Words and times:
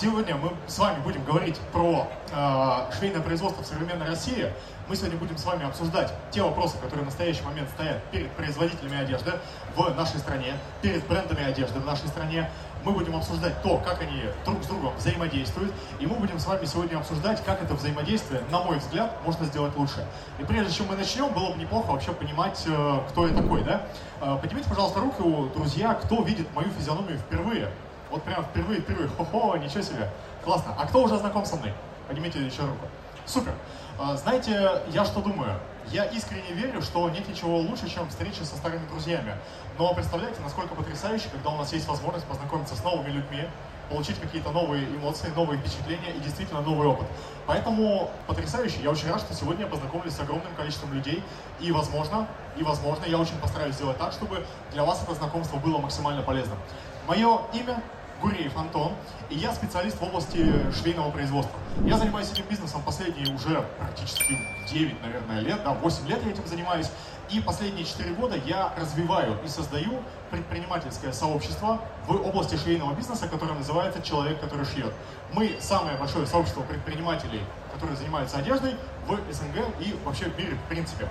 Сегодня 0.00 0.36
мы 0.36 0.52
с 0.68 0.78
вами 0.78 1.02
будем 1.02 1.24
говорить 1.24 1.58
про 1.72 2.06
э, 2.30 2.96
швейное 2.96 3.20
производство 3.20 3.64
в 3.64 3.66
современной 3.66 4.06
России. 4.06 4.52
Мы 4.88 4.94
сегодня 4.94 5.18
будем 5.18 5.36
с 5.36 5.44
вами 5.44 5.66
обсуждать 5.66 6.14
те 6.30 6.40
вопросы, 6.40 6.78
которые 6.78 7.02
в 7.02 7.06
настоящий 7.06 7.42
момент 7.42 7.68
стоят 7.70 8.00
перед 8.12 8.30
производителями 8.30 8.96
одежды 8.96 9.32
в 9.74 9.92
нашей 9.96 10.20
стране, 10.20 10.54
перед 10.82 11.04
брендами 11.08 11.42
одежды 11.42 11.80
в 11.80 11.84
нашей 11.84 12.06
стране. 12.06 12.48
Мы 12.84 12.92
будем 12.92 13.16
обсуждать 13.16 13.60
то, 13.64 13.78
как 13.78 14.00
они 14.00 14.22
друг 14.44 14.62
с 14.62 14.68
другом 14.68 14.94
взаимодействуют, 14.96 15.72
и 15.98 16.06
мы 16.06 16.14
будем 16.14 16.38
с 16.38 16.46
вами 16.46 16.64
сегодня 16.64 16.96
обсуждать, 16.96 17.44
как 17.44 17.60
это 17.60 17.74
взаимодействие, 17.74 18.42
на 18.52 18.62
мой 18.62 18.78
взгляд, 18.78 19.16
можно 19.24 19.46
сделать 19.46 19.76
лучше. 19.76 20.06
И 20.38 20.44
прежде 20.44 20.72
чем 20.72 20.86
мы 20.86 20.94
начнем, 20.94 21.32
было 21.32 21.50
бы 21.50 21.58
неплохо 21.58 21.90
вообще 21.90 22.12
понимать, 22.12 22.62
э, 22.68 23.00
кто 23.08 23.26
я 23.26 23.34
такой, 23.34 23.64
да? 23.64 23.82
Э, 24.20 24.38
поднимите, 24.40 24.68
пожалуйста, 24.68 25.00
руку, 25.00 25.50
друзья, 25.56 25.94
кто 25.94 26.22
видит 26.22 26.46
мою 26.54 26.70
физиономию 26.70 27.18
впервые. 27.18 27.72
Вот 28.10 28.22
прям 28.22 28.44
впервые, 28.44 28.80
впервые, 28.80 29.08
хо-хо, 29.08 29.56
ничего 29.56 29.82
себе. 29.82 30.10
Классно. 30.44 30.74
А 30.78 30.86
кто 30.86 31.02
уже 31.02 31.18
знаком 31.18 31.44
со 31.44 31.56
мной? 31.56 31.72
Поднимите 32.06 32.44
еще 32.44 32.62
руку. 32.62 32.86
Супер. 33.26 33.54
А, 33.98 34.16
знаете, 34.16 34.82
я 34.88 35.04
что 35.04 35.20
думаю? 35.20 35.58
Я 35.88 36.04
искренне 36.04 36.52
верю, 36.52 36.80
что 36.82 37.08
нет 37.10 37.28
ничего 37.28 37.58
лучше, 37.58 37.88
чем 37.88 38.08
встречи 38.08 38.42
со 38.42 38.56
старыми 38.56 38.86
друзьями. 38.88 39.34
Но 39.78 39.92
представляете, 39.94 40.40
насколько 40.40 40.74
потрясающе, 40.74 41.28
когда 41.30 41.50
у 41.50 41.56
нас 41.56 41.72
есть 41.72 41.86
возможность 41.88 42.26
познакомиться 42.26 42.76
с 42.76 42.84
новыми 42.84 43.10
людьми, 43.10 43.44
получить 43.90 44.18
какие-то 44.20 44.50
новые 44.50 44.84
эмоции, 44.84 45.32
новые 45.34 45.58
впечатления 45.58 46.10
и 46.16 46.20
действительно 46.20 46.60
новый 46.60 46.86
опыт. 46.86 47.06
Поэтому 47.46 48.10
потрясающе. 48.26 48.80
Я 48.82 48.90
очень 48.90 49.10
рад, 49.10 49.20
что 49.20 49.34
сегодня 49.34 49.64
я 49.64 49.70
познакомлюсь 49.70 50.14
с 50.14 50.20
огромным 50.20 50.54
количеством 50.54 50.92
людей. 50.92 51.22
И 51.60 51.72
возможно, 51.72 52.26
и 52.56 52.62
возможно, 52.62 53.04
я 53.06 53.18
очень 53.18 53.38
постараюсь 53.38 53.74
сделать 53.74 53.98
так, 53.98 54.12
чтобы 54.12 54.44
для 54.72 54.84
вас 54.84 55.02
это 55.02 55.14
знакомство 55.14 55.56
было 55.56 55.78
максимально 55.78 56.22
полезным. 56.22 56.58
Мое 57.06 57.40
имя 57.54 57.82
Гуреев 58.20 58.56
Антон, 58.56 58.92
и 59.30 59.36
я 59.36 59.52
специалист 59.52 59.98
в 59.98 60.02
области 60.02 60.72
швейного 60.72 61.10
производства. 61.10 61.58
Я 61.84 61.96
занимаюсь 61.96 62.30
этим 62.32 62.44
бизнесом 62.46 62.82
последние 62.82 63.34
уже 63.34 63.62
практически 63.78 64.38
9, 64.70 65.02
наверное, 65.02 65.40
лет, 65.40 65.62
да, 65.62 65.72
8 65.74 66.08
лет 66.08 66.24
я 66.24 66.30
этим 66.32 66.46
занимаюсь, 66.46 66.90
и 67.30 67.40
последние 67.40 67.84
4 67.84 68.14
года 68.14 68.36
я 68.46 68.72
развиваю 68.76 69.38
и 69.44 69.48
создаю 69.48 70.02
предпринимательское 70.30 71.12
сообщество 71.12 71.80
в 72.06 72.12
области 72.26 72.56
швейного 72.56 72.94
бизнеса, 72.94 73.28
которое 73.28 73.54
называется 73.54 74.02
«Человек, 74.02 74.40
который 74.40 74.64
шьет». 74.64 74.92
Мы 75.32 75.56
самое 75.60 75.96
большое 75.96 76.26
сообщество 76.26 76.62
предпринимателей, 76.62 77.42
которые 77.78 77.96
занимаются 77.96 78.38
одеждой 78.38 78.74
в 79.06 79.32
СНГ 79.32 79.56
и 79.78 79.96
вообще 80.04 80.24
в 80.24 80.36
мире 80.36 80.56
в 80.56 80.68
принципе. 80.68 81.08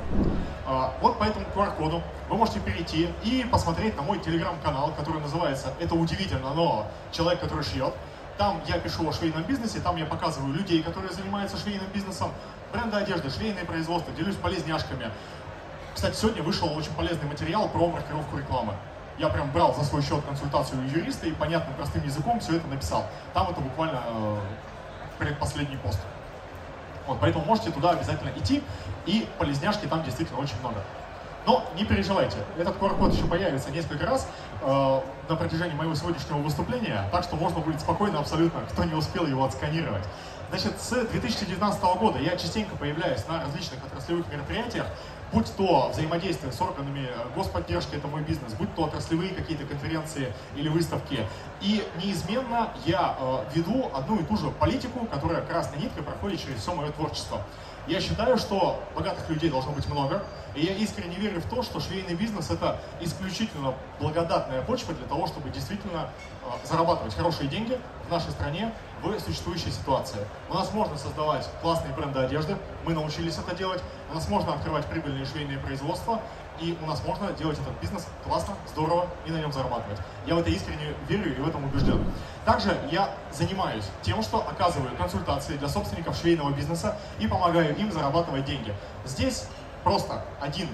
А, 0.65 0.93
вот 1.01 1.17
по 1.17 1.23
этому 1.23 1.45
QR-коду 1.55 2.03
вы 2.29 2.35
можете 2.35 2.59
перейти 2.59 3.07
и 3.23 3.47
посмотреть 3.49 3.95
на 3.95 4.03
мой 4.03 4.19
телеграм-канал, 4.19 4.91
который 4.97 5.21
называется 5.21 5.73
«Это 5.79 5.95
удивительно, 5.95 6.53
но 6.53 6.85
человек, 7.13 7.39
который 7.39 7.63
шьет». 7.63 7.93
Там 8.37 8.61
я 8.67 8.77
пишу 8.79 9.07
о 9.07 9.13
швейном 9.13 9.43
бизнесе, 9.43 9.79
там 9.79 9.95
я 9.95 10.05
показываю 10.05 10.53
людей, 10.53 10.83
которые 10.83 11.13
занимаются 11.13 11.57
швейным 11.57 11.87
бизнесом, 11.93 12.31
бренды 12.73 12.97
одежды, 12.97 13.29
швейное 13.29 13.63
производство, 13.63 14.13
делюсь 14.13 14.35
полезняшками. 14.35 15.09
Кстати, 15.95 16.15
сегодня 16.17 16.43
вышел 16.43 16.67
очень 16.77 16.93
полезный 16.95 17.27
материал 17.29 17.69
про 17.69 17.87
маркировку 17.87 18.37
рекламы. 18.37 18.73
Я 19.17 19.29
прям 19.29 19.49
брал 19.51 19.73
за 19.73 19.83
свой 19.85 20.03
счет 20.03 20.21
консультацию 20.25 20.85
юриста 20.87 21.27
и 21.27 21.31
понятным 21.31 21.73
простым 21.75 22.03
языком 22.03 22.41
все 22.41 22.57
это 22.57 22.67
написал. 22.67 23.05
Там 23.33 23.49
это 23.49 23.61
буквально 23.61 24.03
э, 24.05 24.39
предпоследний 25.17 25.77
пост. 25.77 25.99
Вот, 27.07 27.19
поэтому 27.19 27.45
можете 27.45 27.71
туда 27.71 27.91
обязательно 27.91 28.29
идти, 28.37 28.61
и 29.05 29.27
полезняшки 29.37 29.85
там 29.85 30.03
действительно 30.03 30.39
очень 30.39 30.59
много. 30.59 30.83
Но 31.45 31.63
не 31.77 31.85
переживайте, 31.85 32.37
этот 32.57 32.75
QR-код 32.75 33.13
еще 33.13 33.25
появится 33.25 33.71
несколько 33.71 34.05
раз 34.05 34.27
э, 34.61 35.01
на 35.29 35.35
протяжении 35.37 35.75
моего 35.75 35.95
сегодняшнего 35.95 36.39
выступления, 36.39 37.07
так 37.09 37.23
что 37.23 37.37
можно 37.37 37.61
будет 37.61 37.79
спокойно 37.79 38.19
абсолютно, 38.19 38.59
кто 38.69 38.83
не 38.83 38.93
успел 38.93 39.25
его 39.25 39.45
отсканировать. 39.45 40.03
Значит, 40.49 40.73
с 40.81 40.89
2019 40.89 41.81
года 41.99 42.19
я 42.19 42.35
частенько 42.35 42.75
появляюсь 42.75 43.25
на 43.27 43.41
различных 43.41 43.79
отраслевых 43.85 44.29
мероприятиях, 44.29 44.87
будь 45.31 45.53
то 45.55 45.89
взаимодействие 45.89 46.51
с 46.51 46.61
органами 46.61 47.07
э, 47.09 47.35
господдержки, 47.35 47.95
это 47.95 48.07
мой 48.07 48.21
бизнес, 48.21 48.53
будь 48.53 48.73
то 48.75 48.83
отраслевые 48.83 49.33
какие-то 49.33 49.65
конференции 49.65 50.33
или 50.55 50.69
выставки. 50.69 51.25
И 51.61 51.83
неизменно 52.01 52.69
я 52.85 53.15
э, 53.19 53.45
веду 53.55 53.89
одну 53.93 54.19
и 54.19 54.23
ту 54.23 54.37
же 54.37 54.49
политику, 54.51 55.05
которая 55.07 55.41
красной 55.41 55.79
ниткой 55.79 56.03
проходит 56.03 56.41
через 56.41 56.61
все 56.61 56.73
мое 56.73 56.91
творчество. 56.91 57.41
Я 57.87 58.01
считаю, 58.01 58.37
что 58.37 58.83
богатых 58.95 59.29
людей 59.29 59.49
должно 59.49 59.71
быть 59.71 59.87
много, 59.87 60.21
и 60.55 60.65
я 60.65 60.73
искренне 60.73 61.15
верю 61.15 61.39
в 61.39 61.45
то, 61.45 61.63
что 61.63 61.79
швейный 61.79 62.15
бизнес 62.15 62.49
это 62.49 62.81
исключительно 62.99 63.75
благодатная 63.99 64.61
почва 64.61 64.93
для 64.93 65.07
того, 65.07 65.27
чтобы 65.27 65.49
действительно 65.49 66.09
э, 66.43 66.67
зарабатывать 66.67 67.15
хорошие 67.15 67.47
деньги 67.47 67.79
в 68.07 68.11
нашей 68.11 68.31
стране 68.31 68.73
в 69.01 69.19
существующей 69.19 69.71
ситуации. 69.71 70.19
У 70.49 70.53
нас 70.53 70.71
можно 70.73 70.97
создавать 70.97 71.47
классные 71.61 71.93
бренды 71.93 72.19
одежды, 72.19 72.57
мы 72.85 72.93
научились 72.93 73.37
это 73.37 73.55
делать, 73.55 73.81
у 74.11 74.15
нас 74.15 74.27
можно 74.29 74.53
открывать 74.53 74.85
прибыльные 74.85 75.25
швейные 75.25 75.59
производства, 75.59 76.19
и 76.59 76.77
у 76.81 76.85
нас 76.87 77.03
можно 77.05 77.31
делать 77.33 77.59
этот 77.59 77.79
бизнес 77.79 78.07
классно, 78.23 78.55
здорово 78.67 79.07
и 79.25 79.31
на 79.31 79.37
нем 79.37 79.51
зарабатывать. 79.51 79.99
Я 80.25 80.35
в 80.35 80.39
это 80.39 80.49
искренне 80.49 80.93
верю 81.07 81.35
и 81.35 81.39
в 81.39 81.47
этом 81.47 81.65
убежден. 81.65 82.03
Также 82.45 82.75
я 82.91 83.11
занимаюсь 83.31 83.85
тем, 84.01 84.23
что 84.23 84.39
оказываю 84.47 84.95
консультации 84.97 85.57
для 85.57 85.67
собственников 85.67 86.15
швейного 86.17 86.51
бизнеса 86.51 86.97
и 87.19 87.27
помогаю 87.27 87.75
им 87.77 87.91
зарабатывать 87.91 88.45
деньги. 88.45 88.73
Здесь 89.05 89.47
просто 89.83 90.23
один 90.41 90.67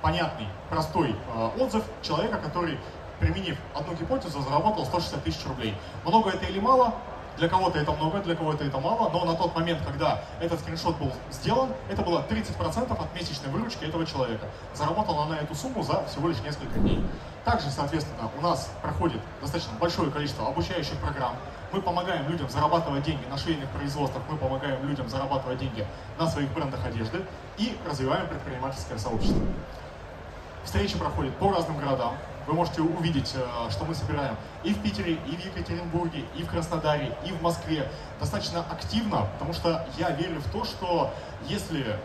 понятный, 0.00 0.46
простой 0.70 1.14
э, 1.34 1.50
отзыв 1.58 1.84
человека, 2.02 2.38
который, 2.38 2.78
применив 3.18 3.58
одну 3.74 3.94
гипотезу, 3.94 4.40
заработал 4.42 4.84
160 4.86 5.24
тысяч 5.24 5.44
рублей. 5.46 5.74
Много 6.04 6.30
это 6.30 6.46
или 6.46 6.60
мало? 6.60 6.94
Для 7.38 7.48
кого-то 7.48 7.78
это 7.78 7.92
много, 7.92 8.18
для 8.18 8.34
кого-то 8.34 8.64
это 8.64 8.78
мало, 8.80 9.10
но 9.10 9.24
на 9.24 9.34
тот 9.34 9.54
момент, 9.54 9.80
когда 9.86 10.20
этот 10.40 10.58
скриншот 10.58 10.96
был 10.96 11.12
сделан, 11.30 11.70
это 11.88 12.02
было 12.02 12.24
30% 12.28 12.90
от 12.90 13.14
месячной 13.14 13.50
выручки 13.52 13.84
этого 13.84 14.04
человека. 14.04 14.44
Заработала 14.74 15.24
она 15.24 15.38
эту 15.38 15.54
сумму 15.54 15.84
за 15.84 16.04
всего 16.06 16.28
лишь 16.28 16.40
несколько 16.40 16.80
дней. 16.80 17.00
Также, 17.44 17.70
соответственно, 17.70 18.28
у 18.36 18.40
нас 18.40 18.72
проходит 18.82 19.20
достаточно 19.40 19.72
большое 19.78 20.10
количество 20.10 20.48
обучающих 20.48 20.96
программ. 20.98 21.36
Мы 21.72 21.80
помогаем 21.80 22.28
людям 22.28 22.48
зарабатывать 22.50 23.04
деньги 23.04 23.24
на 23.30 23.38
швейных 23.38 23.68
производствах, 23.70 24.24
мы 24.28 24.36
помогаем 24.36 24.84
людям 24.88 25.08
зарабатывать 25.08 25.58
деньги 25.58 25.86
на 26.18 26.26
своих 26.26 26.52
брендах 26.52 26.84
одежды 26.84 27.24
и 27.56 27.78
развиваем 27.88 28.26
предпринимательское 28.26 28.98
сообщество. 28.98 29.40
Встречи 30.64 30.98
проходят 30.98 31.36
по 31.36 31.52
разным 31.52 31.78
городам. 31.78 32.14
Вы 32.48 32.54
можете 32.54 32.80
увидеть, 32.80 33.34
э, 33.34 33.70
что 33.70 33.84
мы 33.84 33.94
собираем 33.94 34.34
и 34.64 34.72
в 34.72 34.82
Питере, 34.82 35.18
и 35.26 35.36
в 35.36 35.44
Екатеринбурге, 35.44 36.24
и 36.34 36.42
в 36.42 36.48
Краснодаре, 36.48 37.14
и 37.26 37.30
в 37.30 37.42
Москве. 37.42 37.86
Достаточно 38.18 38.64
активно, 38.70 39.28
потому 39.34 39.52
что 39.52 39.86
я 39.98 40.12
верю 40.12 40.40
в 40.40 40.50
то, 40.50 40.64
что 40.64 41.12
если 41.46 41.84
э, 41.84 41.96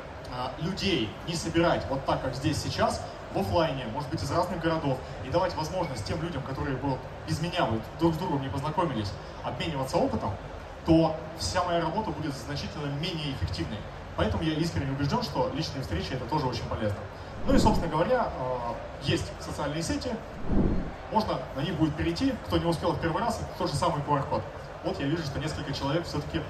людей 0.60 1.10
не 1.30 1.36
собирать 1.36 1.86
вот 1.90 2.06
так, 2.06 2.22
как 2.22 2.36
здесь 2.36 2.62
сейчас, 2.62 3.02
в 3.34 3.40
офлайне, 3.40 3.86
может 3.94 4.10
быть, 4.10 4.22
из 4.22 4.30
разных 4.32 4.60
городов, 4.60 4.98
и 5.26 5.30
давать 5.30 5.56
возможность 5.56 6.04
тем 6.04 6.22
людям, 6.22 6.44
которые 6.44 6.76
вот, 6.76 7.00
без 7.26 7.40
меня 7.40 7.64
вот, 7.64 7.80
друг 8.02 8.14
с 8.14 8.18
другом 8.18 8.42
не 8.42 8.50
познакомились, 8.50 9.14
обмениваться 9.46 9.96
опытом, 9.96 10.32
то 10.86 11.16
вся 11.40 11.64
моя 11.64 11.80
работа 11.80 12.12
будет 12.12 12.36
значительно 12.36 12.88
менее 13.00 13.32
эффективной. 13.32 13.80
Поэтому 14.18 14.44
я 14.44 14.56
искренне 14.56 14.92
убежден, 14.92 15.24
что 15.24 15.50
личные 15.56 15.84
встречи 15.84 16.12
это 16.12 16.26
тоже 16.26 16.48
очень 16.48 16.66
полезно. 16.66 17.00
Ну 17.46 17.54
и, 17.54 17.58
собственно 17.58 17.92
говоря, 17.92 18.28
э, 18.28 18.74
есть 19.04 19.32
социальные 19.40 19.84
сети, 19.84 20.10
можно 21.12 21.40
на 21.56 21.62
них 21.62 21.76
будет 21.76 21.96
перейти, 21.96 22.34
кто 22.48 22.58
не 22.58 22.66
успел 22.66 22.94
в 22.94 23.02
первый 23.02 23.22
раз, 23.22 23.40
тот 23.58 23.70
же 23.70 23.76
самый 23.76 24.02
QR-код. 24.04 24.42
Вот 24.84 25.00
я 25.00 25.06
вижу, 25.06 25.24
что 25.24 25.40
несколько 25.40 25.74
человек 25.74 26.06
все-таки 26.06 26.42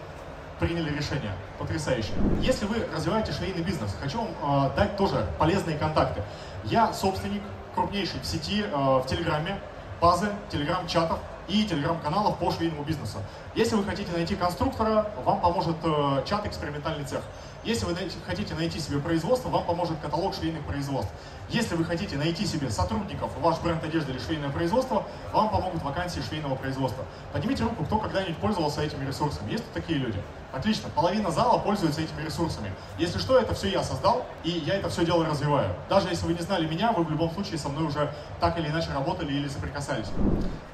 приняли 0.60 0.96
решение. 0.96 1.32
Потрясающе. 1.60 2.14
Если 2.42 2.66
вы 2.66 2.88
развиваете 2.94 3.32
швейный 3.32 3.64
бизнес, 3.64 3.96
хочу 4.00 4.20
вам 4.20 4.70
э, 4.72 4.76
дать 4.76 4.96
тоже 4.98 5.28
полезные 5.40 5.78
контакты. 5.78 6.22
Я 6.64 6.94
собственник 6.94 7.42
крупнейшей 7.76 8.20
в 8.20 8.26
сети, 8.26 8.64
э, 8.64 8.76
в 8.76 9.06
Телеграме, 9.08 9.60
базы, 10.00 10.30
Телеграм-чатов 10.50 11.20
и 11.48 11.66
Телеграм-каналов 11.66 12.38
по 12.38 12.52
швейному 12.52 12.84
бизнесу. 12.84 13.18
Если 13.56 13.76
вы 13.76 13.84
хотите 13.84 14.12
найти 14.12 14.36
конструктора, 14.36 15.12
вам 15.26 15.42
поможет 15.42 15.76
чат 16.26 16.46
«Экспериментальный 16.46 17.06
цех». 17.06 17.22
Если 17.64 17.86
вы 17.86 17.96
хотите 18.26 18.54
найти 18.56 18.78
себе 18.78 19.00
производство, 19.00 19.48
вам 19.48 19.64
поможет 19.64 19.98
каталог 20.02 20.36
швейных 20.36 20.66
производств. 20.66 21.14
Если 21.48 21.76
вы 21.76 21.86
хотите 21.86 22.18
найти 22.18 22.46
себе 22.46 22.70
сотрудников, 22.70 23.32
ваш 23.40 23.58
бренд 23.60 23.82
одежды 23.84 24.12
или 24.12 24.20
швейное 24.20 24.50
производство, 24.50 25.06
вам 25.32 25.50
помогут 25.50 25.82
вакансии 25.82 26.20
швейного 26.20 26.56
производства. 26.56 27.06
Поднимите 27.32 27.64
руку, 27.64 27.86
кто 27.86 28.00
когда-нибудь 28.00 28.36
пользовался 28.38 28.82
этими 28.82 29.06
ресурсами. 29.06 29.52
Есть 29.52 29.64
тут 29.64 29.74
такие 29.74 29.98
люди? 29.98 30.22
Отлично. 30.52 30.90
Половина 30.90 31.32
зала 31.32 31.58
пользуется 31.58 32.02
этими 32.02 32.22
ресурсами. 32.26 32.70
Если 32.98 33.18
что, 33.20 33.40
это 33.40 33.54
все 33.54 33.70
я 33.70 33.82
создал, 33.82 34.26
и 34.44 34.50
я 34.50 34.76
это 34.76 34.90
все 34.90 35.06
дело 35.06 35.26
развиваю. 35.26 35.74
Даже 35.90 36.10
если 36.10 36.26
вы 36.26 36.34
не 36.34 36.42
знали 36.42 36.68
меня, 36.68 36.92
вы 36.92 37.06
в 37.06 37.10
любом 37.10 37.32
случае 37.32 37.58
со 37.60 37.70
мной 37.70 37.86
уже 37.86 38.14
так 38.42 38.58
или 38.60 38.68
иначе 38.68 38.90
работали 38.94 39.32
или 39.32 39.48
соприкасались. 39.48 40.08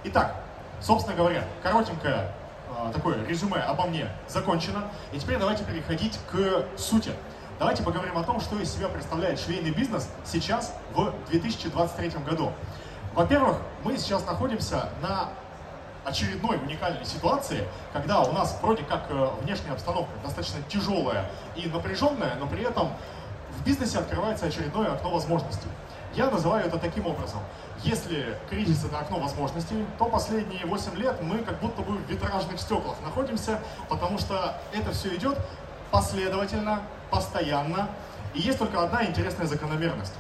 Итак, 0.06 0.44
собственно 0.82 1.16
говоря, 1.16 1.44
коротенькая 1.64 2.32
а, 2.78 2.92
такое 2.92 3.26
резюме 3.26 3.58
обо 3.58 3.86
мне 3.86 4.08
закончено. 4.28 4.86
И 5.12 5.20
теперь 5.20 5.38
давайте 5.38 5.64
переходить 5.64 6.20
к 6.32 6.66
сути. 6.78 7.12
Давайте 7.60 7.84
поговорим 7.84 8.18
о 8.18 8.24
том, 8.24 8.40
что 8.40 8.58
из 8.58 8.74
себя 8.74 8.88
представляет 8.88 9.40
швейный 9.40 9.72
бизнес 9.72 10.08
сейчас 10.24 10.74
в 10.94 11.14
2023 11.30 12.10
году. 12.26 12.54
Во-первых, 13.14 13.58
мы 13.84 13.98
сейчас 13.98 14.26
находимся 14.26 14.90
на 15.02 15.30
очередной 16.06 16.58
уникальной 16.58 17.06
ситуации, 17.06 17.68
когда 17.92 18.22
у 18.22 18.32
нас 18.32 18.58
вроде 18.62 18.84
как 18.84 19.08
э, 19.10 19.30
внешняя 19.42 19.74
обстановка 19.74 20.12
достаточно 20.24 20.62
тяжелая 20.70 21.30
и 21.56 21.68
напряженная, 21.68 22.36
но 22.36 22.48
при 22.48 22.64
этом 22.64 22.94
в 23.58 23.66
бизнесе 23.66 24.00
открывается 24.00 24.46
очередное 24.46 24.94
окно 24.94 25.12
возможностей. 25.12 25.68
Я 26.16 26.30
называю 26.30 26.66
это 26.66 26.78
таким 26.80 27.06
образом. 27.06 27.40
Если 27.84 28.38
кризис 28.50 28.84
это 28.84 29.00
окно 29.00 29.20
возможностей, 29.20 29.86
то 29.98 30.06
последние 30.06 30.66
8 30.66 30.96
лет 30.96 31.22
мы 31.22 31.40
как 31.40 31.60
будто 31.60 31.82
бы 31.82 31.98
в 31.98 32.10
витражных 32.10 32.60
стеклах 32.60 32.98
находимся, 33.04 33.60
потому 33.88 34.18
что 34.18 34.60
это 34.74 34.92
все 34.92 35.16
идет 35.16 35.38
последовательно, 35.92 36.82
постоянно. 37.12 37.90
И 38.34 38.42
есть 38.42 38.58
только 38.58 38.84
одна 38.84 39.06
интересная 39.06 39.46
закономерность. 39.46 40.14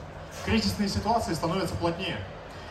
Кризисные 0.45 0.89
ситуации 0.89 1.33
становятся 1.33 1.75
плотнее. 1.75 2.17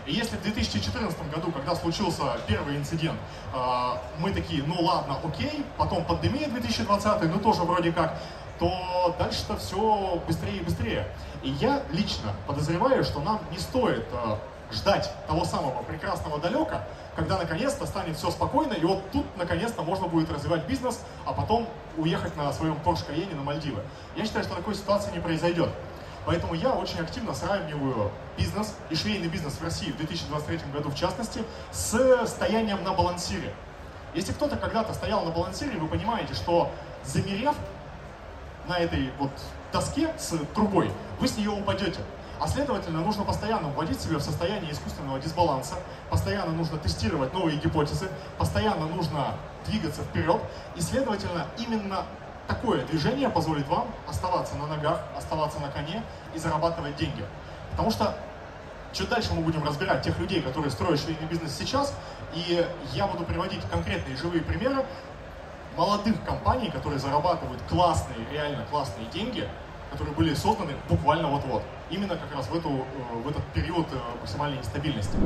И 0.06 0.12
если 0.12 0.36
в 0.36 0.42
2014 0.42 1.30
году, 1.30 1.52
когда 1.52 1.74
случился 1.74 2.22
первый 2.46 2.76
инцидент, 2.76 3.18
а, 3.52 4.00
мы 4.18 4.32
такие, 4.32 4.62
ну 4.62 4.80
ладно, 4.80 5.18
окей, 5.22 5.66
потом 5.76 6.04
пандемия 6.04 6.48
2020, 6.48 7.22
ну 7.24 7.38
тоже 7.40 7.62
вроде 7.62 7.92
как, 7.92 8.14
то 8.58 9.14
дальше-то 9.18 9.56
все 9.56 10.22
быстрее 10.26 10.56
и 10.56 10.60
быстрее. 10.60 11.06
И 11.42 11.50
я 11.50 11.82
лично 11.92 12.34
подозреваю, 12.46 13.04
что 13.04 13.20
нам 13.20 13.40
не 13.50 13.58
стоит 13.58 14.04
а, 14.12 14.38
ждать 14.72 15.12
того 15.26 15.44
самого 15.44 15.82
прекрасного 15.82 16.38
далека, 16.38 16.84
когда 17.14 17.38
наконец-то 17.38 17.86
станет 17.86 18.16
все 18.16 18.30
спокойно, 18.30 18.72
и 18.72 18.84
вот 18.84 19.10
тут 19.12 19.24
наконец-то 19.36 19.82
можно 19.82 20.08
будет 20.08 20.30
развивать 20.30 20.66
бизнес, 20.66 21.00
а 21.26 21.32
потом 21.32 21.68
уехать 21.96 22.36
на 22.36 22.52
своем 22.52 22.76
Porsche 22.84 23.08
Cayenne 23.08 23.34
на 23.34 23.42
Мальдивы. 23.42 23.82
Я 24.16 24.24
считаю, 24.24 24.44
что 24.44 24.54
такой 24.54 24.74
ситуации 24.74 25.12
не 25.12 25.20
произойдет. 25.20 25.70
Поэтому 26.26 26.54
я 26.54 26.74
очень 26.74 27.00
активно 27.00 27.32
сравниваю 27.32 28.10
бизнес 28.36 28.74
и 28.90 28.94
швейный 28.94 29.28
бизнес 29.28 29.54
в 29.54 29.64
России 29.64 29.90
в 29.92 29.96
2023 29.96 30.72
году 30.72 30.90
в 30.90 30.94
частности 30.94 31.42
с 31.70 32.26
стоянием 32.26 32.84
на 32.84 32.92
балансире. 32.92 33.54
Если 34.14 34.32
кто-то 34.32 34.56
когда-то 34.56 34.92
стоял 34.92 35.24
на 35.24 35.30
балансире, 35.30 35.78
вы 35.78 35.88
понимаете, 35.88 36.34
что 36.34 36.70
замерев 37.04 37.54
на 38.68 38.78
этой 38.78 39.10
вот 39.18 39.30
доске 39.72 40.10
с 40.18 40.36
трубой, 40.54 40.90
вы 41.18 41.26
с 41.28 41.36
нее 41.36 41.50
упадете. 41.50 42.00
А 42.40 42.46
следовательно, 42.46 43.00
нужно 43.00 43.24
постоянно 43.24 43.68
вводить 43.70 44.00
себя 44.00 44.18
в 44.18 44.22
состояние 44.22 44.70
искусственного 44.70 45.18
дисбаланса, 45.18 45.74
постоянно 46.08 46.52
нужно 46.52 46.78
тестировать 46.78 47.32
новые 47.32 47.58
гипотезы, 47.58 48.08
постоянно 48.38 48.86
нужно 48.86 49.34
двигаться 49.66 50.02
вперед, 50.02 50.40
и, 50.76 50.80
следовательно, 50.80 51.46
именно 51.58 52.04
такое 52.46 52.84
движение 52.86 53.28
позволит 53.28 53.66
вам 53.66 53.88
оставаться 54.06 54.54
на 54.54 54.66
ногах, 54.68 55.02
оставаться 55.16 55.58
на 55.58 55.68
коне 55.68 56.04
и 56.32 56.38
зарабатывать 56.38 56.94
деньги. 56.96 57.24
Потому 57.72 57.90
что 57.90 58.16
чуть 58.92 59.08
дальше 59.08 59.34
мы 59.34 59.42
будем 59.42 59.64
разбирать 59.64 60.02
тех 60.02 60.16
людей, 60.18 60.40
которые 60.40 60.70
строят 60.70 61.00
швейный 61.00 61.26
бизнес 61.26 61.56
сейчас, 61.56 61.92
и 62.34 62.64
я 62.92 63.06
буду 63.08 63.24
приводить 63.24 63.62
конкретные 63.70 64.16
живые 64.16 64.42
примеры 64.42 64.84
молодых 65.78 66.16
компаний, 66.24 66.70
которые 66.70 66.98
зарабатывают 66.98 67.62
классные, 67.68 68.18
реально 68.32 68.66
классные 68.68 69.06
деньги, 69.06 69.48
которые 69.92 70.14
были 70.14 70.34
созданы 70.34 70.72
буквально 70.88 71.28
вот-вот. 71.28 71.62
Именно 71.88 72.16
как 72.16 72.34
раз 72.34 72.48
в, 72.48 72.54
эту, 72.54 72.68
э, 72.68 73.22
в 73.24 73.28
этот 73.28 73.44
период 73.54 73.86
э, 73.92 73.96
максимальной 74.20 74.58
нестабильности. 74.58 75.16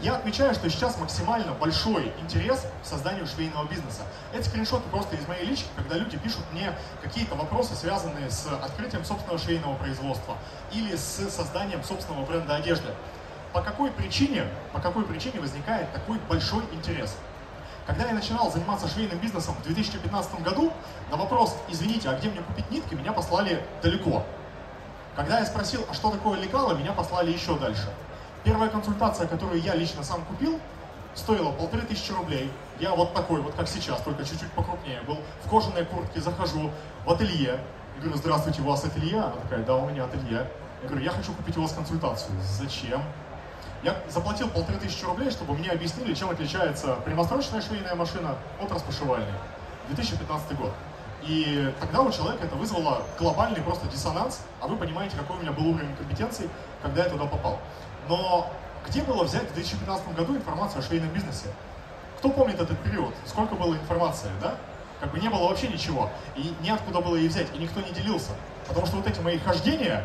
Я 0.00 0.14
отмечаю, 0.14 0.54
что 0.54 0.70
сейчас 0.70 0.96
максимально 0.98 1.52
большой 1.52 2.12
интерес 2.22 2.66
к 2.82 2.86
созданию 2.86 3.26
швейного 3.26 3.66
бизнеса. 3.66 4.02
Эти 4.32 4.46
скриншоты 4.46 4.88
просто 4.90 5.16
из 5.16 5.26
моей 5.26 5.44
лички, 5.44 5.68
когда 5.76 5.96
люди 5.96 6.16
пишут 6.16 6.44
мне 6.52 6.72
какие-то 7.02 7.34
вопросы, 7.34 7.74
связанные 7.74 8.30
с 8.30 8.46
открытием 8.46 9.04
собственного 9.04 9.38
швейного 9.38 9.74
производства 9.74 10.38
или 10.72 10.94
с 10.96 11.28
созданием 11.28 11.82
собственного 11.82 12.24
бренда 12.24 12.56
одежды. 12.56 12.88
По 13.52 13.60
какой 13.60 13.90
причине, 13.90 14.44
по 14.72 14.80
какой 14.80 15.04
причине 15.04 15.40
возникает 15.40 15.92
такой 15.92 16.18
большой 16.28 16.62
интерес? 16.72 17.16
Когда 17.90 18.06
я 18.06 18.14
начинал 18.14 18.52
заниматься 18.52 18.86
швейным 18.86 19.18
бизнесом 19.18 19.52
в 19.56 19.64
2015 19.64 20.42
году, 20.42 20.72
на 21.10 21.16
вопрос 21.16 21.56
«Извините, 21.68 22.08
а 22.08 22.14
где 22.14 22.28
мне 22.30 22.40
купить 22.40 22.70
нитки?» 22.70 22.94
меня 22.94 23.12
послали 23.12 23.66
далеко. 23.82 24.24
Когда 25.16 25.40
я 25.40 25.44
спросил, 25.44 25.84
а 25.90 25.94
что 25.94 26.12
такое 26.12 26.38
лекало, 26.38 26.74
меня 26.74 26.92
послали 26.92 27.32
еще 27.32 27.58
дальше. 27.58 27.92
Первая 28.44 28.70
консультация, 28.70 29.26
которую 29.26 29.60
я 29.60 29.74
лично 29.74 30.04
сам 30.04 30.24
купил, 30.24 30.60
стоила 31.16 31.50
полторы 31.50 31.82
тысячи 31.82 32.12
рублей. 32.12 32.52
Я 32.78 32.94
вот 32.94 33.12
такой, 33.12 33.40
вот 33.40 33.54
как 33.54 33.66
сейчас, 33.66 34.00
только 34.02 34.24
чуть-чуть 34.24 34.52
покрупнее 34.52 35.00
был. 35.02 35.18
В 35.44 35.50
кожаной 35.50 35.84
куртке 35.84 36.20
захожу 36.20 36.70
в 37.04 37.10
ателье. 37.10 37.58
Я 37.96 38.02
говорю, 38.02 38.18
здравствуйте, 38.18 38.62
у 38.62 38.66
вас 38.66 38.84
ателье? 38.84 39.18
Она 39.18 39.32
такая, 39.42 39.64
да, 39.64 39.74
у 39.74 39.90
меня 39.90 40.04
ателье. 40.04 40.46
Я 40.84 40.88
говорю, 40.88 41.04
я 41.04 41.10
хочу 41.10 41.32
купить 41.32 41.56
у 41.56 41.62
вас 41.62 41.72
консультацию. 41.72 42.36
Зачем? 42.40 43.02
Я 43.82 43.96
заплатил 44.08 44.48
полторы 44.48 44.78
тысячи 44.78 45.04
рублей, 45.04 45.30
чтобы 45.30 45.54
мне 45.54 45.70
объяснили, 45.70 46.12
чем 46.12 46.28
отличается 46.28 46.96
прямострочная 46.96 47.62
швейная 47.62 47.94
машина 47.94 48.36
от 48.60 48.70
распашивальной. 48.70 49.32
2015 49.88 50.56
год. 50.58 50.72
И 51.22 51.72
тогда 51.80 52.02
у 52.02 52.12
человека 52.12 52.44
это 52.44 52.56
вызвало 52.56 53.02
глобальный 53.18 53.62
просто 53.62 53.86
диссонанс, 53.88 54.40
а 54.60 54.66
вы 54.66 54.76
понимаете, 54.76 55.16
какой 55.16 55.36
у 55.36 55.40
меня 55.40 55.52
был 55.52 55.66
уровень 55.66 55.94
компетенций, 55.96 56.48
когда 56.82 57.04
я 57.04 57.10
туда 57.10 57.24
попал. 57.24 57.58
Но 58.08 58.50
где 58.86 59.02
было 59.02 59.24
взять 59.24 59.50
в 59.50 59.54
2015 59.54 60.14
году 60.14 60.36
информацию 60.36 60.80
о 60.80 60.82
швейном 60.82 61.08
бизнесе? 61.10 61.46
Кто 62.18 62.28
помнит 62.28 62.60
этот 62.60 62.78
период? 62.80 63.14
Сколько 63.24 63.54
было 63.54 63.74
информации, 63.74 64.30
да? 64.42 64.56
Как 65.00 65.10
бы 65.10 65.18
не 65.18 65.30
было 65.30 65.48
вообще 65.48 65.68
ничего. 65.68 66.10
И 66.36 66.54
неоткуда 66.62 67.00
было 67.00 67.16
ее 67.16 67.30
взять, 67.30 67.46
и 67.54 67.58
никто 67.58 67.80
не 67.80 67.92
делился. 67.92 68.32
Потому 68.68 68.86
что 68.86 68.96
вот 68.96 69.06
эти 69.06 69.20
мои 69.20 69.38
хождения 69.38 70.04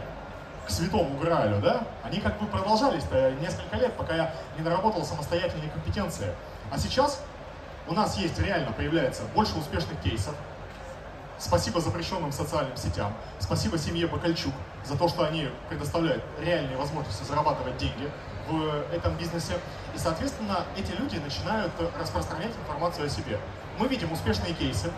к 0.65 0.69
святому 0.69 1.17
Граалю, 1.19 1.61
да, 1.61 1.83
они 2.03 2.19
как 2.19 2.39
бы 2.39 2.47
продолжались-то 2.47 3.31
несколько 3.41 3.75
лет, 3.77 3.93
пока 3.93 4.15
я 4.15 4.33
не 4.57 4.63
наработал 4.63 5.03
самостоятельные 5.05 5.69
компетенции. 5.69 6.33
А 6.71 6.77
сейчас 6.77 7.21
у 7.87 7.93
нас 7.93 8.17
есть 8.17 8.39
реально 8.39 8.71
появляется 8.71 9.23
больше 9.33 9.57
успешных 9.57 9.99
кейсов, 10.01 10.35
Спасибо 11.37 11.81
запрещенным 11.81 12.31
социальным 12.31 12.77
сетям. 12.77 13.13
Спасибо 13.39 13.77
семье 13.77 14.07
Бакальчук 14.07 14.53
за 14.85 14.97
то, 14.97 15.09
что 15.09 15.25
они 15.25 15.49
предоставляют 15.67 16.23
реальные 16.39 16.77
возможности 16.77 17.23
зарабатывать 17.23 17.77
деньги 17.77 18.09
в 18.47 18.85
этом 18.93 19.15
бизнесе. 19.17 19.53
И, 19.93 19.97
соответственно, 19.97 20.63
эти 20.77 20.91
люди 20.93 21.17
начинают 21.17 21.73
распространять 21.99 22.51
информацию 22.63 23.07
о 23.07 23.09
себе. 23.09 23.37
Мы 23.79 23.87
видим 23.87 24.13
успешные 24.13 24.53
кейсы 24.53 24.89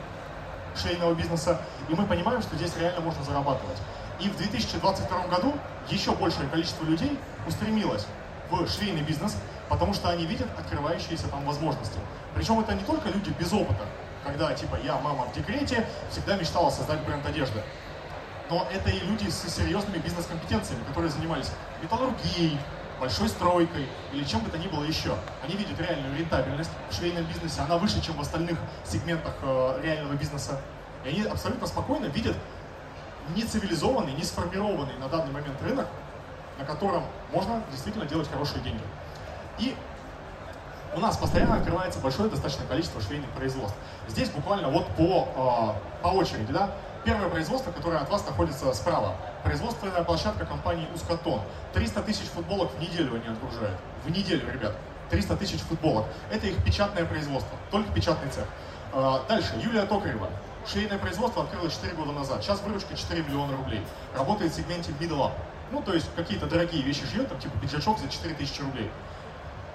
шейного 0.75 1.15
бизнеса, 1.15 1.59
и 1.89 1.95
мы 1.95 2.05
понимаем, 2.05 2.41
что 2.43 2.55
здесь 2.55 2.77
реально 2.77 3.01
можно 3.01 3.23
зарабатывать. 3.23 3.77
И 4.19 4.29
в 4.29 4.37
2022 4.37 5.27
году 5.27 5.53
еще 5.89 6.11
большее 6.13 6.49
количество 6.49 6.83
людей 6.85 7.17
устремилось 7.45 8.05
в 8.49 8.67
швейный 8.67 9.01
бизнес, 9.01 9.37
потому 9.69 9.93
что 9.93 10.09
они 10.09 10.25
видят 10.25 10.47
открывающиеся 10.57 11.27
там 11.27 11.45
возможности. 11.45 11.99
Причем 12.33 12.59
это 12.59 12.73
не 12.73 12.83
только 12.83 13.09
люди 13.09 13.31
без 13.37 13.51
опыта, 13.53 13.85
когда, 14.23 14.53
типа, 14.53 14.77
я 14.83 14.97
мама 14.97 15.25
в 15.25 15.33
декрете, 15.33 15.87
всегда 16.09 16.35
мечтала 16.35 16.69
создать 16.69 16.99
бренд 17.05 17.25
одежды. 17.25 17.61
Но 18.49 18.65
это 18.71 18.89
и 18.89 18.99
люди 18.99 19.29
с 19.29 19.43
серьезными 19.53 19.97
бизнес-компетенциями, 19.99 20.83
которые 20.85 21.11
занимались 21.11 21.51
металлургией, 21.81 22.57
большой 22.99 23.29
стройкой 23.29 23.87
или 24.13 24.23
чем 24.23 24.39
бы 24.41 24.49
то 24.49 24.57
ни 24.57 24.67
было 24.67 24.83
еще. 24.83 25.15
Они 25.43 25.55
видят 25.55 25.79
реальную 25.79 26.17
рентабельность 26.17 26.71
в 26.89 26.95
швейном 26.95 27.25
бизнесе, 27.25 27.61
она 27.61 27.77
выше, 27.77 28.01
чем 28.01 28.15
в 28.15 28.21
остальных 28.21 28.57
сегментах 28.85 29.33
э, 29.41 29.81
реального 29.83 30.13
бизнеса. 30.13 30.59
И 31.05 31.09
они 31.09 31.21
абсолютно 31.23 31.67
спокойно 31.67 32.05
видят 32.05 32.35
не 33.35 33.43
цивилизованный, 33.43 34.13
не 34.13 34.23
сформированный 34.23 34.97
на 34.97 35.07
данный 35.09 35.31
момент 35.31 35.61
рынок, 35.61 35.87
на 36.57 36.65
котором 36.65 37.03
можно 37.31 37.63
действительно 37.71 38.05
делать 38.05 38.29
хорошие 38.29 38.61
деньги. 38.61 38.81
И 39.59 39.75
у 40.95 40.99
нас 40.99 41.17
постоянно 41.17 41.55
открывается 41.57 41.99
большое 41.99 42.29
достаточно 42.29 42.65
количество 42.65 43.01
швейных 43.01 43.29
производств. 43.31 43.77
Здесь 44.07 44.29
буквально 44.29 44.69
вот 44.69 44.87
по, 44.95 45.27
э, 45.35 46.01
по 46.01 46.07
очереди, 46.07 46.51
да, 46.51 46.71
первое 47.03 47.29
производство, 47.29 47.71
которое 47.71 47.97
от 47.97 48.09
вас 48.09 48.25
находится 48.25 48.73
справа. 48.73 49.15
Производственная 49.43 50.03
площадка 50.03 50.45
компании 50.45 50.87
Ускатон. 50.93 51.41
300 51.73 52.01
тысяч 52.03 52.25
футболок 52.25 52.71
в 52.71 52.79
неделю 52.81 53.15
они 53.15 53.27
отгружают. 53.27 53.77
В 54.05 54.09
неделю, 54.09 54.51
ребят. 54.51 54.73
300 55.09 55.37
тысяч 55.37 55.61
футболок. 55.61 56.05
Это 56.31 56.47
их 56.47 56.63
печатное 56.63 57.05
производство, 57.05 57.57
только 57.71 57.91
печатный 57.91 58.29
цех. 58.29 58.45
Э, 58.93 59.19
дальше, 59.27 59.53
Юлия 59.63 59.85
Токарева. 59.85 60.29
Швейное 60.67 60.97
производство 60.97 61.43
открылось 61.43 61.73
4 61.75 61.93
года 61.93 62.11
назад. 62.11 62.43
Сейчас 62.43 62.61
выручка 62.61 62.95
4 62.95 63.23
миллиона 63.23 63.55
рублей. 63.55 63.81
Работает 64.13 64.51
в 64.51 64.55
сегменте 64.55 64.91
middle 64.99 65.19
up. 65.19 65.31
Ну, 65.71 65.81
то 65.81 65.93
есть 65.93 66.07
какие-то 66.15 66.45
дорогие 66.45 66.81
вещи 66.83 67.05
шьет, 67.05 67.29
там, 67.29 67.39
типа 67.39 67.57
пиджачок 67.59 67.99
за 67.99 68.09
4 68.09 68.35
тысячи 68.35 68.61
рублей. 68.61 68.91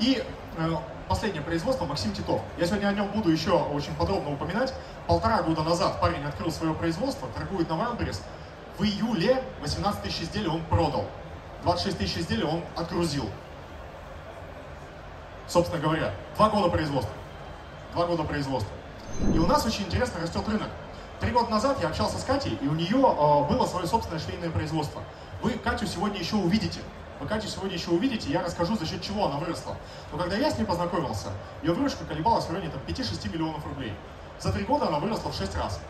И 0.01 0.23
э, 0.59 0.71
последнее 1.09 1.43
производство 1.43 1.87
Максим 1.87 2.13
Титов. 2.13 2.43
Я 2.59 2.67
сегодня 2.67 2.89
о 2.89 2.93
нем 2.93 3.09
буду 3.09 3.31
еще 3.31 3.53
очень 3.53 3.95
подробно 3.95 4.33
упоминать. 4.35 4.75
Полтора 5.07 5.43
года 5.43 5.63
назад 5.63 5.99
парень 5.99 6.25
открыл 6.25 6.51
свое 6.51 6.75
производство, 6.75 7.27
торгует 7.29 7.71
на 7.71 7.75
Wildberries. 7.75 8.21
В 8.79 8.85
июле 8.85 9.43
18 9.63 10.03
тысяч 10.03 10.23
изделий 10.23 10.49
он 10.49 10.63
продал. 10.65 11.07
26 11.63 11.99
тысяч 11.99 12.19
изделий 12.19 12.45
он 12.45 12.63
отгрузил. 12.77 13.31
Собственно 15.47 15.81
говоря, 15.81 16.13
два 16.37 16.51
года 16.51 16.69
производства. 16.69 17.15
Два 17.95 18.07
года 18.07 18.25
производства. 18.25 18.73
И 19.35 19.39
у 19.39 19.47
нас 19.47 19.65
очень 19.67 19.85
интересно 19.85 20.21
растет 20.21 20.47
рынок. 20.49 20.69
Три 21.21 21.31
года 21.31 21.51
назад 21.51 21.79
я 21.81 21.89
общался 21.89 22.19
с 22.19 22.25
Катей, 22.25 22.59
и 22.61 22.67
у 22.67 22.75
нее 22.75 22.97
э, 22.97 23.49
было 23.49 23.67
свое 23.67 23.87
собственное 23.87 24.19
швейное 24.19 24.51
производство. 24.51 25.03
Вы 25.41 25.53
Катю 25.53 25.87
сегодня 25.87 26.19
еще 26.19 26.37
увидите 26.37 26.81
Вы, 27.21 27.29
Катю 27.29 27.47
сегодня 27.47 27.75
еще 27.75 27.91
увидите, 27.91 28.31
я 28.31 28.43
расскажу, 28.43 28.77
за 28.77 28.87
счет 28.87 29.03
чего 29.03 29.27
она 29.27 29.37
выросла. 29.37 29.77
Но 30.11 30.19
когда 30.19 30.37
я 30.37 30.51
с 30.51 30.59
ней 30.59 30.65
познакомился, 30.65 31.29
ее 31.63 31.73
выручка 31.75 32.05
колебалась 32.05 32.47
в 32.47 32.51
районе 32.51 32.71
там, 32.71 32.81
5-6 32.87 33.33
миллионов 33.33 33.65
рублей. 33.65 33.93
За 34.41 34.53
три 34.53 34.65
года 34.65 34.89
она 34.89 34.99
выросла 34.99 35.31
в 35.31 35.37
6 35.37 35.55
раз. 35.57 35.81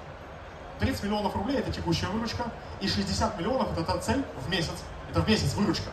30 0.80 1.04
миллионов 1.04 1.34
рублей– 1.34 1.56
это 1.58 1.72
текущая 1.72 2.08
выручка, 2.08 2.44
и 2.80 2.88
60 2.88 3.38
миллионов– 3.38 3.72
это 3.72 3.84
та 3.84 3.98
цель 3.98 4.22
в 4.44 4.50
месяц. 4.50 4.84
Это 5.10 5.22
в 5.22 5.28
месяц 5.28 5.54
выручка 5.54 5.88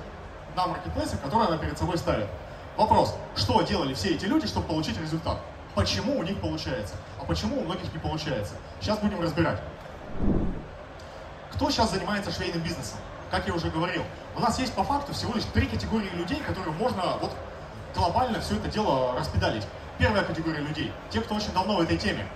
на 0.55 0.67
маркетплейсах, 0.67 1.21
которую 1.21 1.47
она 1.47 1.57
перед 1.57 1.77
собой 1.77 1.97
ставит. 1.97 2.27
Вопрос, 2.75 3.15
что 3.35 3.61
делали 3.61 3.93
все 3.93 4.15
эти 4.15 4.25
люди, 4.25 4.47
чтобы 4.47 4.67
получить 4.67 4.99
результат? 4.99 5.39
Почему 5.79 6.19
у 6.19 6.23
них 6.23 6.37
получается? 6.41 6.95
А 7.21 7.23
почему 7.23 7.61
у 7.61 7.63
многих 7.63 7.93
не 7.93 7.99
получается? 7.99 8.55
Сейчас 8.81 8.99
будем 8.99 9.21
разбирать. 9.21 9.61
Кто 11.53 11.71
сейчас 11.71 11.91
занимается 11.91 12.31
швейным 12.31 12.61
бизнесом? 12.61 12.97
Как 13.31 13.47
я 13.47 13.53
уже 13.53 13.69
говорил, 13.69 14.03
у 14.35 14.41
нас 14.41 14.59
есть 14.59 14.73
по 14.73 14.83
факту 14.83 15.13
всего 15.13 15.35
лишь 15.35 15.45
три 15.45 15.67
категории 15.67 16.09
людей, 16.09 16.41
которые 16.41 16.73
можно 16.73 17.01
вот 17.21 17.31
глобально 17.95 18.41
все 18.41 18.57
это 18.57 18.67
дело 18.67 19.15
распедалить. 19.17 19.65
Первая 19.97 20.25
категория 20.25 20.59
людей, 20.59 20.91
те, 21.11 21.21
кто 21.21 21.35
очень 21.35 21.53
давно 21.53 21.77
в 21.77 21.79
этой 21.79 21.97
теме. 21.97 22.27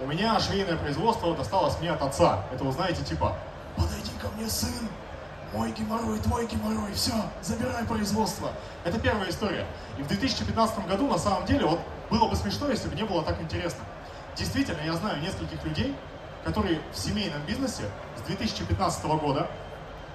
У 0.00 0.06
меня 0.06 0.38
швейное 0.38 0.76
производство 0.76 1.34
досталось 1.34 1.76
мне 1.80 1.90
от 1.90 2.00
отца. 2.00 2.44
Это 2.54 2.62
вы 2.62 2.70
знаете, 2.70 3.02
типа, 3.02 3.36
подойди 3.74 4.12
ко 4.22 4.28
мне, 4.36 4.48
сын, 4.48 4.88
мой 5.52 5.72
геморрой, 5.72 6.20
твой 6.20 6.46
геморрой, 6.46 6.92
все, 6.94 7.14
забирай 7.42 7.84
производство. 7.84 8.52
Это 8.84 9.00
первая 9.00 9.28
история. 9.28 9.66
И 9.98 10.02
в 10.02 10.06
2015 10.06 10.86
году, 10.86 11.08
на 11.08 11.18
самом 11.18 11.46
деле, 11.46 11.66
вот 11.66 11.80
было 12.10 12.28
бы 12.28 12.36
смешно, 12.36 12.68
если 12.70 12.88
бы 12.88 12.94
не 12.94 13.04
было 13.04 13.22
так 13.22 13.40
интересно. 13.40 13.84
Действительно, 14.36 14.80
я 14.82 14.94
знаю 14.94 15.20
нескольких 15.20 15.64
людей, 15.64 15.94
которые 16.44 16.80
в 16.92 16.98
семейном 16.98 17.42
бизнесе 17.46 17.84
с 18.16 18.20
2015 18.22 19.04
года, 19.04 19.48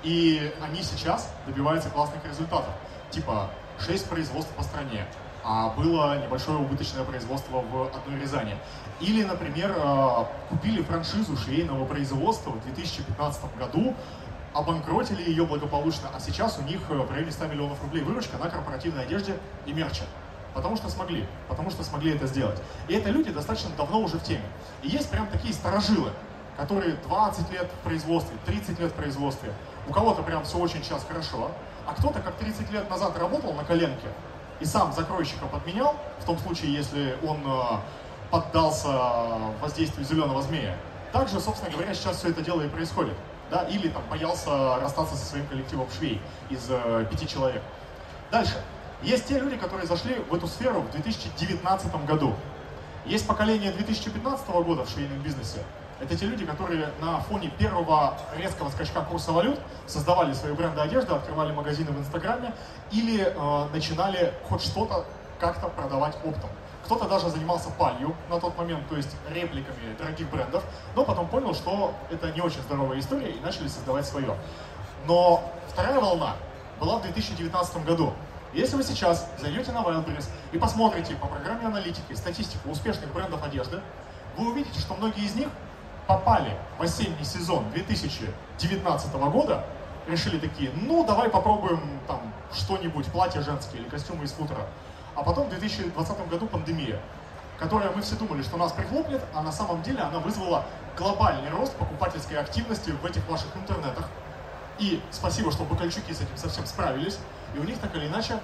и 0.04 0.54
они 0.62 0.82
сейчас 0.84 1.34
добиваются 1.46 1.90
классных 1.90 2.24
результатов. 2.26 2.74
Типа 3.10 3.50
6 3.80 4.10
производств 4.10 4.54
по 4.56 4.64
стране, 4.64 5.06
а 5.44 5.70
было 5.70 6.18
небольшое 6.24 6.58
убыточное 6.60 7.04
производство 7.04 7.62
в 7.62 7.96
одной 7.96 8.20
Рязани. 8.22 8.56
Или, 9.00 9.24
например, 9.24 9.74
э, 9.76 10.26
купили 10.50 10.82
франшизу 10.84 11.36
швейного 11.36 11.86
производства 11.86 12.52
в 12.52 12.64
2015 12.64 13.58
году, 13.58 13.96
обанкротили 14.54 15.28
ее 15.28 15.46
благополучно, 15.46 16.10
а 16.14 16.20
сейчас 16.20 16.60
у 16.60 16.62
них 16.64 16.80
э, 16.90 16.94
в 16.94 17.12
районе 17.12 17.32
100 17.32 17.48
миллионов 17.48 17.82
рублей 17.82 18.04
выручка 18.04 18.38
на 18.38 18.50
корпоративной 18.50 19.04
одежде 19.04 19.38
и 19.66 19.74
мерче. 19.74 20.04
Потому 20.54 20.76
что 20.76 20.90
смогли, 20.90 21.26
потому 21.48 21.70
что 21.72 21.84
смогли 21.84 22.16
это 22.16 22.28
сделать. 22.28 22.62
И 22.88 22.94
это 22.94 23.10
люди 23.10 23.32
достаточно 23.32 23.70
давно 23.78 24.02
уже 24.02 24.18
в 24.18 24.24
теме. 24.24 24.44
И 24.84 24.90
есть 24.90 25.10
прям 25.10 25.28
такие 25.28 25.54
старожилы, 25.54 26.12
которые 26.58 26.96
20 27.08 27.52
лет 27.52 27.70
в 27.72 27.86
производстве, 27.86 28.36
30 28.46 28.80
лет 28.80 28.92
в 28.92 28.96
производстве. 28.96 29.54
У 29.88 29.94
кого-то 29.94 30.24
прям 30.24 30.44
все 30.44 30.58
очень 30.58 30.84
сейчас 30.84 31.06
хорошо, 31.08 31.52
а 31.88 31.94
кто-то 31.94 32.20
как 32.20 32.36
30 32.36 32.72
лет 32.72 32.90
назад 32.90 33.18
работал 33.18 33.54
на 33.54 33.64
коленке 33.64 34.08
и 34.60 34.66
сам 34.66 34.94
закройщика 34.94 35.46
подменял, 35.48 35.96
в 36.20 36.26
том 36.26 36.38
случае, 36.38 36.74
если 36.74 37.18
он 37.24 37.40
э, 37.46 37.80
поддался 38.30 38.88
воздействию 39.62 40.06
зеленого 40.06 40.42
змея. 40.42 40.76
Также, 41.12 41.40
собственно 41.40 41.72
говоря, 41.72 41.94
сейчас 41.94 42.18
все 42.18 42.30
это 42.30 42.42
дело 42.42 42.62
и 42.62 42.70
происходит. 42.70 43.16
Да? 43.50 43.64
Или 43.64 43.90
там 43.90 44.04
боялся 44.10 44.78
расстаться 44.80 45.16
со 45.16 45.26
своим 45.26 45.46
коллективом 45.48 45.88
швей 45.92 46.22
из 46.50 46.68
э, 46.70 47.06
пяти 47.10 47.28
человек. 47.28 47.62
Дальше. 48.32 48.54
Есть 49.04 49.28
те 49.28 49.40
люди, 49.40 49.58
которые 49.58 49.88
зашли 49.88 50.16
в 50.30 50.36
эту 50.36 50.48
сферу 50.48 50.82
в 50.82 50.92
2019 50.92 52.06
году. 52.06 52.36
Есть 53.06 53.28
поколение 53.28 53.72
2015 53.72 54.48
года 54.48 54.86
в 54.86 54.90
швейном 54.90 55.20
бизнесе. 55.22 55.64
Это 56.00 56.16
те 56.16 56.26
люди, 56.26 56.46
которые 56.46 56.90
на 57.00 57.20
фоне 57.22 57.50
первого 57.58 58.18
резкого 58.36 58.70
скачка 58.70 59.02
курса 59.02 59.32
валют 59.32 59.60
создавали 59.88 60.34
свои 60.34 60.54
бренды 60.54 60.82
одежды, 60.82 61.14
открывали 61.14 61.52
магазины 61.52 61.92
в 61.92 62.00
Инстаграме 62.00 62.54
или 62.92 63.22
э, 63.22 63.68
начинали 63.74 64.34
хоть 64.50 64.64
что-то 64.64 65.06
как-то 65.40 65.70
продавать 65.70 66.16
оптом. 66.24 66.50
Кто-то 66.86 67.08
даже 67.08 67.30
занимался 67.30 67.70
палью 67.72 68.16
на 68.30 68.40
тот 68.40 68.58
момент, 68.58 68.88
то 68.88 68.98
есть 68.98 69.16
репликами 69.30 69.96
дорогих 69.98 70.30
брендов, 70.30 70.64
но 70.96 71.04
потом 71.04 71.28
понял, 71.28 71.54
что 71.54 71.94
это 72.12 72.32
не 72.32 72.42
очень 72.42 72.62
здоровая 72.62 73.00
история 73.00 73.32
и 73.32 73.40
начали 73.40 73.68
создавать 73.68 74.06
свое. 74.06 74.36
Но 75.08 75.44
вторая 75.70 76.00
волна 76.00 76.36
была 76.80 76.98
в 76.98 77.02
2019 77.04 77.86
году. 77.86 78.14
Если 78.54 78.76
вы 78.76 78.84
сейчас 78.84 79.30
зайдете 79.40 79.72
на 79.72 79.78
Wildberries 79.78 80.28
и 80.52 80.58
посмотрите 80.58 81.16
по 81.16 81.28
программе 81.28 81.68
аналитики 81.68 82.14
статистику 82.14 82.70
успешных 82.70 83.14
брендов 83.14 83.42
одежды, 83.44 83.80
вы 84.36 84.52
увидите, 84.52 84.78
что 84.82 84.94
многие 84.96 85.24
из 85.24 85.36
них 85.36 85.48
попали 86.06 86.58
в 86.78 86.82
осенний 86.84 87.24
сезон 87.24 87.72
2019 87.72 89.14
года, 89.14 89.64
решили 90.06 90.38
такие, 90.38 90.70
ну 90.76 91.06
давай 91.06 91.30
попробуем 91.30 91.80
там 92.08 92.20
что-нибудь, 92.54 93.06
платье 93.06 93.42
женские 93.42 93.84
или 93.84 93.90
костюмы 93.90 94.26
из 94.26 94.34
футера. 94.34 94.68
А 95.16 95.24
потом 95.24 95.48
в 95.48 95.50
2020 95.52 96.30
году 96.30 96.46
пандемия, 96.48 97.00
которая 97.58 97.92
мы 97.92 98.02
все 98.02 98.16
думали, 98.16 98.42
что 98.42 98.58
нас 98.58 98.74
прихлопнет, 98.74 99.22
а 99.34 99.44
на 99.44 99.54
самом 99.54 99.82
деле 99.82 100.02
она 100.02 100.20
вызвала 100.20 100.66
глобальный 100.98 101.52
рост 101.52 101.74
покупательской 101.78 102.38
активности 102.38 102.90
в 102.90 103.06
этих 103.06 103.26
ваших 103.30 103.56
интернетах. 103.56 104.10
И 104.82 105.00
спасибо, 105.12 105.52
что 105.52 105.64
Бакальчуки 105.64 106.12
с 106.12 106.22
этим 106.22 106.36
совсем 106.36 106.66
справились, 106.66 107.20
и 107.56 107.60
у 107.60 107.64
них 107.64 107.78
так 107.78 107.96
или 107.96 108.08
иначе 108.08 108.40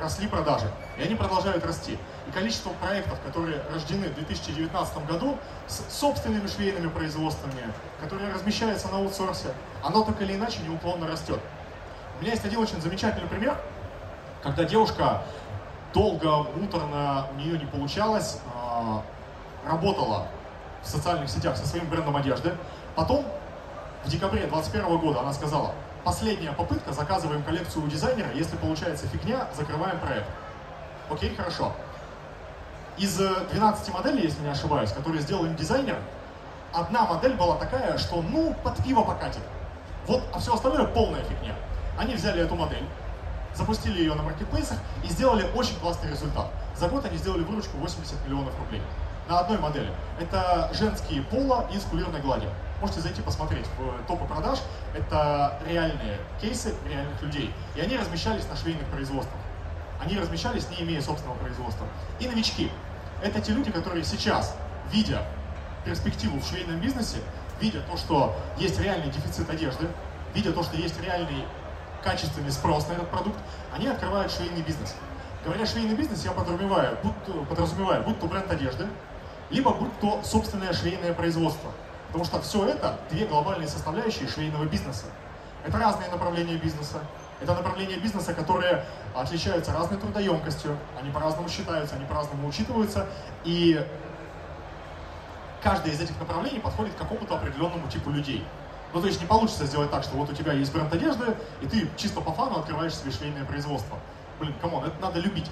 росли 0.00 0.26
продажи. 0.26 0.64
И 0.96 1.02
они 1.02 1.14
продолжают 1.14 1.66
расти. 1.66 1.98
И 2.26 2.30
количество 2.30 2.70
проектов, 2.70 3.20
которые 3.20 3.62
рождены 3.70 4.08
в 4.08 4.14
2019 4.14 5.06
году 5.06 5.36
с 5.68 5.82
собственными 5.94 6.46
швейными 6.46 6.88
производствами, 6.88 7.62
которые 8.00 8.32
размещаются 8.32 8.88
на 8.88 8.96
аутсорсе, 8.96 9.48
оно 9.84 10.02
так 10.02 10.20
или 10.22 10.34
иначе 10.34 10.60
неуклонно 10.66 11.06
растет. 11.06 11.40
У 12.18 12.22
меня 12.22 12.32
есть 12.32 12.44
один 12.46 12.60
очень 12.60 12.80
замечательный 12.80 13.28
пример, 13.28 13.54
когда 14.42 14.64
девушка 14.64 15.22
долго, 15.92 16.44
муторно, 16.56 17.26
у 17.32 17.34
нее 17.34 17.58
не 17.58 17.66
получалось, 17.66 18.38
а, 18.56 19.02
работала 19.66 20.26
в 20.82 20.88
социальных 20.88 21.28
сетях 21.28 21.58
со 21.58 21.66
своим 21.66 21.86
брендом 21.90 22.16
одежды. 22.16 22.56
Потом, 22.94 23.26
в 24.06 24.08
декабре 24.08 24.46
2021 24.46 24.98
года, 24.98 25.20
она 25.20 25.34
сказала, 25.34 25.74
последняя 26.04 26.52
попытка, 26.52 26.92
заказываем 26.92 27.42
коллекцию 27.42 27.84
у 27.84 27.88
дизайнера, 27.88 28.30
если 28.34 28.56
получается 28.56 29.06
фигня, 29.08 29.48
закрываем 29.54 29.98
проект. 30.00 30.26
Окей, 31.10 31.34
хорошо. 31.34 31.72
Из 32.98 33.16
12 33.16 33.94
моделей, 33.94 34.22
если 34.22 34.42
не 34.42 34.48
ошибаюсь, 34.48 34.92
которые 34.92 35.22
сделал 35.22 35.44
им 35.46 35.56
дизайнер, 35.56 35.96
одна 36.72 37.06
модель 37.06 37.34
была 37.34 37.56
такая, 37.56 37.96
что 37.98 38.22
ну, 38.22 38.54
под 38.62 38.82
пиво 38.84 39.02
покатит. 39.02 39.42
Вот, 40.06 40.22
а 40.32 40.38
все 40.38 40.54
остальное 40.54 40.86
полная 40.86 41.22
фигня. 41.24 41.54
Они 41.98 42.14
взяли 42.14 42.42
эту 42.42 42.54
модель, 42.54 42.84
запустили 43.54 43.98
ее 44.00 44.14
на 44.14 44.22
маркетплейсах 44.22 44.78
и 45.04 45.08
сделали 45.08 45.46
очень 45.54 45.78
классный 45.78 46.10
результат. 46.10 46.48
За 46.76 46.88
год 46.88 47.04
они 47.04 47.16
сделали 47.16 47.42
выручку 47.42 47.76
80 47.78 48.24
миллионов 48.26 48.58
рублей 48.58 48.82
на 49.28 49.38
одной 49.38 49.58
модели. 49.58 49.90
Это 50.20 50.70
женские 50.72 51.22
пола 51.22 51.66
из 51.72 51.82
кулирной 51.84 52.20
глади. 52.20 52.48
Можете 52.82 53.00
зайти 53.00 53.22
посмотреть 53.22 53.64
в 53.78 54.06
топы 54.08 54.24
продаж. 54.24 54.58
Это 54.92 55.56
реальные 55.64 56.18
кейсы 56.40 56.74
реальных 56.84 57.22
людей. 57.22 57.54
И 57.76 57.80
они 57.80 57.96
размещались 57.96 58.48
на 58.48 58.56
швейных 58.56 58.84
производствах. 58.88 59.38
Они 60.00 60.18
размещались, 60.18 60.68
не 60.68 60.82
имея 60.82 61.00
собственного 61.00 61.38
производства. 61.38 61.86
И 62.18 62.26
новички. 62.26 62.72
Это 63.22 63.40
те 63.40 63.52
люди, 63.52 63.70
которые 63.70 64.02
сейчас, 64.02 64.56
видя 64.90 65.22
перспективу 65.84 66.40
в 66.40 66.44
швейном 66.44 66.80
бизнесе, 66.80 67.18
видя 67.60 67.82
то, 67.82 67.96
что 67.96 68.34
есть 68.58 68.80
реальный 68.80 69.12
дефицит 69.12 69.48
одежды, 69.48 69.86
видя 70.34 70.52
то, 70.52 70.64
что 70.64 70.76
есть 70.76 71.00
реальный 71.00 71.44
качественный 72.02 72.50
спрос 72.50 72.88
на 72.88 72.94
этот 72.94 73.08
продукт, 73.10 73.38
они 73.72 73.86
открывают 73.86 74.32
швейный 74.32 74.62
бизнес. 74.62 74.96
Говоря 75.44 75.66
швейный 75.66 75.94
бизнес, 75.94 76.24
я 76.24 76.32
подразумеваю, 76.32 76.98
будь, 77.04 77.48
подразумеваю, 77.48 78.02
будь 78.02 78.18
то 78.18 78.26
бренд 78.26 78.50
одежды, 78.50 78.88
либо 79.50 79.70
будь 79.70 79.96
то 80.00 80.20
собственное 80.24 80.72
швейное 80.72 81.14
производство. 81.14 81.70
Потому 82.12 82.24
что 82.26 82.42
все 82.42 82.66
это 82.66 82.98
две 83.10 83.24
глобальные 83.24 83.68
составляющие 83.68 84.28
швейного 84.28 84.66
бизнеса. 84.66 85.06
Это 85.64 85.78
разные 85.78 86.10
направления 86.10 86.56
бизнеса. 86.56 87.00
Это 87.40 87.54
направления 87.54 87.96
бизнеса, 87.96 88.34
которые 88.34 88.84
отличаются 89.14 89.72
разной 89.72 89.98
трудоемкостью, 89.98 90.76
они 91.00 91.10
по-разному 91.10 91.48
считаются, 91.48 91.96
они 91.96 92.04
по-разному 92.04 92.46
учитываются, 92.46 93.06
и 93.44 93.84
каждое 95.62 95.92
из 95.92 96.00
этих 96.00 96.18
направлений 96.20 96.60
подходит 96.60 96.94
к 96.94 96.98
какому-то 96.98 97.34
определенному 97.36 97.88
типу 97.88 98.10
людей. 98.10 98.46
Ну, 98.92 99.00
то 99.00 99.06
есть 99.06 99.20
не 99.20 99.26
получится 99.26 99.64
сделать 99.64 99.90
так, 99.90 100.04
что 100.04 100.16
вот 100.16 100.30
у 100.30 100.34
тебя 100.34 100.52
есть 100.52 100.72
бренд 100.72 100.92
одежды, 100.92 101.34
и 101.62 101.66
ты 101.66 101.88
чисто 101.96 102.20
по 102.20 102.32
фану 102.32 102.58
открываешь 102.58 102.94
себе 102.94 103.10
швейное 103.10 103.44
производство. 103.44 103.98
Блин, 104.38 104.54
come 104.60 104.74
on, 104.74 104.84
это 104.84 105.00
надо 105.00 105.18
любить. 105.18 105.50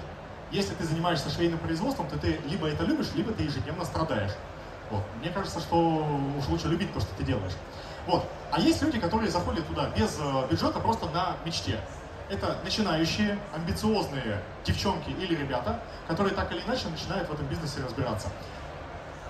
Если 0.51 0.75
ты 0.75 0.83
занимаешься 0.83 1.29
швейным 1.29 1.57
производством, 1.57 2.07
то 2.07 2.19
ты 2.19 2.39
либо 2.45 2.67
это 2.67 2.83
любишь, 2.83 3.07
либо 3.15 3.31
ты 3.31 3.43
ежедневно 3.43 3.83
страдаешь. 3.83 4.31
Вот. 4.91 5.03
Мне 5.21 5.31
кажется, 5.31 5.59
что 5.59 6.05
уж 6.37 6.47
лучше 6.49 6.67
любить 6.67 6.93
то, 6.93 6.99
что 6.99 7.09
ты 7.15 7.23
делаешь. 7.23 7.53
Вот. 8.05 8.27
А 8.51 8.59
есть 8.59 8.81
люди, 8.81 8.99
которые 8.99 9.31
заходят 9.31 9.65
туда 9.67 9.89
без 9.95 10.17
э, 10.19 10.47
бюджета, 10.49 10.79
просто 10.79 11.07
на 11.09 11.37
мечте. 11.45 11.79
Это 12.29 12.57
начинающие, 12.63 13.37
амбициозные 13.53 14.41
девчонки 14.65 15.09
или 15.09 15.35
ребята, 15.35 15.79
которые 16.07 16.33
так 16.35 16.51
или 16.51 16.61
иначе 16.61 16.87
начинают 16.87 17.27
в 17.29 17.33
этом 17.33 17.45
бизнесе 17.47 17.81
разбираться. 17.83 18.29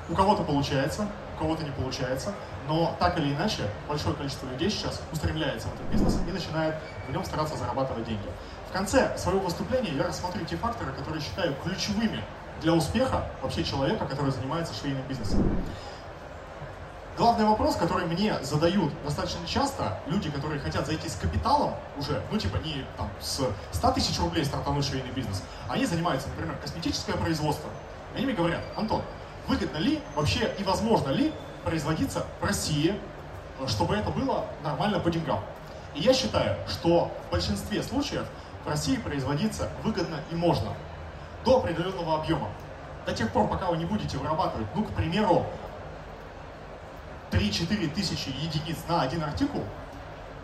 У 0.09 0.15
кого-то 0.15 0.43
получается, 0.43 1.07
у 1.35 1.39
кого-то 1.39 1.63
не 1.63 1.71
получается, 1.71 2.33
но 2.67 2.95
так 2.99 3.17
или 3.17 3.33
иначе 3.33 3.63
большое 3.87 4.15
количество 4.15 4.47
людей 4.47 4.69
сейчас 4.69 5.01
устремляется 5.11 5.67
в 5.67 5.73
этот 5.75 5.87
бизнес 5.87 6.19
и 6.27 6.31
начинает 6.31 6.75
в 7.07 7.11
нем 7.11 7.23
стараться 7.23 7.55
зарабатывать 7.57 8.05
деньги. 8.05 8.27
В 8.69 8.73
конце 8.73 9.17
своего 9.17 9.41
выступления 9.41 9.91
я 9.91 10.03
рассмотрю 10.03 10.45
те 10.45 10.57
факторы, 10.57 10.91
которые 10.93 11.21
считаю 11.21 11.55
ключевыми 11.63 12.23
для 12.61 12.73
успеха 12.73 13.25
вообще 13.41 13.63
человека, 13.63 14.05
который 14.05 14.31
занимается 14.31 14.73
швейным 14.73 15.01
бизнесом. 15.07 15.43
Главный 17.17 17.45
вопрос, 17.45 17.75
который 17.75 18.05
мне 18.05 18.39
задают 18.41 18.93
достаточно 19.03 19.45
часто 19.45 19.99
люди, 20.07 20.29
которые 20.31 20.59
хотят 20.59 20.85
зайти 20.85 21.09
с 21.09 21.15
капиталом 21.15 21.75
уже, 21.97 22.21
ну 22.31 22.37
типа 22.37 22.57
не 22.57 22.85
там 22.97 23.09
с 23.19 23.41
100 23.71 23.91
тысяч 23.91 24.19
рублей 24.19 24.45
стартануть 24.45 24.85
швейный 24.85 25.11
бизнес, 25.11 25.43
они 25.67 25.85
занимаются, 25.85 26.29
например, 26.29 26.55
косметическое 26.57 27.15
производство. 27.17 27.69
Они 28.15 28.25
мне 28.25 28.33
говорят, 28.33 28.61
Антон, 28.77 29.01
выгодно 29.47 29.77
ли 29.77 30.01
вообще 30.15 30.53
и 30.57 30.63
возможно 30.63 31.09
ли 31.09 31.33
производиться 31.65 32.25
в 32.39 32.45
России, 32.45 32.99
чтобы 33.67 33.95
это 33.95 34.09
было 34.09 34.45
нормально 34.63 34.99
по 34.99 35.11
деньгам? 35.11 35.41
И 35.93 36.01
я 36.01 36.13
считаю, 36.13 36.57
что 36.67 37.11
в 37.27 37.31
большинстве 37.31 37.83
случаев 37.83 38.25
в 38.63 38.69
России 38.69 38.95
производиться 38.95 39.69
выгодно 39.83 40.21
и 40.31 40.35
можно 40.35 40.73
до 41.43 41.57
определенного 41.57 42.21
объема. 42.21 42.49
До 43.05 43.13
тех 43.13 43.31
пор, 43.31 43.47
пока 43.47 43.67
вы 43.67 43.77
не 43.77 43.85
будете 43.85 44.17
вырабатывать, 44.17 44.67
ну, 44.75 44.83
к 44.83 44.89
примеру, 44.91 45.45
3-4 47.31 47.89
тысячи 47.93 48.29
единиц 48.29 48.77
на 48.87 49.01
один 49.01 49.23
артикул, 49.23 49.63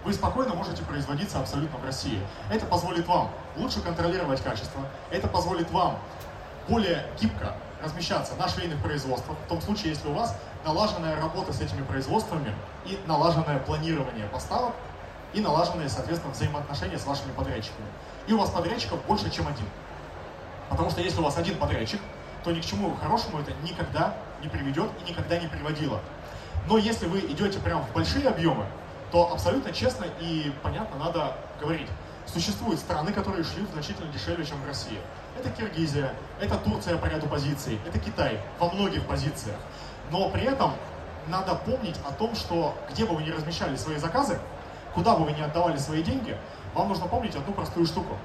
вы 0.04 0.14
спокойно 0.14 0.56
можете 0.56 0.84
производиться 0.84 1.40
абсолютно 1.40 1.78
в 1.78 1.86
России. 1.86 2.20
Это 2.50 2.66
позволит 2.66 3.08
вам 3.08 3.30
лучше 3.58 3.82
контролировать 3.82 4.42
качество, 4.42 4.82
это 5.12 5.28
позволит 5.28 5.70
вам 5.72 5.98
более 6.68 7.06
гибко 7.20 7.54
размещаться 7.84 8.36
на 8.36 8.48
швейных 8.48 8.82
производствах, 8.82 9.38
в 9.46 9.50
том 9.50 9.62
случае, 9.62 9.90
если 9.90 10.08
у 10.08 10.14
вас 10.14 10.36
налаженная 10.66 11.20
работа 11.20 11.54
с 11.54 11.62
этими 11.62 11.84
производствами 11.84 12.54
и 12.86 13.00
налаженное 13.06 13.60
планирование 13.60 14.26
поставок, 14.28 14.74
и 15.34 15.42
налаженные, 15.42 15.90
соответственно, 15.90 16.34
взаимоотношения 16.34 16.98
с 16.98 17.06
вашими 17.06 17.32
подрядчиками. 17.32 17.88
И 18.28 18.34
у 18.34 18.40
вас 18.40 18.50
подрядчиков 18.50 19.04
больше, 19.06 19.30
чем 19.30 19.48
один. 19.48 19.66
Потому 20.70 20.90
что 20.90 21.02
если 21.02 21.20
у 21.20 21.24
вас 21.24 21.38
один 21.38 21.58
подрядчик, 21.58 22.00
то 22.44 22.52
ни 22.52 22.62
к 22.62 22.66
чему 22.66 22.96
хорошему 22.96 23.40
это 23.40 23.52
никогда 23.64 24.16
не 24.42 24.50
приведет 24.50 24.90
и 25.02 25.10
никогда 25.10 25.38
не 25.40 25.48
приводило. 25.48 26.00
Но 26.68 26.78
если 26.78 27.08
вы 27.08 27.20
идете 27.20 27.60
прямо 27.60 27.82
в 27.84 27.94
большие 27.94 28.28
объемы, 28.28 28.66
то 29.12 29.32
абсолютно 29.32 29.72
честно 29.72 30.06
и 30.20 30.54
понятно 30.62 30.98
надо 30.98 31.34
говорить. 31.62 31.88
Существуют 32.26 32.80
страны, 32.80 33.14
которые 33.14 33.44
шли 33.44 33.66
значительно 33.72 34.12
дешевле, 34.12 34.46
чем 34.46 34.62
в 34.62 34.68
России. 34.68 35.00
Это 35.40 35.50
Киргизия, 35.50 36.14
это 36.42 36.58
Турция 36.58 36.98
по 36.98 37.06
ряду 37.06 37.28
позиций, 37.28 37.80
это 37.88 38.00
Китай 38.00 38.42
во 38.60 38.70
многих 38.70 39.06
позициях. 39.08 39.58
Но 40.12 40.30
при 40.30 40.44
этом 40.44 40.74
надо 41.28 41.56
помнить 41.56 41.96
о 42.06 42.12
том, 42.12 42.36
что 42.36 42.76
где 42.92 43.06
бы 43.06 43.16
вы 43.16 43.24
ни 43.24 43.30
размещали 43.30 43.76
свои 43.78 43.98
заказы, 43.98 44.40
куда 44.94 45.16
бы 45.16 45.26
вы 45.26 45.32
ни 45.32 45.42
отдавали 45.42 45.78
свои 45.78 46.04
деньги, 46.04 46.38
вам 46.74 46.90
нужно 46.90 47.08
помнить 47.08 47.36
одну 47.36 47.54
простую 47.54 47.86
штуку. 47.86 48.18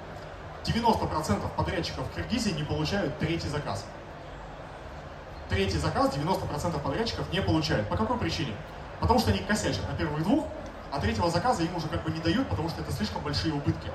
90% 0.65 1.49
подрядчиков 1.57 2.07
в 2.07 2.15
Киргизии 2.15 2.51
не 2.51 2.63
получают 2.63 3.19
третий 3.19 3.49
заказ. 3.49 3.85
Третий 5.49 5.79
заказ 5.79 6.15
90% 6.15 6.81
подрядчиков 6.81 7.31
не 7.33 7.43
получают. 7.43 7.89
По 7.89 7.97
какой 7.97 8.17
причине? 8.19 8.55
Потому 9.01 9.19
что 9.19 9.31
они 9.31 9.41
косячат 9.41 9.87
на 9.89 9.97
первых 9.97 10.23
двух, 10.23 10.47
а 10.93 11.01
третьего 11.01 11.31
заказа 11.31 11.63
им 11.63 11.75
уже 11.75 11.89
как 11.89 12.05
бы 12.05 12.11
не 12.11 12.21
дают, 12.21 12.49
потому 12.49 12.69
что 12.69 12.81
это 12.83 12.93
слишком 12.93 13.23
большие 13.23 13.53
убытки. 13.53 13.91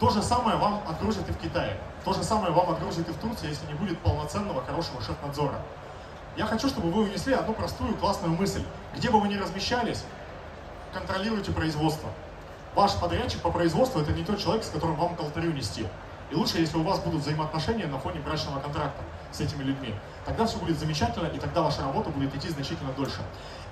То 0.00 0.10
же 0.10 0.22
самое 0.22 0.56
вам 0.56 0.82
отгрузят 0.88 1.28
и 1.28 1.32
в 1.32 1.38
Китае. 1.38 1.76
То 2.04 2.12
же 2.14 2.22
самое 2.22 2.52
вам 2.52 2.70
отгрузят 2.70 3.08
и 3.08 3.12
в 3.12 3.18
Турции, 3.18 3.48
если 3.48 3.66
не 3.66 3.74
будет 3.74 3.98
полноценного, 4.00 4.64
хорошего 4.64 5.00
шеф-надзора. 5.02 5.60
Я 6.36 6.46
хочу, 6.46 6.68
чтобы 6.68 6.90
вы 6.90 7.02
унесли 7.02 7.34
одну 7.34 7.52
простую, 7.52 7.94
классную 7.96 8.34
мысль. 8.34 8.64
Где 8.96 9.10
бы 9.10 9.20
вы 9.20 9.28
ни 9.28 9.36
размещались, 9.36 10.04
контролируйте 10.92 11.52
производство. 11.52 12.08
Ваш 12.74 12.94
подрядчик 12.94 13.40
по 13.42 13.50
производству– 13.50 14.00
это 14.02 14.12
не 14.12 14.24
тот 14.24 14.38
человек, 14.38 14.62
с 14.62 14.68
которым 14.68 14.94
вам 14.94 15.16
к 15.16 15.20
алтарю 15.20 15.52
нести. 15.52 15.86
И 16.30 16.34
лучше, 16.36 16.58
если 16.58 16.78
у 16.78 16.84
вас 16.84 17.00
будут 17.00 17.22
взаимоотношения 17.22 17.86
на 17.86 17.98
фоне 17.98 18.20
брачного 18.20 18.60
контракта 18.60 19.02
с 19.32 19.40
этими 19.40 19.64
людьми. 19.64 19.92
Тогда 20.24 20.46
все 20.46 20.58
будет 20.58 20.78
замечательно, 20.78 21.26
и 21.26 21.38
тогда 21.40 21.62
ваша 21.62 21.82
работа 21.82 22.10
будет 22.10 22.32
идти 22.36 22.48
значительно 22.48 22.92
дольше. 22.92 23.20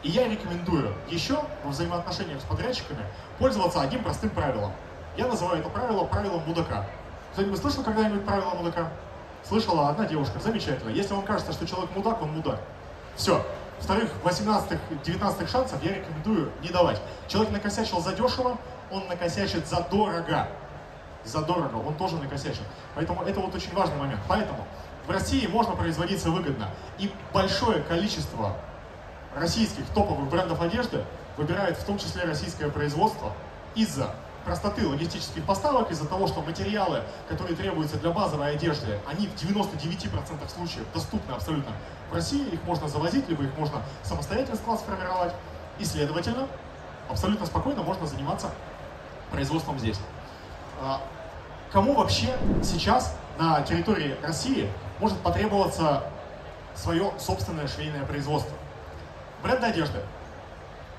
И 0.02 0.08
я 0.10 0.28
рекомендую 0.28 0.92
еще 1.08 1.38
во 1.62 1.70
взаимоотношениях 1.70 2.40
с 2.40 2.44
подрядчиками 2.44 3.04
пользоваться 3.38 3.80
одним 3.80 4.02
простым 4.02 4.30
правилом. 4.30 4.72
Я 5.16 5.28
называю 5.28 5.60
это 5.60 5.68
правило 5.68 6.04
правилом 6.04 6.42
мудака. 6.46 6.84
Кто-нибудь 7.32 7.60
слышал 7.60 7.84
когда-нибудь 7.84 8.24
правило 8.24 8.54
мудака? 8.54 8.90
Слышала 9.44 9.90
одна 9.90 10.06
девушка, 10.06 10.40
замечательно. 10.40 10.90
Если 10.90 11.14
вам 11.14 11.24
кажется, 11.24 11.52
что 11.52 11.64
человек 11.66 11.94
мудак, 11.94 12.20
он 12.20 12.32
мудак. 12.32 12.60
Все, 13.14 13.44
Вторых, 13.80 14.10
18-19 14.24 15.50
шансов 15.50 15.82
я 15.82 15.94
рекомендую 15.94 16.50
не 16.62 16.70
давать. 16.70 17.00
Человек 17.28 17.52
накосячил 17.52 18.00
за 18.00 18.12
дешево, 18.12 18.58
он 18.90 19.06
накосячит 19.08 19.66
за 19.66 19.80
дорого. 19.82 20.48
За 21.24 21.42
дорого, 21.42 21.76
он 21.76 21.94
тоже 21.94 22.16
накосячит. 22.16 22.62
Поэтому 22.94 23.22
это 23.22 23.40
вот 23.40 23.54
очень 23.54 23.74
важный 23.74 23.96
момент. 23.96 24.20
Поэтому 24.28 24.64
в 25.06 25.10
России 25.10 25.46
можно 25.46 25.74
производиться 25.74 26.30
выгодно. 26.30 26.70
И 26.98 27.12
большое 27.32 27.82
количество 27.82 28.56
российских 29.34 29.86
топовых 29.94 30.28
брендов 30.28 30.60
одежды 30.60 31.04
выбирает 31.36 31.76
в 31.76 31.84
том 31.84 31.98
числе 31.98 32.24
российское 32.24 32.68
производство 32.68 33.32
из-за 33.74 34.14
простоты 34.44 34.86
логистических 34.86 35.44
поставок, 35.44 35.90
из-за 35.90 36.06
того, 36.06 36.26
что 36.26 36.40
материалы, 36.40 37.02
которые 37.28 37.54
требуются 37.54 37.98
для 37.98 38.10
базовой 38.10 38.52
одежды, 38.52 38.98
они 39.06 39.26
в 39.26 39.34
99% 39.34 40.48
случаев 40.48 40.86
доступны 40.94 41.32
абсолютно 41.32 41.72
в 42.10 42.14
России, 42.14 42.48
их 42.48 42.62
можно 42.64 42.88
завозить, 42.88 43.28
либо 43.28 43.44
их 43.44 43.56
можно 43.58 43.82
самостоятельно 44.02 44.56
склад 44.56 44.80
сформировать, 44.80 45.34
и, 45.78 45.84
следовательно, 45.84 46.48
абсолютно 47.08 47.46
спокойно 47.46 47.82
можно 47.82 48.06
заниматься 48.06 48.50
производством 49.30 49.78
здесь. 49.78 49.98
А, 50.80 51.00
кому 51.72 51.94
вообще 51.94 52.36
сейчас 52.62 53.16
на 53.38 53.62
территории 53.62 54.16
России 54.22 54.70
может 54.98 55.18
потребоваться 55.18 56.04
свое 56.74 57.12
собственное 57.18 57.68
швейное 57.68 58.04
производство? 58.04 58.56
Бренды 59.42 59.66
одежды. 59.66 60.00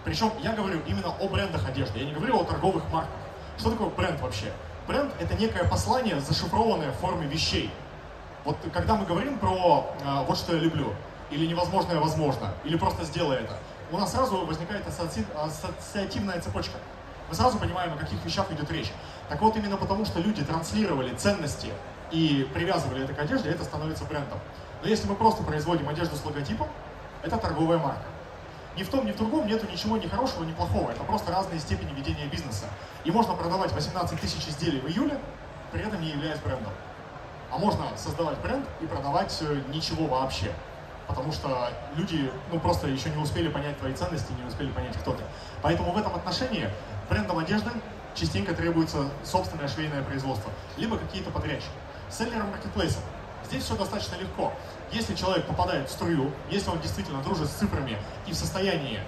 Причем 0.04 0.32
я 0.42 0.54
говорю 0.54 0.80
именно 0.88 1.10
о 1.20 1.28
брендах 1.28 1.68
одежды, 1.68 2.00
я 2.00 2.06
не 2.06 2.14
говорю 2.14 2.40
о 2.40 2.44
торговых 2.44 2.84
марках. 2.92 3.12
Что 3.58 3.72
такое 3.72 3.90
бренд 3.90 4.20
вообще? 4.22 4.52
Бренд— 4.88 5.14
это 5.20 5.36
некое 5.36 5.66
послание, 5.66 6.20
зашифрованное 6.20 6.92
в 6.92 6.96
форме 6.96 7.28
вещей. 7.28 7.72
Вот 8.46 8.58
когда 8.74 8.96
мы 8.96 9.06
говорим 9.06 9.38
про 9.38 9.94
э, 10.02 10.24
«вот 10.26 10.38
что 10.38 10.56
я 10.56 10.60
люблю», 10.60 10.94
или 11.30 11.46
«невозможное 11.46 12.00
возможно», 12.00 12.54
или 12.64 12.78
«просто 12.78 13.04
сделай 13.04 13.38
это», 13.38 13.58
у 13.92 13.98
нас 13.98 14.12
сразу 14.12 14.46
возникает 14.46 14.88
ассоци... 14.88 15.26
ассоциативная 15.36 16.40
цепочка. 16.40 16.78
Мы 17.30 17.36
сразу 17.36 17.60
понимаем, 17.60 17.94
о 17.94 17.98
каких 17.98 18.24
вещах 18.26 18.52
идет 18.52 18.72
речь. 18.72 18.92
Так 19.30 19.40
вот, 19.42 19.56
именно 19.56 19.78
потому, 19.78 20.04
что 20.04 20.20
люди 20.20 20.44
транслировали 20.44 21.14
ценности 21.16 21.68
и 22.12 22.50
привязывали 22.54 23.04
это 23.04 23.14
к 23.14 23.20
одежде, 23.20 23.50
это 23.50 23.64
становится 23.64 24.04
брендом. 24.06 24.40
Но 24.82 24.90
если 24.90 25.08
мы 25.08 25.16
просто 25.16 25.44
производим 25.44 25.88
одежду 25.88 26.16
с 26.16 26.26
логотипом, 26.26 26.68
это 27.22 27.38
торговая 27.38 27.78
марка. 27.78 28.06
Ни 28.76 28.84
в 28.84 28.90
том, 28.90 29.06
ни 29.06 29.12
в 29.12 29.18
другом 29.18 29.46
нету 29.46 29.68
ничего 29.70 29.98
ни 29.98 30.08
хорошего, 30.08 30.44
ни 30.44 30.54
плохого. 30.54 30.90
Это 30.90 31.04
просто 31.04 31.32
разные 31.32 31.60
степени 31.60 31.94
ведения 31.94 32.26
бизнеса. 32.26 32.66
И 33.04 33.12
можно 33.12 33.36
продавать 33.36 33.72
18 33.74 34.20
тысяч 34.20 34.48
изделий 34.48 34.80
в 34.80 34.88
июле, 34.88 35.20
при 35.72 35.82
этом 35.82 36.02
не 36.02 36.10
являясь 36.10 36.40
брендом. 36.40 36.74
А 37.52 37.58
можно 37.58 37.86
создавать 37.96 38.40
бренд 38.40 38.66
и 38.82 38.88
продавать 38.88 39.38
э, 39.42 39.62
ничего 39.70 40.08
вообще. 40.08 40.52
Потому 41.08 41.32
что 41.32 41.72
люди 41.96 42.32
ну, 42.52 42.60
просто 42.60 42.88
еще 42.88 43.10
не 43.10 43.18
успели 43.18 43.50
понять 43.50 43.78
твои 43.80 43.94
ценности, 43.94 44.32
не 44.32 44.48
успели 44.48 44.70
понять, 44.70 44.96
кто 44.98 45.14
ты. 45.14 45.24
Поэтому 45.64 45.92
в 45.92 45.98
этом 45.98 46.14
отношении 46.14 46.70
брендом 47.10 47.40
одежды 47.40 47.72
частенько 48.16 48.54
требуется 48.54 49.10
собственное 49.24 49.68
швейное 49.68 50.04
производство, 50.04 50.52
либо 50.78 50.98
какие-то 50.98 51.32
подрядчики. 51.32 51.72
Селлером 52.10 52.50
маркетплейсом. 52.50 53.02
Здесь 53.46 53.64
все 53.64 53.76
достаточно 53.76 54.16
легко. 54.16 54.54
Если 54.92 55.16
человек 55.16 55.46
попадает 55.46 55.90
в 55.90 55.92
струю, 55.92 56.32
если 56.50 56.70
он 56.70 56.80
действительно 56.82 57.22
дружит 57.22 57.48
с 57.48 57.54
цифрами 57.54 57.98
и 58.28 58.32
в 58.32 58.36
состоянии 58.36 59.00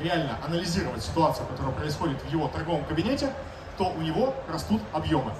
реально 0.00 0.38
анализировать 0.44 1.02
ситуацию, 1.02 1.46
которая 1.46 1.74
происходит 1.74 2.20
в 2.22 2.32
его 2.32 2.48
торговом 2.48 2.84
кабинете, 2.84 3.32
то 3.76 3.84
у 3.90 4.00
него 4.00 4.34
растут 4.50 4.80
объемы. 4.92 5.32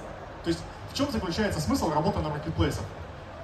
То 0.43 0.49
есть 0.49 0.59
в 0.91 0.95
чем 0.95 1.11
заключается 1.11 1.61
смысл 1.61 1.91
работы 1.91 2.19
на 2.19 2.29
маркетплейсах? 2.29 2.83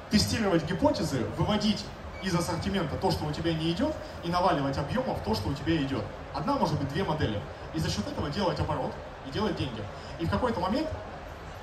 Тестировать 0.09 0.65
гипотезы, 0.65 1.25
выводить 1.37 1.85
из 2.23 2.35
ассортимента 2.35 2.95
то, 2.95 3.11
что 3.11 3.25
у 3.25 3.31
тебя 3.31 3.53
не 3.53 3.71
идет, 3.71 3.93
и 4.23 4.29
наваливать 4.29 4.77
объемов 4.77 5.19
то, 5.23 5.35
что 5.35 5.49
у 5.49 5.53
тебя 5.53 5.77
идет. 5.77 6.03
Одна, 6.33 6.55
может 6.55 6.79
быть, 6.79 6.89
две 6.89 7.03
модели. 7.03 7.39
И 7.73 7.79
за 7.79 7.89
счет 7.89 8.07
этого 8.07 8.29
делать 8.29 8.59
оборот 8.59 8.93
и 9.27 9.31
делать 9.31 9.55
деньги. 9.55 9.83
И 10.19 10.25
в 10.25 10.29
какой-то 10.29 10.59
момент 10.59 10.87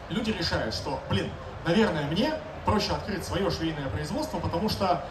люди 0.08 0.30
решают, 0.30 0.74
что, 0.74 1.00
блин, 1.08 1.30
наверное, 1.66 2.06
мне 2.06 2.34
проще 2.64 2.92
открыть 2.92 3.24
свое 3.24 3.50
швейное 3.50 3.88
производство, 3.88 4.38
потому 4.38 4.68
что, 4.68 5.04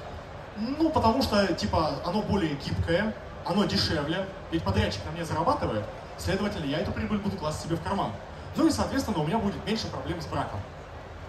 ну, 0.57 0.89
потому 0.89 1.21
что, 1.21 1.53
типа, 1.53 1.99
оно 2.05 2.21
более 2.21 2.55
гибкое, 2.55 3.13
оно 3.45 3.65
дешевле, 3.65 4.25
ведь 4.51 4.63
подрядчик 4.63 5.03
на 5.05 5.11
мне 5.11 5.25
зарабатывает, 5.25 5.83
следовательно, 6.17 6.65
я 6.65 6.79
эту 6.79 6.91
прибыль 6.91 7.19
буду 7.19 7.37
класть 7.37 7.61
себе 7.61 7.75
в 7.75 7.81
карман. 7.81 8.11
Ну 8.55 8.67
и, 8.67 8.71
соответственно, 8.71 9.19
у 9.19 9.27
меня 9.27 9.39
будет 9.39 9.65
меньше 9.65 9.87
проблем 9.87 10.21
с 10.21 10.27
браком. 10.27 10.59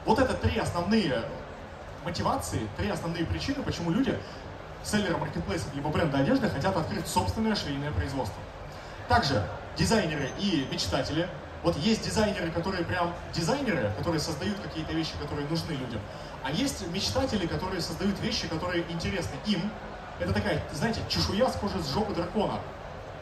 Вот 0.05 0.19
это 0.19 0.35
три 0.35 0.59
основные 0.59 1.23
мотивации, 2.05 2.69
три 2.77 2.91
основные 2.91 3.25
причины, 3.25 3.63
почему 3.63 3.91
люди 3.91 4.19
селлеры 4.83 5.17
маркетплейсов 5.17 5.75
либо 5.75 5.89
бренда 5.89 6.19
одежды 6.19 6.49
хотят 6.51 6.77
открыть 6.77 7.07
собственное 7.07 7.55
швейное 7.55 7.91
производство. 7.91 8.41
Также 9.09 9.47
дизайнеры 9.77 10.31
и 10.39 10.67
мечтатели. 10.71 11.29
Вот 11.63 11.77
есть 11.77 12.05
дизайнеры, 12.05 12.51
которые 12.51 12.85
прям 12.85 13.15
дизайнеры, 13.33 13.91
которые 13.97 14.21
создают 14.21 14.59
какие-то 14.61 14.93
вещи, 14.93 15.13
которые 15.21 15.47
нужны 15.49 15.73
людям. 15.73 16.01
А 16.43 16.51
есть 16.51 16.87
мечтатели, 16.89 17.47
которые 17.47 17.81
создают 17.81 18.19
вещи, 18.21 18.47
которые 18.49 18.85
интересны 18.91 19.35
им. 19.47 19.71
Это 20.21 20.33
такая, 20.33 20.63
знаете, 20.73 21.01
чешуя 21.09 21.49
с 21.49 21.57
кожи 21.57 21.83
с 21.83 21.93
жопы 21.93 22.15
дракона. 22.15 22.61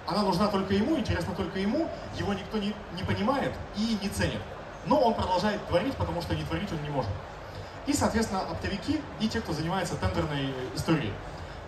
Она 0.07 0.23
нужна 0.23 0.49
только 0.49 0.75
ему, 0.75 0.99
интересна 0.99 1.35
только 1.35 1.61
ему, 1.61 1.89
его 2.17 2.35
никто 2.35 2.59
не, 2.59 2.75
не 2.95 3.05
понимает 3.05 3.53
и 3.77 3.97
не 4.03 4.09
ценит. 4.09 4.41
Но 4.87 5.01
он 5.01 5.15
продолжает 5.15 5.65
творить, 5.69 5.95
потому 5.95 6.21
что 6.21 6.35
не 6.35 6.43
творить 6.43 6.71
он 6.73 6.83
не 6.83 6.91
может. 6.91 7.11
И, 7.87 7.93
соответственно, 7.93 8.43
оптовики 8.43 9.01
и 9.21 9.29
те, 9.29 9.41
кто 9.41 9.53
занимается 9.53 9.95
тендерной 9.97 10.53
историей. 10.75 11.13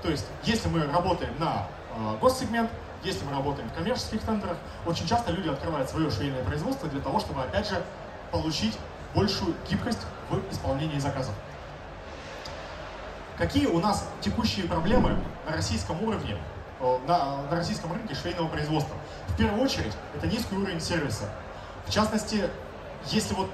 То 0.03 0.11
есть, 0.11 0.27
если 0.42 0.68
мы 0.68 0.85
работаем 0.87 1.33
на 1.38 1.68
э, 1.96 2.16
госсегмент, 2.20 2.70
если 3.04 3.24
мы 3.24 3.32
работаем 3.32 3.68
в 3.68 3.74
коммерческих 3.74 4.22
тендерах, 4.22 4.56
очень 4.86 5.06
часто 5.06 5.32
люди 5.32 5.48
открывают 5.48 5.88
свое 5.88 6.10
швейное 6.10 6.42
производство 6.42 6.88
для 6.88 7.00
того, 7.00 7.20
чтобы, 7.20 7.42
опять 7.42 7.68
же, 7.68 7.82
получить 8.30 8.76
большую 9.14 9.54
гибкость 9.68 10.00
в 10.30 10.52
исполнении 10.52 10.98
заказов. 10.98 11.34
Какие 13.36 13.66
у 13.66 13.80
нас 13.80 14.08
текущие 14.20 14.66
проблемы 14.66 15.16
на 15.46 15.52
российском 15.52 16.02
уровне, 16.02 16.36
на, 16.80 17.42
на 17.42 17.50
российском 17.50 17.92
рынке 17.92 18.14
швейного 18.14 18.48
производства? 18.48 18.96
В 19.28 19.36
первую 19.36 19.62
очередь, 19.62 19.92
это 20.14 20.26
низкий 20.26 20.54
уровень 20.54 20.80
сервиса. 20.80 21.28
В 21.86 21.90
частности, 21.90 22.48
если 23.06 23.34
вот 23.34 23.50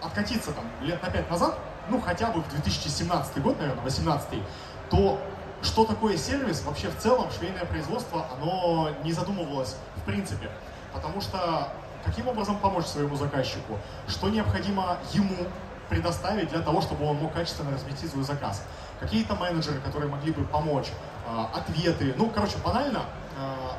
откатиться 0.00 0.52
там 0.52 0.64
лет 0.80 1.02
на 1.02 1.10
пять 1.10 1.30
назад, 1.30 1.58
ну 1.88 2.00
хотя 2.00 2.30
бы 2.30 2.40
в 2.40 2.48
2017 2.48 3.42
год, 3.42 3.58
наверное, 3.58 3.82
2018, 3.82 4.42
то 4.90 5.20
что 5.62 5.84
такое 5.84 6.16
сервис, 6.16 6.62
вообще 6.62 6.88
в 6.88 6.98
целом 6.98 7.30
швейное 7.30 7.64
производство, 7.64 8.26
оно 8.36 8.90
не 9.04 9.12
задумывалось 9.12 9.76
в 9.96 10.02
принципе. 10.02 10.50
Потому 10.92 11.20
что 11.20 11.72
каким 12.04 12.28
образом 12.28 12.58
помочь 12.58 12.86
своему 12.86 13.16
заказчику, 13.16 13.78
что 14.08 14.28
необходимо 14.28 14.98
ему 15.12 15.46
предоставить 15.88 16.48
для 16.48 16.60
того, 16.60 16.80
чтобы 16.80 17.04
он 17.04 17.16
мог 17.16 17.32
качественно 17.32 17.70
разместить 17.70 18.10
свой 18.10 18.24
заказ. 18.24 18.62
Какие-то 18.98 19.34
менеджеры, 19.34 19.78
которые 19.80 20.10
могли 20.10 20.32
бы 20.32 20.44
помочь, 20.44 20.88
а, 21.26 21.50
ответы. 21.54 22.14
Ну, 22.16 22.30
короче, 22.30 22.56
банально, 22.64 23.02
а, 23.38 23.76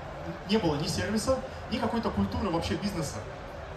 не 0.49 0.57
было 0.57 0.75
ни 0.75 0.87
сервиса, 0.87 1.39
ни 1.71 1.77
какой-то 1.77 2.09
культуры 2.09 2.49
вообще 2.49 2.75
бизнеса. 2.75 3.17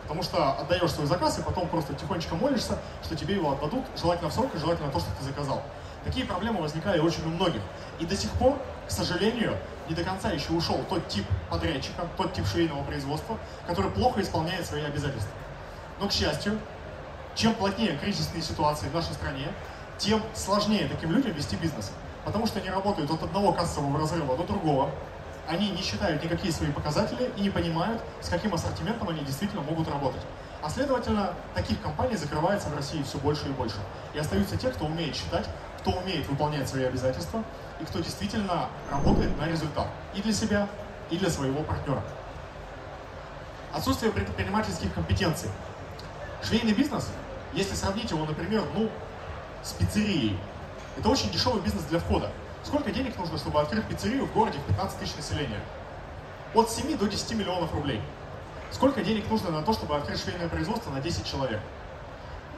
Потому 0.03 0.23
что 0.23 0.53
отдаешь 0.53 0.91
свой 0.93 1.07
заказ 1.07 1.39
и 1.39 1.43
потом 1.43 1.69
просто 1.69 1.95
тихонечко 1.95 2.37
молишься, 2.37 2.79
что 3.03 3.17
тебе 3.17 3.35
его 3.35 3.53
отдадут, 3.53 3.85
желательно 3.97 4.29
в 4.31 4.35
срок 4.35 4.55
и 4.55 4.59
желательно 4.59 4.91
то, 4.91 5.01
что 5.01 5.09
ты 5.19 5.25
заказал. 5.25 5.63
Такие 6.07 6.25
проблемы 6.25 6.63
возникали 6.63 7.01
очень 7.01 7.25
у 7.25 7.31
многих. 7.31 7.61
И 7.99 8.07
до 8.07 8.17
сих 8.17 8.31
пор, 8.31 8.57
к 8.87 8.91
сожалению, 8.93 9.57
не 9.89 9.95
до 9.95 10.05
конца 10.05 10.31
еще 10.31 10.53
ушел 10.53 10.81
тот 10.89 11.09
тип 11.09 11.27
подрядчика, 11.51 12.07
тот 12.17 12.33
тип 12.33 12.47
швейного 12.47 12.85
производства, 12.85 13.37
который 13.67 13.91
плохо 13.91 14.23
исполняет 14.23 14.65
свои 14.65 14.85
обязательства. 14.85 15.33
Но, 15.99 16.07
к 16.07 16.13
счастью, 16.13 16.61
чем 17.35 17.55
плотнее 17.55 17.99
кризисные 17.99 18.41
ситуации 18.41 18.87
в 18.87 18.95
нашей 18.95 19.15
стране, 19.15 19.49
тем 19.99 20.23
сложнее 20.33 20.89
таким 20.89 21.11
людям 21.11 21.33
вести 21.33 21.57
бизнес. 21.57 21.91
Потому 22.25 22.47
что 22.47 22.61
они 22.61 22.71
работают 22.71 23.11
от 23.11 23.25
одного 23.25 23.53
кассового 23.53 23.99
разрыва 23.99 24.37
до 24.37 24.45
другого, 24.45 24.91
они 25.49 25.71
не 25.71 25.83
считают 25.83 26.23
никакие 26.23 26.53
свои 26.53 26.71
показатели 26.71 27.33
и 27.37 27.41
не 27.41 27.51
понимают, 27.51 28.01
с 28.21 28.29
каким 28.29 28.55
ассортиментом 28.55 29.09
они 29.09 29.25
действительно 29.25 29.63
могут 29.63 29.89
работать. 29.89 30.23
А 30.63 30.71
следовательно, 30.71 31.35
таких 31.55 31.81
компаний 31.81 32.17
закрывается 32.17 32.69
в 32.69 32.77
России 32.77 33.03
все 33.03 33.19
больше 33.19 33.47
и 33.47 33.51
больше. 33.51 33.77
И 34.15 34.19
остаются 34.19 34.57
те, 34.57 34.71
кто 34.71 34.87
умеет 34.87 35.15
считать, 35.15 35.49
кто 35.87 36.01
умеет 36.01 36.27
выполнять 36.27 36.69
свои 36.69 36.83
обязательства 36.83 37.45
и 37.81 37.85
кто 37.85 38.01
действительно 38.01 38.69
работает 38.91 39.39
на 39.39 39.47
результат 39.47 39.87
и 40.17 40.21
для 40.21 40.33
себя, 40.33 40.69
и 41.11 41.17
для 41.17 41.31
своего 41.31 41.63
партнера. 41.63 42.03
Отсутствие 43.73 44.11
предпринимательских 44.11 44.93
компетенций. 44.93 45.49
Швейный 46.43 46.73
бизнес, 46.73 47.09
если 47.53 47.77
сравнить 47.77 48.11
его, 48.11 48.25
например, 48.25 48.65
ну, 48.75 48.91
с 49.63 49.75
пиццерией, 49.75 50.37
это 50.99 51.09
очень 51.09 51.31
дешевый 51.31 51.63
бизнес 51.63 51.85
для 51.85 52.01
входа. 52.01 52.33
Сколько 52.65 52.91
денег 52.91 53.17
нужно, 53.17 53.39
чтобы 53.39 53.61
открыть 53.61 53.85
пиццерию 53.85 54.27
в 54.27 54.33
городе 54.33 54.59
в 54.59 54.67
15 54.67 54.99
тысяч 54.99 55.15
населения? 55.15 55.61
От 56.53 56.69
7 56.69 56.99
до 56.99 57.07
10 57.07 57.33
миллионов 57.35 57.73
рублей. 57.73 58.03
Сколько 58.73 59.05
денег 59.05 59.31
нужно 59.31 59.51
на 59.51 59.63
то, 59.63 59.73
чтобы 59.73 59.95
открыть 59.95 60.21
швейное 60.21 60.49
производство 60.49 60.91
на 60.91 61.01
10 61.01 61.25
человек? 61.25 61.61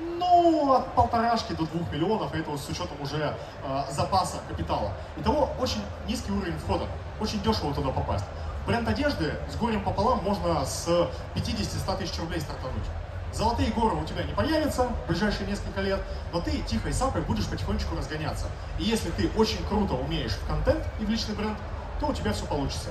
Ну, 0.01 0.75
от 0.75 0.95
полторашки 0.95 1.53
до 1.53 1.67
двух 1.67 1.91
миллионов, 1.91 2.33
это 2.33 2.51
вот 2.51 2.61
с 2.61 2.69
учетом 2.69 3.01
уже 3.01 3.35
э, 3.65 3.85
запаса 3.91 4.39
капитала. 4.49 4.93
Итого 5.17 5.51
очень 5.59 5.83
низкий 6.07 6.31
уровень 6.31 6.57
входа, 6.59 6.87
очень 7.21 7.43
дешево 7.43 7.75
туда 7.75 7.91
попасть. 7.91 8.25
Бренд 8.67 8.87
одежды 8.87 9.35
с 9.51 9.57
горем 9.57 9.83
пополам 9.83 10.23
можно 10.23 10.65
с 10.65 10.87
50-100 11.35 11.99
тысяч 11.99 12.19
рублей 12.21 12.41
стартануть. 12.41 12.85
Золотые 13.33 13.71
горы 13.73 13.97
у 13.97 14.05
тебя 14.05 14.23
не 14.23 14.33
появятся 14.33 14.85
в 14.85 15.09
ближайшие 15.09 15.47
несколько 15.47 15.81
лет, 15.81 16.01
но 16.33 16.41
ты 16.41 16.61
тихой 16.63 16.93
сапой 16.93 17.23
будешь 17.23 17.47
потихонечку 17.47 17.97
разгоняться. 17.97 18.47
И 18.79 18.85
если 18.85 19.11
ты 19.11 19.31
очень 19.37 19.65
круто 19.67 19.95
умеешь 19.95 20.33
в 20.33 20.47
контент 20.47 20.85
и 21.01 21.05
в 21.05 21.11
личный 21.11 21.35
бренд, 21.35 21.59
то 22.01 22.07
у 22.07 22.13
тебя 22.13 22.33
все 22.33 22.47
получится. 22.47 22.91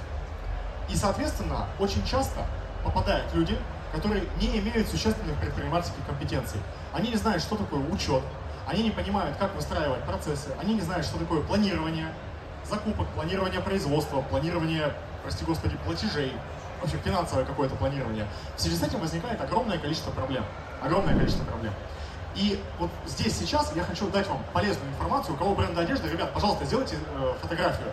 И, 0.89 0.96
соответственно, 0.96 1.67
очень 1.80 2.06
часто 2.06 2.46
попадают 2.84 3.34
люди, 3.34 3.58
которые 3.91 4.23
не 4.41 4.60
имеют 4.60 4.88
существенных 4.88 5.39
предпринимательских 5.39 6.06
компетенций. 6.06 6.60
Они 6.93 7.10
не 7.10 7.15
знают, 7.17 7.41
что 7.41 7.56
такое 7.56 7.80
учет, 7.89 8.23
они 8.67 8.84
не 8.84 8.91
понимают, 8.91 9.38
как 9.38 9.56
выстраивать 9.56 10.04
процессы, 10.04 10.50
они 10.60 10.73
не 10.73 10.82
знают, 10.82 11.06
что 11.06 11.17
такое 11.17 11.41
планирование 11.41 12.13
закупок, 12.65 13.08
планирование 13.15 13.62
производства, 13.62 14.21
планирование, 14.21 14.93
прости 15.23 15.45
господи, 15.45 15.78
платежей, 15.86 16.34
вообще 16.82 16.97
финансовое 16.97 17.45
какое-то 17.45 17.76
планирование. 17.76 18.28
В 18.56 18.62
связи 18.62 18.76
с 18.76 18.84
этим 18.84 19.00
возникает 19.00 19.39
огромное 19.41 19.78
количество 19.78 20.12
проблем. 20.12 20.43
Огромное 20.82 21.15
количество 21.17 21.43
проблем. 21.45 21.73
И 22.36 22.62
вот 22.78 22.91
здесь 23.08 23.36
сейчас 23.36 23.71
я 23.76 23.84
хочу 23.84 24.08
дать 24.10 24.28
вам 24.28 24.39
полезную 24.54 24.89
информацию. 24.91 25.34
У 25.34 25.38
кого 25.38 25.56
бренда 25.56 25.82
одежды, 25.82 26.08
ребят, 26.08 26.34
пожалуйста, 26.34 26.65
сделайте 26.65 26.95
э, 27.15 27.34
фотографию. 27.41 27.88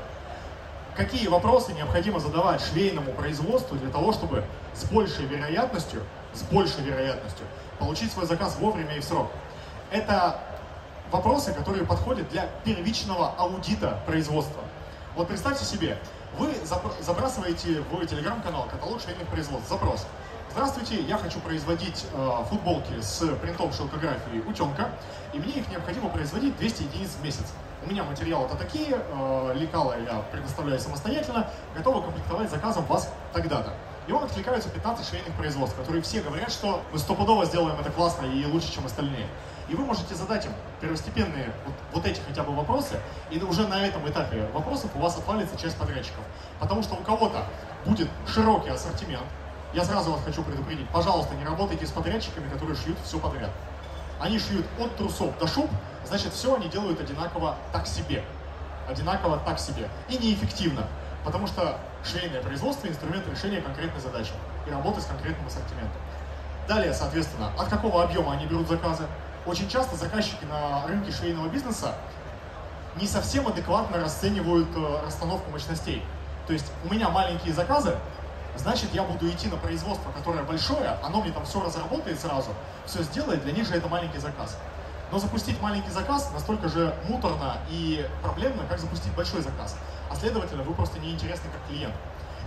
Какие 0.96 1.26
вопросы 1.26 1.72
необходимо 1.72 2.20
задавать 2.20 2.60
швейному 2.60 3.12
производству 3.14 3.76
для 3.76 3.90
того, 3.90 4.12
чтобы 4.12 4.44
с 4.74 4.84
большей 4.84 5.26
вероятностью, 5.26 6.02
с 6.32 6.42
большей 6.42 6.84
вероятностью 6.84 7.46
получить 7.80 8.12
свой 8.12 8.26
заказ 8.26 8.56
вовремя 8.60 8.96
и 8.96 9.00
в 9.00 9.04
срок? 9.04 9.28
Это 9.90 10.40
вопросы, 11.10 11.52
которые 11.52 11.84
подходят 11.84 12.28
для 12.28 12.46
первичного 12.64 13.34
аудита 13.36 13.98
производства. 14.06 14.62
Вот 15.16 15.26
представьте 15.26 15.64
себе, 15.64 15.98
вы 16.38 16.52
забрасываете 17.00 17.80
в 17.90 18.06
телеграм-канал 18.06 18.68
каталог 18.70 19.00
швейных 19.00 19.26
производств, 19.28 19.68
запрос. 19.68 20.06
Здравствуйте, 20.54 21.02
я 21.02 21.18
хочу 21.18 21.40
производить 21.40 22.06
э, 22.12 22.44
футболки 22.48 23.00
с 23.00 23.26
принтом 23.42 23.72
шелкографии 23.72 24.38
утенка, 24.46 24.88
и 25.32 25.38
мне 25.40 25.54
их 25.54 25.68
необходимо 25.68 26.08
производить 26.08 26.56
200 26.58 26.82
единиц 26.84 27.10
в 27.20 27.24
месяц. 27.24 27.52
У 27.84 27.90
меня 27.90 28.04
материалы-то 28.04 28.54
такие, 28.54 28.96
э, 28.96 29.52
лекала 29.56 29.96
я 29.98 30.22
предоставляю 30.30 30.78
самостоятельно, 30.78 31.50
готовы 31.76 32.02
комплектовать 32.02 32.50
заказом 32.50 32.84
вас 32.84 33.12
тогда-то. 33.32 33.72
И 34.06 34.12
он 34.12 34.22
откликаются 34.22 34.68
15 34.68 35.08
швейных 35.08 35.34
производств, 35.34 35.76
которые 35.76 36.02
все 36.02 36.20
говорят, 36.22 36.52
что 36.52 36.84
мы 36.92 37.00
стопудово 37.00 37.46
сделаем 37.46 37.80
это 37.80 37.90
классно 37.90 38.24
и 38.24 38.46
лучше, 38.46 38.72
чем 38.72 38.86
остальные. 38.86 39.26
И 39.68 39.74
вы 39.74 39.84
можете 39.84 40.14
задать 40.14 40.46
им 40.46 40.52
первостепенные 40.80 41.52
вот, 41.66 41.74
вот 41.94 42.06
эти 42.06 42.20
хотя 42.20 42.44
бы 42.44 42.54
вопросы, 42.54 43.00
и 43.28 43.40
уже 43.40 43.66
на 43.66 43.84
этом 43.84 44.08
этапе 44.08 44.46
вопросов 44.54 44.92
у 44.94 45.00
вас 45.00 45.18
отвалится 45.18 45.56
часть 45.56 45.76
подрядчиков. 45.76 46.22
Потому 46.60 46.84
что 46.84 46.94
у 46.94 47.02
кого-то 47.02 47.44
будет 47.84 48.08
широкий 48.28 48.70
ассортимент. 48.70 49.26
Я 49.74 49.84
сразу 49.84 50.12
вас 50.12 50.20
хочу 50.24 50.42
предупредить, 50.42 50.88
пожалуйста, 50.90 51.34
не 51.34 51.44
работайте 51.44 51.86
с 51.86 51.90
подрядчиками, 51.90 52.48
которые 52.48 52.76
шьют 52.76 52.96
все 53.04 53.18
подряд. 53.18 53.50
Они 54.20 54.38
шьют 54.38 54.64
от 54.78 54.96
трусов 54.96 55.36
до 55.38 55.46
шуб, 55.46 55.68
значит, 56.06 56.32
все 56.32 56.54
они 56.54 56.68
делают 56.68 57.00
одинаково 57.00 57.56
так 57.72 57.86
себе. 57.86 58.24
Одинаково 58.88 59.38
так 59.44 59.58
себе. 59.58 59.88
И 60.08 60.16
неэффективно. 60.16 60.86
Потому 61.24 61.46
что 61.46 61.78
швейное 62.04 62.40
производство– 62.40 62.86
инструмент 62.88 63.26
решения 63.28 63.60
конкретной 63.60 64.00
задачи 64.00 64.32
и 64.66 64.70
работы 64.70 65.00
с 65.00 65.06
конкретным 65.06 65.46
ассортиментом. 65.46 66.00
Далее, 66.68 66.94
соответственно, 66.94 67.50
от 67.58 67.68
какого 67.68 68.04
объема 68.04 68.32
они 68.32 68.46
берут 68.46 68.68
заказы? 68.68 69.04
очень 69.46 69.68
часто 69.68 69.96
заказчики 69.96 70.44
на 70.44 70.86
рынке 70.86 71.12
швейного 71.12 71.48
бизнеса 71.48 71.94
не 72.96 73.06
совсем 73.06 73.46
адекватно 73.46 73.98
расценивают 73.98 74.68
э, 74.74 75.00
расстановку 75.04 75.50
мощностей. 75.50 76.02
То 76.46 76.52
есть 76.52 76.70
у 76.84 76.92
меня 76.92 77.08
маленькие 77.10 77.52
заказы, 77.52 77.96
значит 78.56 78.92
я 78.92 79.02
буду 79.02 79.28
идти 79.28 79.48
на 79.48 79.56
производство, 79.56 80.10
которое 80.12 80.42
большое, 80.42 80.96
оно 81.02 81.20
мне 81.20 81.32
там 81.32 81.44
все 81.44 81.62
разработает 81.62 82.20
сразу, 82.20 82.50
все 82.86 83.02
сделает, 83.02 83.42
для 83.42 83.52
них 83.52 83.66
же 83.66 83.74
это 83.74 83.88
маленький 83.88 84.18
заказ. 84.18 84.56
Но 85.10 85.18
запустить 85.18 85.60
маленький 85.60 85.90
заказ 85.90 86.30
настолько 86.32 86.68
же 86.68 86.94
муторно 87.08 87.58
и 87.68 88.08
проблемно, 88.22 88.64
как 88.68 88.78
запустить 88.78 89.14
большой 89.14 89.42
заказ. 89.42 89.76
А 90.10 90.16
следовательно, 90.16 90.62
вы 90.64 90.74
просто 90.74 90.98
неинтересны 90.98 91.50
как 91.50 91.66
клиент. 91.68 91.94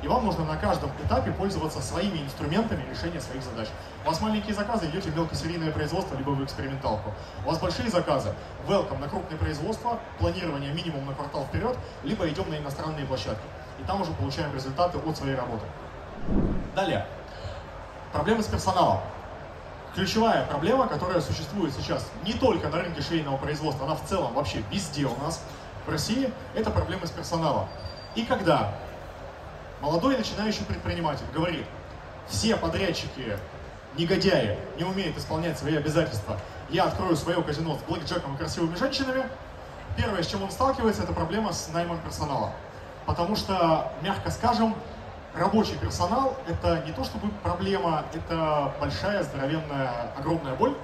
И 0.03 0.07
вам 0.07 0.25
нужно 0.25 0.45
на 0.45 0.57
каждом 0.57 0.91
этапе 1.03 1.31
пользоваться 1.31 1.81
своими 1.81 2.19
инструментами 2.19 2.83
решения 2.89 3.19
своих 3.19 3.41
задач. 3.43 3.67
У 4.05 4.07
вас 4.07 4.21
маленькие 4.21 4.53
заказы, 4.53 4.85
идете 4.87 5.09
в 5.09 5.15
мелкосерийное 5.15 5.71
производство, 5.71 6.15
либо 6.15 6.31
в 6.31 6.43
эксперименталку. 6.43 7.13
У 7.43 7.49
вас 7.49 7.57
большие 7.57 7.89
заказы, 7.89 8.33
welcome 8.67 8.99
на 8.99 9.09
крупное 9.09 9.37
производство, 9.39 9.99
планирование 10.19 10.71
минимум 10.71 11.07
на 11.07 11.13
квартал 11.13 11.45
вперед, 11.45 11.75
либо 12.03 12.29
идем 12.29 12.49
на 12.49 12.57
иностранные 12.57 13.07
площадки. 13.07 13.45
И 13.79 13.83
там 13.85 14.01
уже 14.01 14.11
получаем 14.11 14.53
результаты 14.53 14.99
от 14.99 15.17
своей 15.17 15.35
работы. 15.35 15.65
Далее. 16.75 17.05
Проблемы 18.13 18.43
с 18.43 18.47
персоналом. 18.47 18.99
Ключевая 19.95 20.45
проблема, 20.45 20.87
которая 20.87 21.21
существует 21.21 21.73
сейчас 21.73 22.05
не 22.23 22.33
только 22.33 22.69
на 22.69 22.77
рынке 22.77 23.01
швейного 23.01 23.37
производства, 23.37 23.85
она 23.85 23.95
в 23.95 24.05
целом 24.05 24.33
вообще 24.33 24.63
везде 24.71 25.05
у 25.05 25.17
нас 25.23 25.41
в 25.85 25.89
России, 25.89 26.31
это 26.53 26.69
проблемы 26.69 27.07
с 27.07 27.11
персоналом. 27.11 27.67
И 28.13 28.23
когда 28.23 28.75
молодой 29.81 30.17
начинающий 30.17 30.65
предприниматель 30.65 31.25
говорит, 31.33 31.65
все 32.27 32.55
подрядчики 32.57 33.39
негодяи 33.97 34.59
не 34.77 34.83
умеют 34.83 35.17
исполнять 35.17 35.57
свои 35.57 35.75
обязательства, 35.75 36.37
я 36.69 36.83
открою 36.83 37.15
свое 37.15 37.41
казино 37.41 37.75
с 37.75 37.89
блэкджеком 37.89 38.35
и 38.35 38.37
красивыми 38.37 38.75
женщинами, 38.75 39.23
первое, 39.95 40.21
с 40.21 40.27
чем 40.27 40.43
он 40.43 40.51
сталкивается, 40.51 41.03
это 41.03 41.13
проблема 41.13 41.53
с 41.53 41.69
наймом 41.69 41.99
персонала. 41.99 42.51
Потому 43.05 43.35
что, 43.35 43.91
мягко 44.01 44.29
скажем, 44.29 44.75
рабочий 45.37 45.77
персонал– 45.77 46.35
это 46.47 46.83
не 46.85 46.91
то 46.91 47.03
чтобы 47.03 47.29
проблема, 47.43 48.05
это 48.13 48.73
большая, 48.79 49.23
здоровенная, 49.23 50.11
огромная 50.17 50.55
боль, 50.55 50.75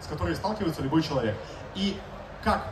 с 0.00 0.06
которой 0.06 0.34
сталкивается 0.36 0.82
любой 0.82 1.02
человек. 1.02 1.36
И 1.74 1.98
как 2.42 2.68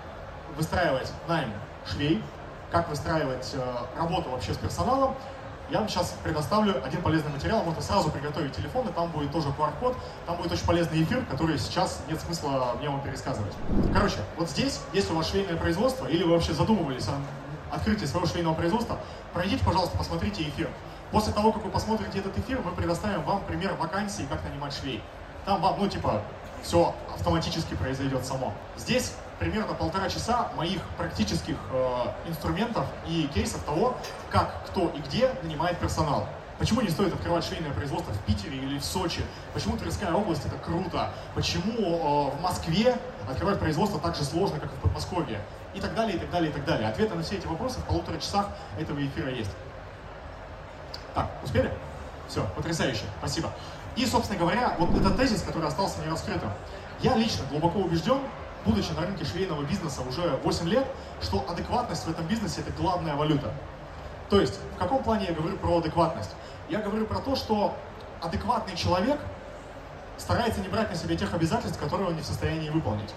выстраивать 0.57 1.12
найм 1.29 1.53
швей, 1.87 2.23
как 2.71 2.89
выстраивать 2.89 3.53
э, 3.55 3.99
работу 3.99 4.31
вообще 4.31 4.55
с 4.55 4.59
персоналом, 4.59 5.15
я 5.69 5.81
вам 5.81 5.89
сейчас 5.89 6.15
предоставлю 6.23 6.85
один 6.85 7.03
полезный 7.03 7.33
материал. 7.33 7.62
Можно 7.65 7.83
сразу 7.83 8.11
приготовить 8.11 8.55
телефон, 8.55 8.89
и 8.89 8.93
там 8.93 9.11
будет 9.11 9.33
тоже 9.33 9.49
QR-код. 9.49 9.97
Там 10.25 10.37
будет 10.37 10.53
очень 10.53 10.65
полезный 10.65 11.03
эфир, 11.03 11.25
который 11.25 11.59
сейчас 11.59 12.03
нет 12.09 12.21
смысла 12.21 12.77
мне 12.79 12.89
вам 12.89 13.01
пересказывать. 13.03 13.53
Короче, 13.93 14.19
вот 14.37 14.49
здесь, 14.49 14.81
если 14.93 15.12
у 15.12 15.17
вас 15.17 15.29
швейное 15.29 15.57
производство, 15.57 16.07
или 16.07 16.23
вы 16.23 16.31
вообще 16.31 16.53
задумывались 16.53 17.09
о 17.09 17.75
открытии 17.75 18.05
своего 18.05 18.29
швейного 18.29 18.55
производства, 18.55 19.01
пройдите, 19.33 19.65
пожалуйста, 19.65 19.99
посмотрите 19.99 20.45
эфир. 20.45 20.69
После 21.12 21.33
того, 21.33 21.53
как 21.53 21.64
вы 21.64 21.71
посмотрите 21.71 22.19
этот 22.19 22.37
эфир, 22.38 22.61
мы 22.64 22.73
предоставим 22.73 23.23
вам 23.23 23.40
пример 23.45 23.75
вакансии, 23.75 24.27
как 24.29 24.42
нанимать 24.45 24.75
швей. 24.75 25.03
Там 25.45 25.62
вам, 25.62 25.77
ну, 25.79 25.88
типа, 25.88 26.23
все 26.62 26.95
автоматически 27.14 27.75
произойдет 27.75 28.25
само. 28.25 28.53
Здесь 28.77 29.14
примерно 29.38 29.75
полтора 29.75 30.09
часа 30.09 30.51
моих 30.57 30.83
практических 30.97 31.57
э, 31.73 32.29
инструментов 32.29 32.87
и 33.07 33.29
кейсов 33.33 33.62
того, 33.62 33.97
как, 34.31 34.66
кто 34.66 34.88
и 34.88 34.99
где 35.01 35.33
нанимает 35.42 35.79
персонал. 35.79 36.27
Почему 36.59 36.81
не 36.81 36.88
стоит 36.88 37.12
открывать 37.12 37.45
швейное 37.45 37.73
производство 37.73 38.12
в 38.14 38.21
Питере 38.21 38.57
или 38.57 38.79
в 38.79 38.85
Сочи? 38.85 39.21
Почему 39.53 39.77
Тверская 39.77 40.12
область 40.12 40.47
это 40.47 40.57
круто? 40.57 41.11
Почему 41.35 42.33
э, 42.33 42.37
в 42.37 42.40
Москве 42.40 42.97
открывать 43.31 43.61
производство 43.61 44.01
так 44.01 44.16
же 44.16 44.25
сложно, 44.25 44.59
как 44.59 44.73
и 44.73 44.77
в 44.77 44.81
Подмосковье? 44.81 45.40
И 45.75 45.81
так 45.81 45.95
далее, 45.95 46.16
и 46.16 46.19
так 46.19 46.31
далее, 46.31 46.51
и 46.51 46.53
так 46.53 46.64
далее. 46.64 46.88
Ответы 46.88 47.14
на 47.14 47.23
все 47.23 47.37
эти 47.37 47.47
вопросы 47.47 47.79
в 47.81 47.85
полутора 47.85 48.19
часах 48.19 48.49
этого 48.79 49.05
эфира 49.05 49.31
есть. 49.31 49.51
Так, 51.16 51.31
успели? 51.42 51.72
Все, 52.29 52.46
потрясающе, 52.55 53.05
спасибо. 53.18 53.50
И, 53.96 54.05
собственно 54.05 54.38
говоря, 54.38 54.76
вот 54.79 54.94
этот 54.94 55.16
тезис, 55.16 55.40
который 55.40 55.66
остался 55.66 56.02
нераскрытым. 56.02 56.50
Я 57.00 57.16
лично 57.16 57.46
глубоко 57.50 57.79
убежден, 57.79 58.20
будучи 58.66 58.90
на 58.90 59.00
рынке 59.00 59.24
швейного 59.24 59.62
бизнеса 59.62 60.02
уже 60.07 60.38
8 60.44 60.68
лет, 60.68 60.87
что 61.22 61.42
адекватность 61.48 62.05
в 62.05 62.11
этом 62.11 62.26
бизнесе– 62.26 62.61
это 62.66 62.70
главная 62.72 63.14
валюта. 63.14 63.50
То 64.29 64.38
есть, 64.38 64.61
в 64.74 64.79
каком 64.79 65.02
плане 65.02 65.29
я 65.29 65.33
говорю 65.33 65.57
про 65.57 65.79
адекватность? 65.79 66.33
Я 66.68 66.81
говорю 66.81 67.07
про 67.07 67.20
то, 67.20 67.35
что 67.35 67.74
адекватный 68.20 68.76
человек 68.76 69.18
старается 70.18 70.61
не 70.61 70.68
брать 70.68 70.90
на 70.90 70.96
себя 70.96 71.16
тех 71.16 71.33
обязательств, 71.33 71.81
которые 71.81 72.09
он 72.09 72.16
не 72.16 72.20
в 72.20 72.26
состоянии 72.26 72.68
выполнить. 72.68 73.14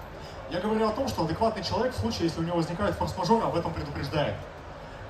Я 0.51 0.62
говорю 0.62 0.88
о 0.88 0.91
том, 0.91 1.09
что 1.09 1.25
адекватный 1.25 1.65
человек 1.65 1.93
в 1.93 1.99
случае, 1.99 2.25
если 2.25 2.39
у 2.39 2.43
него 2.43 2.55
возникает 2.55 2.95
форс-мажор, 2.95 3.43
об 3.43 3.57
этом 3.57 3.73
предупреждает. 3.73 4.35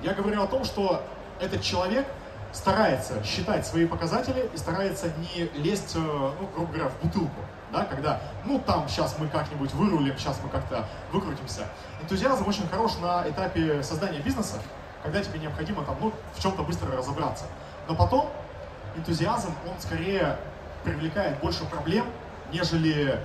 Я 0.02 0.12
говорю 0.12 0.42
о 0.42 0.48
том, 0.48 0.64
что 0.64 1.04
этот 1.38 1.62
человек 1.62 2.08
старается 2.52 3.22
считать 3.24 3.66
свои 3.66 3.86
показатели 3.86 4.48
и 4.52 4.56
старается 4.56 5.12
не 5.18 5.44
лезть, 5.60 5.94
э, 5.94 5.98
ну, 5.98 6.48
грубо 6.54 6.72
говоря, 6.72 6.88
в 6.88 7.04
бутылку 7.04 7.40
да, 7.72 7.84
когда, 7.84 8.20
ну, 8.44 8.58
там, 8.58 8.88
сейчас 8.88 9.16
мы 9.18 9.28
как-нибудь 9.28 9.72
вырулим, 9.74 10.16
сейчас 10.18 10.40
мы 10.42 10.48
как-то 10.48 10.86
выкрутимся. 11.12 11.66
Энтузиазм 12.02 12.46
очень 12.48 12.68
хорош 12.68 12.92
на 13.00 13.28
этапе 13.28 13.82
создания 13.82 14.20
бизнеса, 14.20 14.60
когда 15.02 15.22
тебе 15.22 15.38
необходимо 15.38 15.84
там, 15.84 15.96
ну, 16.00 16.12
в 16.34 16.42
чем-то 16.42 16.62
быстро 16.62 16.96
разобраться. 16.96 17.44
Но 17.88 17.94
потом 17.94 18.30
энтузиазм, 18.96 19.54
он 19.66 19.80
скорее 19.80 20.36
привлекает 20.84 21.38
больше 21.40 21.64
проблем, 21.64 22.06
нежели 22.52 23.20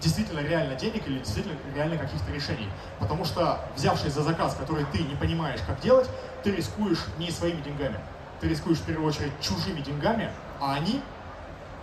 действительно 0.00 0.40
реально 0.40 0.74
денег 0.74 1.06
или 1.06 1.18
действительно 1.20 1.56
реально 1.74 1.96
каких-то 1.96 2.30
решений. 2.30 2.68
Потому 2.98 3.24
что, 3.24 3.60
взявшись 3.74 4.12
за 4.12 4.22
заказ, 4.22 4.54
который 4.54 4.84
ты 4.92 4.98
не 4.98 5.14
понимаешь, 5.14 5.60
как 5.66 5.80
делать, 5.80 6.08
ты 6.42 6.54
рискуешь 6.54 7.06
не 7.18 7.30
своими 7.30 7.62
деньгами. 7.62 7.98
Ты 8.40 8.48
рискуешь 8.48 8.78
в 8.78 8.84
первую 8.84 9.08
очередь 9.08 9.32
чужими 9.40 9.80
деньгами, 9.80 10.30
а 10.60 10.74
они 10.74 11.02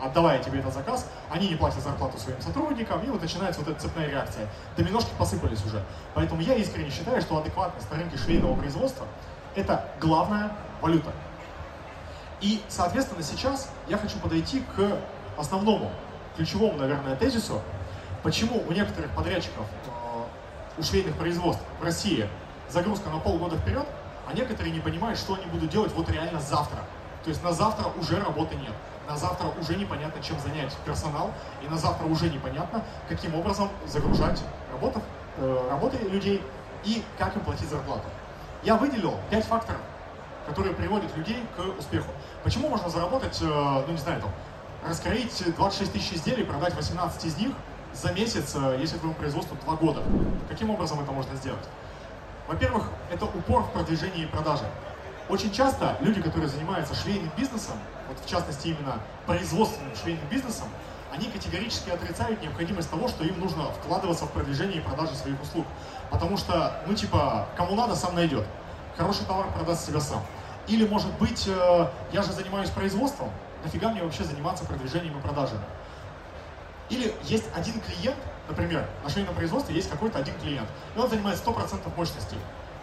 отдавая 0.02 0.40
тебе 0.40 0.60
этот 0.60 0.74
заказ, 0.74 1.08
они 1.30 1.48
не 1.50 1.56
платят 1.56 1.84
зарплату 1.84 2.18
своим 2.18 2.42
сотрудникам, 2.42 3.02
и 3.04 3.08
вот 3.08 3.22
начинается 3.22 3.62
вот 3.62 3.70
эта 3.70 3.82
цепная 3.82 4.08
реакция. 4.08 4.48
Доминошки 4.76 5.12
посыпались 5.18 5.64
уже. 5.64 5.84
Поэтому 6.16 6.42
я 6.42 6.56
искренне 6.56 6.90
считаю, 6.90 7.22
что 7.22 7.38
адекватность 7.38 7.90
на 7.92 7.98
рынке 7.98 8.18
швейного 8.18 8.56
производства– 8.56 9.06
это 9.56 9.86
главная 10.00 10.52
валюта. 10.82 11.12
И, 12.42 12.62
соответственно, 12.68 13.22
сейчас 13.22 13.70
я 13.88 13.98
хочу 13.98 14.18
подойти 14.18 14.64
к 14.76 14.98
основному, 15.38 15.92
ключевому, 16.36 16.78
наверное, 16.80 17.16
тезису, 17.16 17.62
почему 18.24 18.64
у 18.68 18.72
некоторых 18.72 19.12
подрядчиков, 19.12 19.66
э, 19.86 20.80
у 20.80 20.84
швейных 20.84 21.16
производств 21.16 21.64
в 21.80 21.84
России 21.84 22.28
загрузка 22.70 23.10
на 23.10 23.20
полгода 23.20 23.58
вперед, 23.58 23.86
а 24.32 24.34
некоторые 24.34 24.72
не 24.74 24.80
понимают, 24.80 25.20
что 25.20 25.36
они 25.36 25.46
будут 25.46 25.70
делать 25.70 25.92
вот 25.94 26.10
реально 26.10 26.40
завтра. 26.40 26.80
То 27.24 27.30
есть 27.30 27.44
на 27.44 27.52
завтра 27.52 27.88
уже 28.00 28.20
работы 28.20 28.56
нет 28.56 28.74
на 29.12 29.18
завтра 29.18 29.48
уже 29.60 29.76
непонятно, 29.76 30.22
чем 30.24 30.40
занять 30.40 30.74
персонал, 30.86 31.32
и 31.64 31.68
на 31.68 31.78
завтра 31.78 32.06
уже 32.06 32.30
непонятно, 32.30 32.84
каким 33.10 33.36
образом 33.36 33.70
загружать 33.86 34.42
работов, 34.72 35.04
э, 35.38 35.68
работы 35.70 35.98
людей 35.98 36.42
и 36.86 37.04
как 37.18 37.36
им 37.36 37.44
платить 37.44 37.70
зарплату. 37.70 38.04
Я 38.64 38.76
выделил 38.76 39.16
пять 39.30 39.46
факторов, 39.46 39.82
которые 40.48 40.74
приводят 40.74 41.16
людей 41.18 41.44
к 41.58 41.80
успеху. 41.80 42.10
Почему 42.44 42.70
можно 42.70 42.90
заработать, 42.90 43.38
э, 43.42 43.46
ну 43.46 43.92
не 43.92 43.98
знаю, 43.98 44.22
там, 44.22 44.32
раскроить 44.88 45.56
26 45.56 45.92
тысяч 45.92 46.14
изделий, 46.14 46.44
продать 46.44 46.76
18 46.76 47.26
из 47.26 47.38
них 47.38 47.52
за 47.94 48.14
месяц, 48.14 48.56
э, 48.56 48.78
если 48.80 48.98
твоему 48.98 49.16
производству 49.16 49.58
2 49.66 49.76
года? 49.76 50.02
Каким 50.48 50.70
образом 50.70 51.02
это 51.02 51.12
можно 51.12 51.36
сделать? 51.36 51.68
Во-первых, 52.48 52.86
это 53.12 53.26
упор 53.26 53.64
в 53.64 53.72
продвижении 53.72 54.24
и 54.24 54.26
продаже. 54.26 54.66
Очень 55.30 55.52
часто 55.52 55.98
люди, 56.02 56.22
которые 56.22 56.50
занимаются 56.50 56.94
швейным 56.96 57.32
бизнесом, 57.38 57.76
вот 58.08 58.18
в 58.20 58.30
частности 58.30 58.68
именно 58.68 59.00
производственным 59.26 59.96
швейным 59.96 60.28
бизнесом, 60.30 60.68
они 61.14 61.28
категорически 61.30 61.90
отрицают 61.90 62.42
необходимость 62.42 62.90
того, 62.90 63.08
что 63.08 63.24
им 63.24 63.40
нужно 63.40 63.66
вкладываться 63.72 64.26
в 64.26 64.32
продвижение 64.32 64.78
и 64.78 64.82
продажу 64.82 65.14
своих 65.16 65.42
услуг. 65.42 65.66
Потому 66.10 66.38
что, 66.38 66.82
ну 66.88 66.94
типа, 66.94 67.48
кому 67.56 67.76
надо, 67.76 67.96
сам 67.96 68.16
найдет. 68.16 68.46
Хороший 68.98 69.26
товар 69.26 69.48
продаст 69.54 69.86
себя 69.86 70.00
сам. 70.00 70.22
Или, 70.68 70.88
может 70.88 71.12
быть, 71.18 71.48
э, 71.48 71.88
я 72.14 72.22
же 72.22 72.32
занимаюсь 72.32 72.70
производством, 72.70 73.30
нафига 73.64 73.90
мне 73.90 74.04
вообще 74.04 74.24
заниматься 74.24 74.66
продвижением 74.66 75.18
и 75.18 75.22
продажами? 75.22 75.64
Или 76.90 77.14
есть 77.24 77.46
один 77.56 77.80
клиент, 77.82 78.18
например, 78.52 78.86
на 79.04 79.10
швейном 79.10 79.34
производстве 79.34 79.76
есть 79.76 79.90
какой-то 79.90 80.20
один 80.20 80.34
клиент, 80.42 80.68
и 80.96 81.00
он 81.00 81.10
занимает 81.10 81.40
100% 81.44 81.96
мощности. 81.96 82.36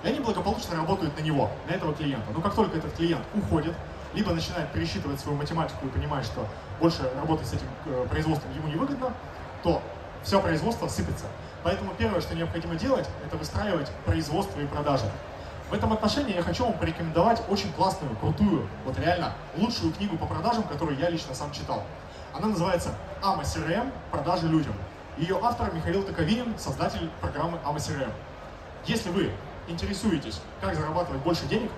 И 0.02 0.09
они 0.09 0.20
благополучно 0.20 0.76
работают 0.76 1.16
на 1.16 1.22
него, 1.22 1.50
на 1.68 1.74
этого 1.74 1.94
клиента. 1.94 2.26
Но 2.35 2.40
как 2.40 2.54
только 2.54 2.78
этот 2.78 2.94
клиент 2.94 3.22
уходит, 3.35 3.74
либо 4.14 4.33
начинает 4.33 4.70
пересчитывать 4.72 5.20
свою 5.20 5.37
математику 5.37 5.87
и 5.87 5.88
понимает, 5.90 6.24
что 6.24 6.46
больше 6.81 7.11
работать 7.16 7.46
с 7.46 7.52
этим 7.52 7.66
э, 7.87 8.07
производством 8.09 8.52
ему 8.54 8.68
не 8.68 8.76
выгодно, 8.76 9.12
то 9.62 9.83
все 10.22 10.40
производство 10.40 10.88
сыпется. 10.88 11.26
Поэтому 11.62 11.92
первое, 11.98 12.20
что 12.20 12.35
необходимо 12.35 12.76
делать, 12.76 13.07
это 13.26 13.37
выстраивать 13.37 13.90
производство 14.07 14.61
и 14.61 14.66
продажи. 14.66 15.04
В 15.70 15.74
этом 15.74 15.92
отношении 15.92 16.35
я 16.35 16.42
хочу 16.42 16.64
вам 16.64 16.78
порекомендовать 16.78 17.42
очень 17.50 17.70
классную, 17.72 18.16
крутую, 18.16 18.66
вот 18.87 18.98
реально 18.98 19.35
лучшую 19.57 19.92
книгу 19.92 20.16
по 20.16 20.24
продажам, 20.24 20.62
которую 20.62 20.98
я 20.98 21.11
лично 21.11 21.35
сам 21.35 21.52
читал. 21.52 21.83
Она 22.33 22.48
называется 22.48 22.94
«Ама 23.22 23.42
CRM. 23.42 23.92
Продажи 24.11 24.48
людям». 24.48 24.74
Ее 25.18 25.37
автор 25.42 25.74
Михаил 25.74 26.04
Токовинин, 26.04 26.57
создатель 26.57 27.11
программы 27.20 27.59
Ама 27.64 27.78
CRM. 27.78 28.12
Если 28.87 29.11
вы 29.11 29.33
интересуетесь, 29.66 30.40
как 30.61 30.76
зарабатывать 30.76 31.20
больше 31.22 31.44
денег, 31.46 31.72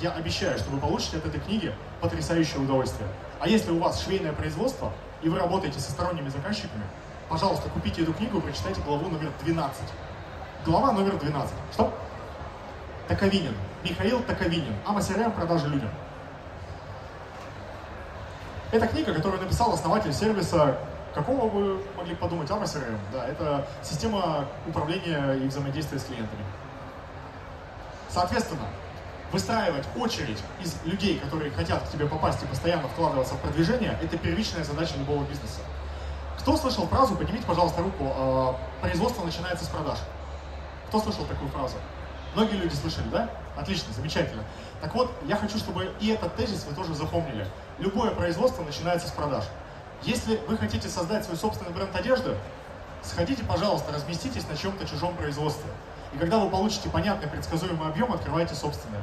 я 0.00 0.10
обещаю, 0.10 0.58
что 0.58 0.70
вы 0.70 0.80
получите 0.80 1.18
от 1.18 1.26
этой 1.26 1.38
книги 1.38 1.72
потрясающее 2.00 2.60
удовольствие. 2.60 3.08
А 3.38 3.46
если 3.46 3.70
у 3.70 3.78
вас 3.78 4.02
швейное 4.02 4.32
производство, 4.32 4.92
и 5.22 5.28
вы 5.28 5.38
работаете 5.38 5.78
со 5.78 5.92
сторонними 5.92 6.28
заказчиками, 6.28 6.82
пожалуйста, 7.28 7.68
купите 7.68 8.02
эту 8.02 8.12
книгу, 8.12 8.40
прочитайте 8.40 8.80
главу 8.80 9.08
номер 9.10 9.30
12. 9.44 9.82
Глава 10.64 10.90
номер 10.90 11.16
12. 11.18 11.54
Что? 11.72 11.96
Таковинин. 13.06 13.54
Михаил 13.84 14.20
Таковинин. 14.24 14.74
АМА 14.84 15.30
продажи 15.30 15.68
людям. 15.68 15.90
Это 18.72 18.88
книга, 18.88 19.14
которую 19.14 19.40
написал 19.40 19.72
основатель 19.72 20.12
сервиса, 20.12 20.76
какого 21.14 21.48
вы 21.48 21.82
могли 21.96 22.14
подумать, 22.14 22.48
AMA 22.50 22.64
CRM. 22.64 22.98
Да, 23.12 23.26
это 23.26 23.66
система 23.82 24.46
управления 24.66 25.34
и 25.34 25.46
взаимодействия 25.46 25.98
с 25.98 26.04
клиентами. 26.04 26.44
Соответственно, 28.08 28.66
выстраивать 29.32 29.84
очередь 29.96 30.42
из 30.62 30.76
людей, 30.84 31.18
которые 31.18 31.50
хотят 31.50 31.82
к 31.82 31.90
тебе 31.90 32.06
попасть 32.06 32.42
и 32.42 32.46
постоянно 32.46 32.88
вкладываться 32.88 33.34
в 33.34 33.40
продвижение, 33.40 33.98
это 34.02 34.16
первичная 34.16 34.64
задача 34.64 34.94
любого 34.96 35.24
бизнеса. 35.24 35.60
Кто 36.38 36.56
слышал 36.56 36.86
фразу, 36.86 37.16
поднимите, 37.16 37.44
пожалуйста, 37.46 37.82
руку, 37.82 38.04
э, 38.04 38.52
производство 38.80 39.24
начинается 39.24 39.64
с 39.64 39.68
продаж? 39.68 39.98
Кто 40.88 41.00
слышал 41.00 41.24
такую 41.24 41.50
фразу? 41.50 41.74
Многие 42.34 42.56
люди 42.56 42.74
слышали, 42.74 43.08
да? 43.08 43.30
Отлично, 43.56 43.92
замечательно. 43.92 44.44
Так 44.80 44.94
вот, 44.94 45.10
я 45.24 45.36
хочу, 45.36 45.58
чтобы 45.58 45.90
и 46.00 46.10
этот 46.10 46.36
тезис 46.36 46.64
вы 46.68 46.74
тоже 46.74 46.94
запомнили. 46.94 47.46
Любое 47.78 48.10
производство 48.12 48.62
начинается 48.62 49.08
с 49.08 49.10
продаж. 49.10 49.44
Если 50.02 50.36
вы 50.46 50.56
хотите 50.56 50.88
создать 50.88 51.24
свой 51.24 51.36
собственный 51.36 51.72
бренд 51.72 51.94
одежды, 51.94 52.36
сходите, 53.02 53.44
пожалуйста, 53.44 53.92
разместитесь 53.92 54.46
на 54.48 54.56
чем-то 54.56 54.86
чужом 54.86 55.16
производстве. 55.16 55.70
И 56.14 56.18
когда 56.18 56.38
вы 56.38 56.50
получите 56.50 56.88
понятный 56.88 57.28
предсказуемый 57.28 57.88
объем, 57.88 58.12
открывайте 58.12 58.54
собственное. 58.54 59.02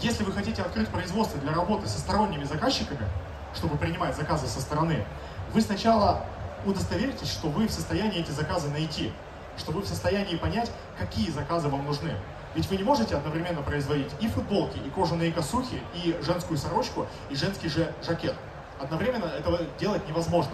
Если 0.00 0.22
вы 0.22 0.32
хотите 0.32 0.62
открыть 0.62 0.88
производство 0.88 1.40
для 1.40 1.52
работы 1.52 1.88
со 1.88 1.98
сторонними 1.98 2.44
заказчиками, 2.44 3.06
чтобы 3.54 3.76
принимать 3.76 4.16
заказы 4.16 4.46
со 4.46 4.60
стороны, 4.60 5.04
вы 5.52 5.60
сначала 5.60 6.24
удостоверьтесь, 6.64 7.30
что 7.30 7.48
вы 7.48 7.66
в 7.66 7.72
состоянии 7.72 8.20
эти 8.20 8.30
заказы 8.30 8.68
найти, 8.68 9.12
что 9.56 9.72
вы 9.72 9.82
в 9.82 9.88
состоянии 9.88 10.36
понять, 10.36 10.70
какие 10.98 11.30
заказы 11.30 11.68
вам 11.68 11.84
нужны. 11.84 12.14
Ведь 12.54 12.68
вы 12.68 12.76
не 12.76 12.82
можете 12.82 13.16
одновременно 13.16 13.62
производить 13.62 14.10
и 14.20 14.28
футболки, 14.28 14.78
и 14.78 14.90
кожаные 14.90 15.32
косухи, 15.32 15.80
и 15.94 16.18
женскую 16.22 16.58
сорочку, 16.58 17.06
и 17.30 17.34
женский 17.34 17.68
же 17.68 17.92
жакет. 18.06 18.34
Одновременно 18.80 19.26
этого 19.26 19.60
делать 19.78 20.06
невозможно. 20.08 20.52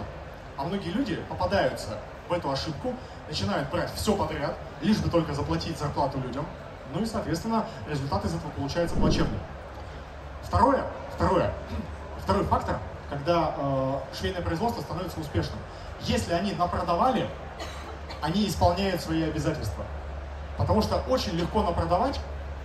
А 0.57 0.63
многие 0.63 0.89
люди 0.89 1.15
попадаются 1.29 1.97
в 2.27 2.33
эту 2.33 2.49
ошибку, 2.49 2.93
начинают 3.27 3.69
брать 3.69 3.91
все 3.93 4.15
подряд, 4.15 4.55
лишь 4.81 4.97
бы 4.97 5.09
только 5.09 5.33
заплатить 5.33 5.77
зарплату 5.77 6.19
людям, 6.19 6.45
ну 6.93 7.01
и, 7.01 7.05
соответственно, 7.05 7.65
результат 7.89 8.25
из 8.25 8.33
этого 8.33 8.51
получается 8.51 8.95
плачевный. 8.95 9.39
Второе, 10.43 10.83
второе, 11.13 11.53
второй 12.23 12.45
фактор, 12.45 12.79
когда 13.09 13.53
э, 13.57 13.99
швейное 14.17 14.41
производство 14.41 14.81
становится 14.81 15.19
успешным– 15.19 15.59
если 16.01 16.33
они 16.33 16.53
напродавали, 16.53 17.27
они 18.21 18.47
исполняют 18.47 19.01
свои 19.01 19.23
обязательства. 19.23 19.85
Потому 20.57 20.81
что 20.81 20.97
очень 21.09 21.33
легко 21.33 21.63
напродавать 21.63 22.19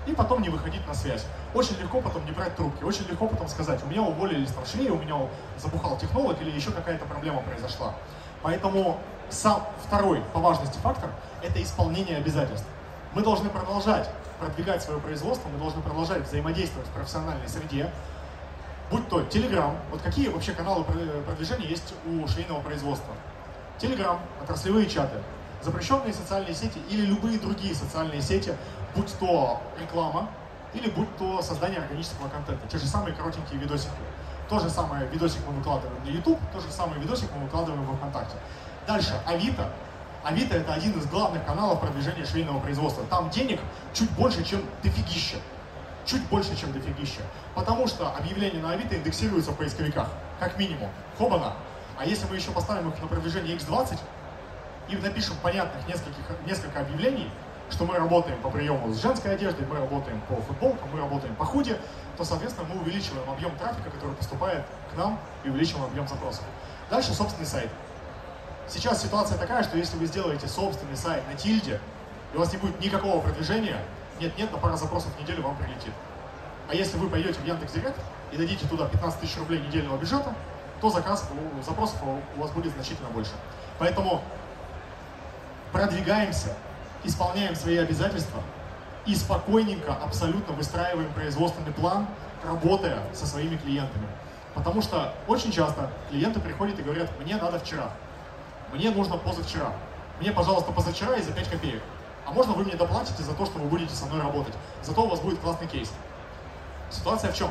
и 0.07 0.13
потом 0.13 0.43
не 0.43 0.49
выходить 0.49 0.87
на 0.87 0.95
связь. 0.95 1.27
Очень 1.55 1.79
легко 1.79 2.01
потом 2.01 2.25
не 2.25 2.33
брать 2.33 2.57
трубки, 2.57 2.83
очень 2.85 3.07
легко 3.09 3.27
потом 3.27 3.49
сказать, 3.49 3.83
у 3.83 3.87
меня 3.87 4.03
уволили 4.03 4.47
там 4.47 4.65
швеи, 4.65 4.89
у 4.89 4.99
меня 4.99 5.17
забухал 5.59 5.99
технолог 5.99 6.41
или 6.41 6.51
еще 6.51 6.71
какая-то 6.71 7.05
проблема 7.05 7.43
произошла. 7.43 7.95
Поэтому 8.43 8.99
сам 9.29 9.67
второй 9.87 10.23
по 10.33 10.41
важности 10.41 10.79
фактор– 10.79 11.11
это 11.43 11.63
исполнение 11.63 12.17
обязательств. 12.17 12.67
Мы 13.15 13.23
должны 13.23 13.51
продолжать 13.51 14.09
продвигать 14.39 14.83
свое 14.83 14.99
производство, 15.01 15.49
мы 15.49 15.59
должны 15.59 15.83
продолжать 15.83 16.27
взаимодействовать 16.27 16.89
в 16.89 16.93
профессиональной 16.93 17.49
среде, 17.49 17.91
будь 18.91 19.07
то 19.09 19.21
Telegram, 19.21 19.77
вот 19.91 20.01
какие 20.01 20.29
вообще 20.29 20.53
каналы 20.53 20.85
продвижения 21.27 21.67
есть 21.67 21.95
у 22.07 22.27
швейного 22.27 22.61
производства? 22.61 23.15
Telegram, 23.79 24.19
отраслевые 24.43 24.89
чаты, 24.89 25.23
запрещенные 25.63 26.13
социальные 26.13 26.55
сети 26.55 26.79
или 26.89 27.05
любые 27.07 27.39
другие 27.39 27.75
социальные 27.75 28.23
сети, 28.23 28.55
будь 28.95 29.13
то 29.19 29.61
реклама 29.81 30.29
или 30.73 30.89
будь 30.91 31.15
то 31.17 31.43
создание 31.43 31.81
органического 31.81 32.29
контента, 32.29 32.67
те 32.69 32.79
же 32.79 32.87
самые 32.87 33.15
коротенькие 33.15 33.61
видосики. 33.61 33.91
То 34.49 34.59
же 34.59 34.69
самое 34.69 35.07
видосик 35.07 35.41
мы 35.47 35.55
выкладываем 35.55 36.03
на 36.05 36.09
YouTube, 36.09 36.39
то 36.53 36.61
же 36.61 36.71
самое 36.71 37.01
видосик 37.01 37.29
мы 37.35 37.45
выкладываем 37.45 37.85
в 37.85 37.97
ВКонтакте. 37.97 38.37
Дальше, 38.87 39.21
Авито. 39.27 39.71
Авито 40.25 40.57
это 40.57 40.75
один 40.75 40.99
из 40.99 41.07
главных 41.07 41.47
каналов 41.47 41.81
продвижения 41.81 42.25
швейного 42.25 42.59
производства. 42.61 43.05
Там 43.05 43.31
денег 43.31 43.61
чуть 43.95 44.11
больше, 44.11 44.45
чем 44.45 44.63
дофигища 44.83 45.37
чуть 46.11 46.23
больше, 46.29 46.57
чем 46.57 46.73
дофигища. 46.73 47.23
Потому 47.55 47.87
что 47.87 48.11
объявления 48.11 48.61
на 48.61 48.73
Авито 48.73 48.97
индексируются 48.97 49.53
в 49.53 49.57
поисковиках, 49.57 50.09
как 50.39 50.59
минимум. 50.59 50.91
Хобана. 51.19 51.55
А 51.97 52.05
если 52.05 52.27
мы 52.27 52.37
еще 52.37 52.51
поставим 52.51 52.89
их 52.91 53.01
на 53.01 53.07
продвижение 53.07 53.57
X20 53.57 53.99
и 54.91 54.97
напишем 54.97 55.37
понятных 55.43 55.87
нескольких, 55.87 56.25
несколько 56.47 56.81
объявлений, 56.81 57.31
что 57.71 57.85
мы 57.85 57.97
работаем 57.97 58.41
по 58.41 58.51
приему 58.51 58.93
с 58.93 59.01
женской 59.01 59.35
одеждой, 59.35 59.65
мы 59.67 59.77
работаем 59.77 60.21
по 60.23 60.37
футболкам, 60.37 60.89
мы 60.93 60.99
работаем 60.99 61.35
по 61.37 61.45
худе, 61.45 61.79
то, 62.17 62.25
соответственно, 62.25 62.67
мы 62.73 62.81
увеличиваем 62.81 63.29
объем 63.31 63.57
трафика, 63.57 63.91
который 63.91 64.15
поступает 64.17 64.65
к 64.93 64.97
нам, 64.97 65.19
и 65.45 65.49
увеличиваем 65.49 65.87
объем 65.87 66.09
запросов. 66.09 66.45
Дальше 66.91 67.15
собственный 67.15 67.47
сайт. 67.47 67.71
Сейчас 68.69 69.03
ситуация 69.03 69.39
такая, 69.39 69.63
что 69.63 69.79
если 69.79 69.97
вы 69.97 70.07
сделаете 70.07 70.49
собственный 70.49 70.97
сайт 70.97 71.23
на 71.29 71.35
тильде, 71.35 71.81
и 72.33 72.37
у 72.37 72.41
вас 72.41 72.53
не 72.53 72.59
будет 72.59 72.81
никакого 72.81 73.21
продвижения, 73.21 73.79
нет-нет, 74.21 74.51
на 74.53 74.59
пару 74.59 74.77
запросов 74.77 75.13
в 75.17 75.21
неделю 75.21 75.43
вам 75.43 75.57
прилетит. 75.57 75.93
А 76.69 76.75
если 76.75 76.99
вы 76.99 77.09
пойдете 77.09 77.41
в 77.41 77.47
Яндекс.Директ 77.47 77.99
и 78.33 78.37
дадите 78.37 78.67
туда 78.67 78.87
15 78.89 79.21
тысяч 79.21 79.37
рублей 79.39 79.61
недельного 79.61 79.97
бюджета, 79.97 80.35
то 80.81 80.91
заказ, 80.91 81.29
запросов 81.65 81.99
у 82.37 82.41
вас 82.41 82.51
будет 82.53 82.73
значительно 82.73 83.09
больше. 83.11 83.33
Поэтому 83.79 84.23
продвигаемся, 85.73 86.57
исполняем 87.05 87.55
свои 87.55 87.77
обязательства 87.77 88.43
и 89.07 89.15
спокойненько, 89.15 89.95
абсолютно 89.95 90.55
выстраиваем 90.55 91.13
производственный 91.15 91.73
план, 91.73 92.07
работая 92.45 93.01
со 93.15 93.27
своими 93.27 93.57
клиентами. 93.57 94.07
Потому 94.55 94.83
что 94.83 95.15
очень 95.29 95.53
часто 95.53 95.91
клиенты 96.11 96.41
приходят 96.41 96.79
и 96.79 96.83
говорят, 96.83 97.11
мне 97.21 97.37
надо 97.37 97.59
вчера, 97.59 97.91
мне 98.73 98.91
нужно 98.91 99.17
позавчера, 99.17 99.73
мне, 100.21 100.33
пожалуйста, 100.33 100.73
позавчера 100.73 101.17
и 101.17 101.23
за 101.23 101.33
5 101.33 101.49
копеек 101.49 101.83
а 102.31 102.33
можно 102.33 102.53
вы 102.53 102.65
мне 102.65 102.77
доплатите 102.77 103.23
за 103.25 103.35
то, 103.35 103.45
что 103.45 103.59
вы 103.59 103.69
будете 103.69 103.93
со 103.95 104.07
мной 104.07 104.21
работать. 104.21 104.55
Зато 104.83 105.03
у 105.03 105.09
вас 105.09 105.19
будет 105.21 105.41
классный 105.41 105.67
кейс. 105.67 105.91
Ситуация 106.91 107.33
в 107.33 107.37
чем? 107.37 107.51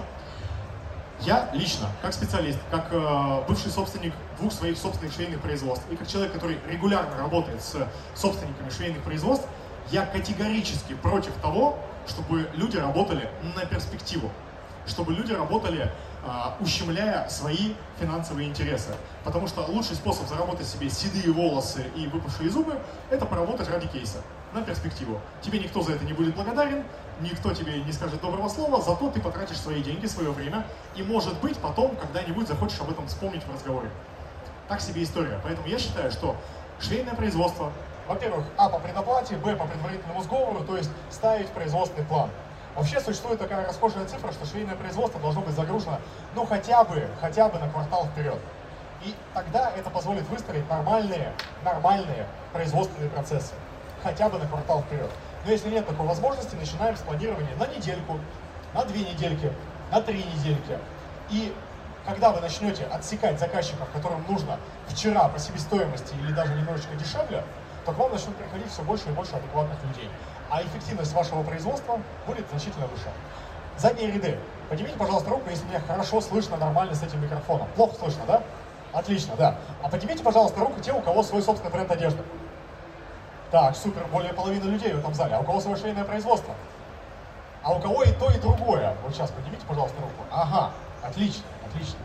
Я 1.22 1.50
лично, 1.54 1.90
как 2.02 2.14
специалист, 2.14 2.58
как 2.72 2.88
э, 2.92 3.42
бывший 3.48 3.72
собственник 3.72 4.14
двух 4.38 4.54
своих 4.54 4.78
собственных 4.78 5.14
швейных 5.14 5.42
производств 5.42 5.86
и 5.92 5.96
как 5.98 6.08
человек, 6.08 6.32
который 6.32 6.58
регулярно 6.70 7.18
работает 7.18 7.62
с 7.62 7.76
собственниками 8.16 8.70
швейных 8.70 9.04
производств, 9.04 9.46
я 9.92 10.06
категорически 10.06 10.94
против 10.94 11.34
того, 11.42 11.78
чтобы 12.08 12.50
люди 12.54 12.78
работали 12.78 13.30
на 13.56 13.66
перспективу, 13.66 14.32
чтобы 14.88 15.14
люди 15.14 15.34
работали 15.34 15.92
а, 16.26 16.56
ущемляя 16.60 17.28
свои 17.30 17.74
финансовые 18.00 18.48
интересы. 18.48 18.96
Потому 19.24 19.48
что 19.48 19.62
лучший 19.62 19.96
способ 19.96 20.28
заработать 20.28 20.68
себе 20.68 20.90
седые 20.90 21.32
волосы 21.32 21.86
и 21.96 22.08
выпавшие 22.08 22.50
зубы– 22.50 22.78
это 23.10 23.26
поработать 23.26 23.70
ради 23.70 23.88
кейса 23.88 24.18
на 24.54 24.62
перспективу. 24.62 25.20
Тебе 25.42 25.60
никто 25.60 25.82
за 25.82 25.94
это 25.94 26.06
не 26.06 26.14
будет 26.14 26.36
благодарен, 26.36 26.84
никто 27.22 27.54
тебе 27.54 27.82
не 27.82 27.92
скажет 27.92 28.22
доброго 28.22 28.50
слова, 28.50 28.82
зато 28.82 29.10
ты 29.10 29.22
потратишь 29.22 29.58
свои 29.58 29.82
деньги, 29.84 30.06
свое 30.06 30.32
время, 30.32 30.66
и, 30.96 31.04
может 31.04 31.40
быть, 31.40 31.58
потом 31.58 31.96
когда-нибудь 31.96 32.48
захочешь 32.48 32.80
об 32.82 32.90
этом 32.90 33.08
вспомнить 33.08 33.44
в 33.44 33.54
разговоре. 33.54 33.90
Так 34.68 34.82
себе 34.82 35.04
история. 35.04 35.40
Поэтому 35.44 35.68
я 35.68 35.80
считаю, 35.80 36.12
что 36.12 36.36
швейное 36.80 37.16
производство, 37.16 37.72
во-первых, 38.08 38.46
а, 38.58 38.70
по 38.70 38.80
предоплате, 38.80 39.36
б, 39.36 39.56
по 39.56 39.66
предварительному 39.66 40.24
сговору, 40.24 40.64
то 40.64 40.78
есть 40.78 40.90
ставить 41.10 41.50
производственный 41.50 42.06
план. 42.06 42.30
Вообще 42.76 43.00
существует 43.02 43.40
такая 43.40 43.68
расхожая 43.68 44.06
цифра, 44.06 44.32
что 44.32 44.46
швейное 44.46 44.76
производство 44.76 45.20
должно 45.20 45.42
быть 45.42 45.56
загружено, 45.56 46.00
ну, 46.36 46.46
хотя 46.46 46.84
бы, 46.84 47.08
хотя 47.20 47.50
бы 47.50 47.60
на 47.60 47.68
квартал 47.70 48.06
вперед. 48.06 48.40
И 49.04 49.16
тогда 49.34 49.72
это 49.72 49.90
позволит 49.90 50.28
выстроить 50.30 50.70
нормальные, 50.70 51.34
нормальные 51.64 52.28
производственные 52.54 53.10
процессы 53.10 53.54
хотя 54.04 54.30
бы 54.30 54.38
на 54.38 54.48
квартал 54.48 54.82
вперед. 54.82 55.10
Но 55.46 55.52
если 55.52 55.70
нет 55.70 55.88
такой 55.88 56.06
возможности, 56.06 56.56
начинаем 56.56 56.96
с 56.96 57.02
планирования 57.02 57.56
на 57.58 57.68
недельку, 57.68 58.20
на 58.74 58.86
две 58.86 59.02
недельки, 59.02 59.52
на 59.92 60.02
три 60.02 60.24
недельки. 60.24 60.78
И 61.30 61.54
когда 62.06 62.32
вы 62.32 62.42
начнете 62.42 62.86
отсекать 62.86 63.40
заказчиков, 63.40 63.88
которым 63.94 64.24
нужно 64.28 64.58
вчера 64.88 65.28
по 65.28 65.40
себестоимости 65.40 66.14
или 66.16 66.34
даже 66.34 66.54
немножечко 66.54 66.96
дешевле, 66.96 67.44
то 67.86 67.92
к 67.92 67.98
вам 67.98 68.12
начнут 68.12 68.36
приходить 68.36 68.72
все 68.72 68.82
больше 68.84 69.10
и 69.10 69.12
больше 69.12 69.36
адекватных 69.36 69.78
людей. 69.84 70.10
А 70.50 70.62
эффективность 70.62 71.14
вашего 71.14 71.44
производства 71.44 72.00
будет 72.26 72.48
значительно 72.50 72.88
выше. 72.88 73.10
Задние 73.78 74.12
ряды. 74.12 74.38
Поднимите, 74.70 74.98
пожалуйста, 74.98 75.30
руку, 75.30 75.50
если 75.50 75.66
меня 75.66 75.80
хорошо 75.80 76.22
слышно, 76.22 76.58
нормально 76.58 76.94
с 76.94 77.02
этим 77.02 77.22
микрофоном. 77.22 77.68
Плохо 77.76 77.96
слышно, 77.96 78.24
да? 78.28 78.44
Отлично, 78.92 79.36
да. 79.38 79.56
А 79.84 79.90
поднимите, 79.90 80.24
пожалуйста, 80.24 80.60
руку 80.60 80.80
те, 80.82 80.92
у 80.92 81.02
кого 81.02 81.24
свой 81.24 81.42
собственный 81.42 81.72
бренд 81.72 81.92
одежды. 81.92 82.24
Так, 83.52 83.76
супер, 83.76 84.06
более 84.12 84.32
половины 84.32 84.64
людей 84.66 84.94
в 84.94 85.00
этом 85.00 85.14
зале. 85.16 85.36
А 85.36 85.40
у 85.40 85.44
кого 85.44 85.60
совершенное 85.60 86.04
производство? 86.04 86.54
А 87.64 87.74
у 87.74 87.80
кого 87.80 88.04
и 88.04 88.12
то, 88.12 88.30
и 88.30 88.40
другое? 88.40 88.96
Вот 89.04 89.14
сейчас 89.14 89.32
поднимите, 89.32 89.66
пожалуйста, 89.68 90.00
руку. 90.00 90.24
Ага, 90.32 90.72
отлично, 91.02 91.44
отлично. 91.66 91.98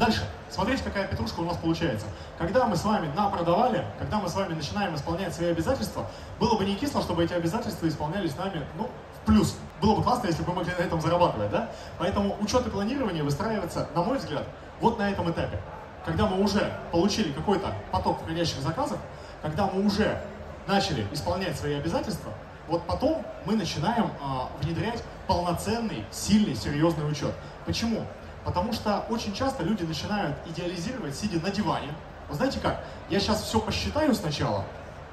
Дальше. 0.00 0.26
Смотрите, 0.48 0.82
какая 0.82 1.06
петрушка 1.06 1.40
у 1.40 1.44
нас 1.44 1.58
получается. 1.58 2.06
Когда 2.38 2.64
мы 2.64 2.76
с 2.76 2.84
вами 2.84 3.12
напродавали, 3.14 3.84
когда 3.98 4.18
мы 4.18 4.28
с 4.28 4.34
вами 4.34 4.54
начинаем 4.54 4.94
исполнять 4.94 5.34
свои 5.34 5.50
обязательства, 5.50 6.06
было 6.40 6.56
бы 6.56 6.64
не 6.64 6.76
кисло, 6.76 7.02
чтобы 7.02 7.24
эти 7.24 7.34
обязательства 7.34 7.86
исполнялись 7.86 8.34
нами, 8.36 8.64
ну, 8.78 8.88
в 9.16 9.26
плюс. 9.26 9.56
Было 9.82 9.96
бы 9.96 10.02
классно, 10.02 10.28
если 10.28 10.42
бы 10.44 10.50
мы 10.50 10.56
могли 10.56 10.72
на 10.72 10.82
этом 10.82 11.00
зарабатывать, 11.02 11.50
да? 11.50 11.68
Поэтому 11.98 12.36
учет 12.40 12.66
и 12.66 12.70
планирование 12.70 13.22
выстраивается, 13.22 13.86
на 13.94 14.02
мой 14.02 14.16
взгляд, 14.16 14.44
вот 14.80 14.98
на 14.98 15.10
этом 15.10 15.30
этапе. 15.30 15.60
Когда 16.06 16.26
мы 16.26 16.42
уже 16.42 16.72
получили 16.90 17.32
какой-то 17.32 17.74
поток 17.90 18.22
входящих 18.22 18.60
заказов, 18.60 18.98
когда 19.42 19.66
мы 19.66 19.84
уже 19.84 20.22
начали 20.66 21.06
исполнять 21.12 21.56
свои 21.58 21.74
обязательства, 21.74 22.32
вот 22.68 22.86
потом 22.86 23.24
мы 23.44 23.54
начинаем 23.54 24.10
а, 24.20 24.50
внедрять 24.60 25.02
полноценный, 25.26 26.04
сильный, 26.10 26.56
серьезный 26.56 27.08
учет. 27.08 27.32
Почему? 27.64 28.04
Потому 28.44 28.72
что 28.72 29.04
очень 29.08 29.34
часто 29.34 29.62
люди 29.62 29.84
начинают 29.84 30.36
идеализировать, 30.46 31.14
сидя 31.14 31.40
на 31.40 31.50
диване. 31.50 31.88
Вы 32.28 32.34
знаете 32.34 32.58
как? 32.60 32.84
Я 33.08 33.20
сейчас 33.20 33.42
все 33.42 33.60
посчитаю 33.60 34.14
сначала, 34.14 34.64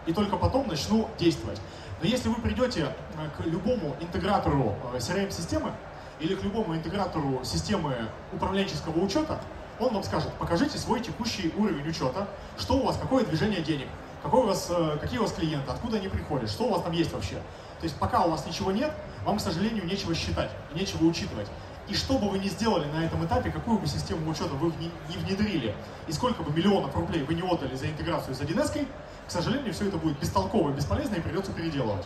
и 0.08 0.14
только 0.14 0.38
потом 0.38 0.68
начну 0.68 1.08
действовать. 1.20 1.60
Но 2.02 2.08
если 2.08 2.30
вы 2.30 2.36
придете 2.36 2.88
э, 3.18 3.30
к 3.38 3.46
любому 3.46 3.96
интегратору 4.00 4.76
э, 4.94 4.98
CRM-системы 4.98 5.72
или 6.20 6.36
к 6.36 6.44
любому 6.44 6.76
интегратору 6.76 7.42
системы 7.44 7.96
управленческого 8.32 9.00
учета, 9.00 9.40
он 9.80 9.94
вам 9.94 10.04
скажет, 10.04 10.32
покажите 10.34 10.78
свой 10.78 11.02
текущий 11.02 11.54
уровень 11.58 11.88
учета, 11.88 12.28
что 12.58 12.76
у 12.76 12.86
вас, 12.86 12.98
какое 12.98 13.26
движение 13.26 13.62
денег, 13.62 13.88
какой 14.24 14.40
у 14.40 14.48
вас, 14.48 14.68
э, 14.70 14.98
какие 15.02 15.20
у 15.20 15.24
вас 15.24 15.34
клиенты, 15.34 15.70
откуда 15.70 15.98
они 15.98 16.08
приходят, 16.08 16.50
что 16.50 16.64
у 16.64 16.72
вас 16.72 16.82
там 16.82 16.94
есть 16.94 17.12
вообще. 17.12 17.36
То 17.36 17.84
есть 17.84 17.98
пока 17.98 18.24
у 18.24 18.32
вас 18.32 18.46
ничего 18.48 18.72
нет, 18.72 18.92
вам, 19.26 19.38
к 19.38 19.42
сожалению, 19.42 19.86
нечего 19.86 20.16
считать 20.16 20.50
нечего 20.74 21.04
учитывать. 21.06 21.48
И 21.90 21.94
что 21.94 22.18
бы 22.18 22.30
вы 22.30 22.40
ни 22.40 22.48
сделали 22.48 22.86
на 22.86 23.04
этом 23.04 23.26
этапе, 23.26 23.52
какую 23.52 23.78
бы 23.78 23.88
систему 23.88 24.32
учета 24.32 24.54
вы 24.54 24.72
не 25.10 25.18
внедрили, 25.18 25.76
и 26.08 26.14
сколько 26.14 26.42
бы 26.42 26.54
миллионов 26.54 26.96
рублей 26.96 27.24
вы 27.24 27.34
не 27.34 27.42
отдали 27.42 27.76
за 27.76 27.88
интеграцию 27.88 28.34
с 28.34 28.40
1С, 28.40 28.88
к 29.28 29.32
сожалению, 29.32 29.74
все 29.74 29.90
это 29.90 29.98
будет 29.98 30.18
бестолково 30.18 30.70
и 30.70 30.74
бесполезно, 30.74 31.16
и 31.16 31.20
придется 31.20 31.52
переделывать. 31.52 32.06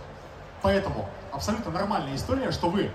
Поэтому 0.63 1.07
абсолютно 1.32 1.72
нормальная 1.72 2.15
история, 2.15 2.51
что 2.51 2.70
вы, 2.70 2.91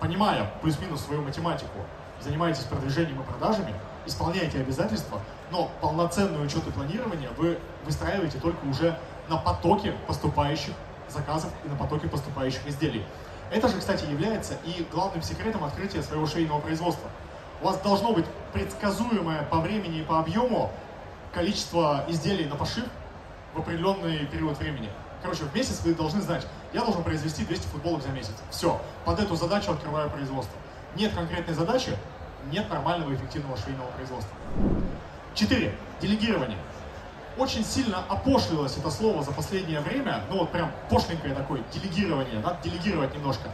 понимая 0.00 0.50
плюс-минус 0.60 1.02
свою 1.02 1.22
математику, 1.22 1.78
занимаетесь 2.20 2.64
продвижением 2.64 3.20
и 3.20 3.24
продажами, 3.24 3.74
исполняете 4.06 4.60
обязательства, 4.60 5.20
но 5.50 5.70
полноценный 5.80 6.44
учет 6.44 6.66
и 6.66 6.70
планирование 6.70 7.30
вы 7.36 7.58
выстраиваете 7.84 8.38
только 8.38 8.64
уже 8.66 8.98
на 9.28 9.36
потоке 9.36 9.94
поступающих 10.06 10.74
заказов 11.08 11.50
и 11.64 11.68
на 11.68 11.76
потоке 11.76 12.08
поступающих 12.08 12.66
изделий. 12.66 13.04
Это 13.50 13.68
же, 13.68 13.78
кстати, 13.78 14.04
является 14.06 14.54
и 14.64 14.86
главным 14.90 15.22
секретом 15.22 15.64
открытия 15.64 16.02
своего 16.02 16.26
швейного 16.26 16.60
производства. 16.60 17.08
У 17.60 17.66
вас 17.66 17.80
должно 17.80 18.12
быть 18.12 18.26
предсказуемое 18.52 19.44
по 19.44 19.58
времени 19.58 20.00
и 20.00 20.02
по 20.02 20.18
объему 20.18 20.70
количество 21.32 22.04
изделий 22.08 22.46
на 22.46 22.56
пошив, 22.56 22.84
в 23.54 23.58
определенный 23.58 24.26
период 24.26 24.58
времени. 24.58 24.90
Короче, 25.22 25.44
в 25.44 25.54
месяц 25.54 25.80
вы 25.84 25.94
должны 25.94 26.20
знать, 26.20 26.46
я 26.72 26.84
должен 26.84 27.02
произвести 27.02 27.44
200 27.44 27.66
футболок 27.68 28.02
за 28.02 28.08
месяц. 28.08 28.34
Все, 28.50 28.80
под 29.04 29.20
эту 29.20 29.36
задачу 29.36 29.70
открываю 29.70 30.10
производство. 30.10 30.54
Нет 30.96 31.14
конкретной 31.14 31.54
задачи, 31.54 31.96
нет 32.50 32.68
нормального 32.70 33.14
эффективного 33.14 33.56
швейного 33.56 33.90
производства. 33.92 34.36
Четыре. 35.34 35.74
Делегирование. 36.00 36.58
Очень 37.36 37.64
сильно 37.64 37.98
опошлилось 38.08 38.76
это 38.76 38.90
слово 38.90 39.22
за 39.24 39.32
последнее 39.32 39.80
время, 39.80 40.22
ну 40.30 40.38
вот 40.38 40.52
прям 40.52 40.70
пошленькое 40.88 41.34
такое, 41.34 41.62
делегирование, 41.72 42.38
надо 42.38 42.58
делегировать 42.62 43.12
немножко. 43.12 43.50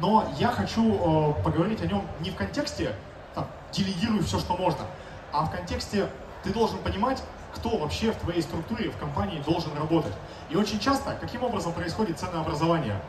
Но 0.00 0.30
я 0.38 0.48
хочу 0.48 0.82
э, 0.94 1.42
поговорить 1.42 1.80
о 1.80 1.86
нем 1.86 2.06
не 2.20 2.30
в 2.30 2.36
контексте 2.36 2.94
там, 3.34 3.46
делегируй 3.72 4.22
все, 4.22 4.38
что 4.38 4.54
можно, 4.54 4.84
а 5.32 5.44
в 5.46 5.50
контексте 5.50 6.08
ты 6.42 6.52
должен 6.52 6.78
понимать, 6.78 7.22
кто 7.54 7.78
вообще 7.78 8.12
в 8.12 8.16
твоей 8.16 8.42
структуре, 8.42 8.90
в 8.90 8.98
компании 8.98 9.42
должен 9.46 9.74
работать. 9.76 10.12
И 10.50 10.56
очень 10.56 10.78
часто, 10.78 11.16
каким 11.18 11.42
образом 11.42 11.72
происходит 11.72 12.18
ценообразование? 12.18 13.00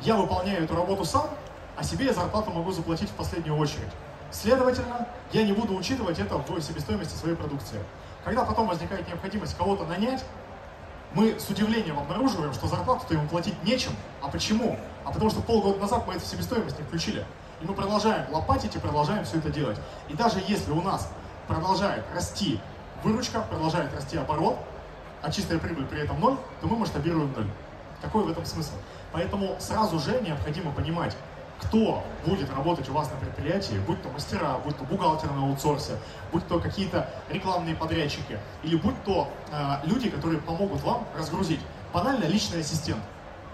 Я 0.00 0.16
выполняю 0.16 0.64
эту 0.64 0.74
работу 0.74 1.04
сам, 1.04 1.28
а 1.76 1.84
себе 1.84 2.06
я 2.06 2.12
зарплату 2.12 2.50
могу 2.50 2.72
заплатить 2.72 3.10
в 3.10 3.14
последнюю 3.14 3.56
очередь. 3.56 3.92
Следовательно, 4.30 5.06
я 5.32 5.42
не 5.42 5.52
буду 5.52 5.74
учитывать 5.74 6.18
это 6.18 6.36
в 6.36 6.60
себестоимости 6.60 7.14
своей 7.14 7.34
продукции. 7.34 7.80
Когда 8.24 8.44
потом 8.44 8.66
возникает 8.68 9.08
необходимость 9.08 9.56
кого-то 9.56 9.84
нанять, 9.86 10.22
мы 11.14 11.40
с 11.40 11.48
удивлением 11.48 11.98
обнаруживаем, 11.98 12.52
что 12.52 12.66
зарплату-то 12.66 13.14
ему 13.14 13.26
платить 13.28 13.62
нечем. 13.64 13.92
А 14.20 14.28
почему? 14.28 14.78
А 15.04 15.10
потому 15.10 15.30
что 15.30 15.40
полгода 15.40 15.78
назад 15.78 16.06
мы 16.06 16.14
это 16.14 16.22
в 16.22 16.26
себестоимость 16.26 16.78
не 16.78 16.84
включили. 16.84 17.24
И 17.62 17.64
мы 17.64 17.72
продолжаем 17.72 18.30
лопатить 18.30 18.76
и 18.76 18.78
продолжаем 18.78 19.24
все 19.24 19.38
это 19.38 19.48
делать. 19.48 19.78
И 20.08 20.14
даже 20.14 20.42
если 20.46 20.72
у 20.72 20.82
нас 20.82 21.10
продолжает 21.46 22.04
расти 22.14 22.60
выручка, 23.02 23.40
продолжает 23.40 23.94
расти 23.94 24.18
оборот, 24.18 24.58
а 25.22 25.32
чистая 25.32 25.58
прибыль 25.58 25.86
при 25.86 26.02
этом 26.02 26.20
ноль, 26.20 26.36
то 26.60 26.66
мы 26.66 26.76
масштабируем 26.76 27.32
ноль. 27.32 27.48
Какой 28.02 28.24
в 28.24 28.30
этом 28.30 28.44
смысл? 28.44 28.74
Поэтому 29.10 29.56
сразу 29.58 29.98
же 29.98 30.20
необходимо 30.20 30.70
понимать, 30.72 31.16
кто 31.62 32.04
будет 32.24 32.50
работать 32.54 32.88
у 32.88 32.92
вас 32.92 33.10
на 33.10 33.16
предприятии, 33.16 33.74
будь 33.86 34.02
то 34.02 34.08
мастера, 34.10 34.58
будь 34.64 34.76
то 34.76 34.84
бухгалтеры 34.84 35.32
на 35.32 35.42
аутсорсе, 35.42 35.98
будь 36.32 36.46
то 36.46 36.60
какие-то 36.60 37.08
рекламные 37.28 37.74
подрядчики, 37.74 38.38
или 38.62 38.76
будь 38.76 39.02
то 39.04 39.28
э, 39.50 39.86
люди, 39.86 40.08
которые 40.08 40.40
помогут 40.40 40.82
вам 40.82 41.04
разгрузить. 41.16 41.60
Банально 41.92 42.24
личный 42.24 42.60
ассистент. 42.60 43.02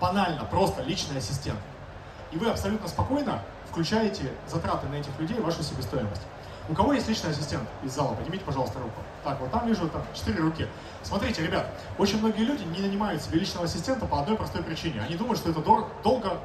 Банально, 0.00 0.44
просто 0.44 0.82
личный 0.82 1.18
ассистент. 1.18 1.58
И 2.32 2.36
вы 2.36 2.50
абсолютно 2.50 2.88
спокойно 2.88 3.40
включаете 3.70 4.30
затраты 4.48 4.86
на 4.88 4.96
этих 4.96 5.18
людей 5.18 5.38
в 5.38 5.44
вашу 5.44 5.62
себестоимость. 5.62 6.22
У 6.68 6.74
кого 6.74 6.94
есть 6.94 7.08
личный 7.08 7.30
ассистент 7.30 7.68
из 7.82 7.92
зала? 7.92 8.14
Поднимите, 8.14 8.44
пожалуйста, 8.44 8.78
руку. 8.78 9.02
Так, 9.22 9.38
вот 9.40 9.50
там 9.50 9.66
вижу, 9.66 9.88
там 9.88 10.02
четыре 10.14 10.40
руки. 10.40 10.66
Смотрите, 11.02 11.42
ребят, 11.42 11.66
очень 11.98 12.18
многие 12.18 12.42
люди 12.42 12.62
не 12.64 12.80
нанимают 12.80 13.22
себе 13.22 13.38
личного 13.38 13.66
ассистента 13.66 14.06
по 14.06 14.20
одной 14.20 14.36
простой 14.36 14.62
причине. 14.62 15.02
Они 15.02 15.16
думают, 15.16 15.38
что 15.38 15.50
это 15.50 15.60
дор- 15.60 15.88
долго, 16.02 16.38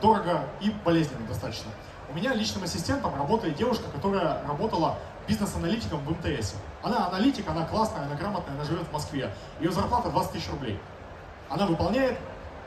дорого 0.00 0.44
и 0.60 0.70
болезненно 0.84 1.26
достаточно. 1.26 1.70
У 2.08 2.14
меня 2.14 2.34
личным 2.34 2.64
ассистентом 2.64 3.14
работает 3.14 3.56
девушка, 3.56 3.84
которая 3.90 4.42
работала 4.46 4.98
бизнес-аналитиком 5.26 6.00
в 6.04 6.10
МТС. 6.10 6.54
Она 6.82 7.06
аналитик, 7.08 7.48
она 7.48 7.64
классная, 7.64 8.04
она 8.04 8.14
грамотная, 8.14 8.54
она 8.54 8.64
живет 8.64 8.86
в 8.86 8.92
Москве. 8.92 9.30
Ее 9.60 9.72
зарплата 9.72 10.10
20 10.10 10.32
тысяч 10.32 10.48
рублей. 10.50 10.78
Она 11.48 11.66
выполняет 11.66 12.18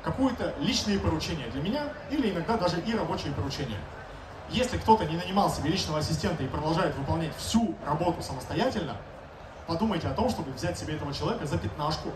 какое-то 0.03 0.53
личные 0.59 0.99
поручения 0.99 1.47
для 1.47 1.61
меня 1.61 1.83
или 2.09 2.31
иногда 2.31 2.57
даже 2.57 2.79
и 2.81 2.95
рабочие 2.95 3.33
поручения. 3.33 3.77
Если 4.49 4.77
кто-то 4.77 5.05
не 5.05 5.15
нанимал 5.15 5.49
себе 5.49 5.69
личного 5.69 5.99
ассистента 5.99 6.43
и 6.43 6.47
продолжает 6.47 6.95
выполнять 6.95 7.35
всю 7.35 7.75
работу 7.85 8.21
самостоятельно, 8.23 8.95
подумайте 9.67 10.07
о 10.07 10.13
том, 10.13 10.29
чтобы 10.29 10.51
взять 10.51 10.77
себе 10.77 10.95
этого 10.95 11.13
человека 11.13 11.45
за 11.45 11.57
пятнашку. 11.57 12.09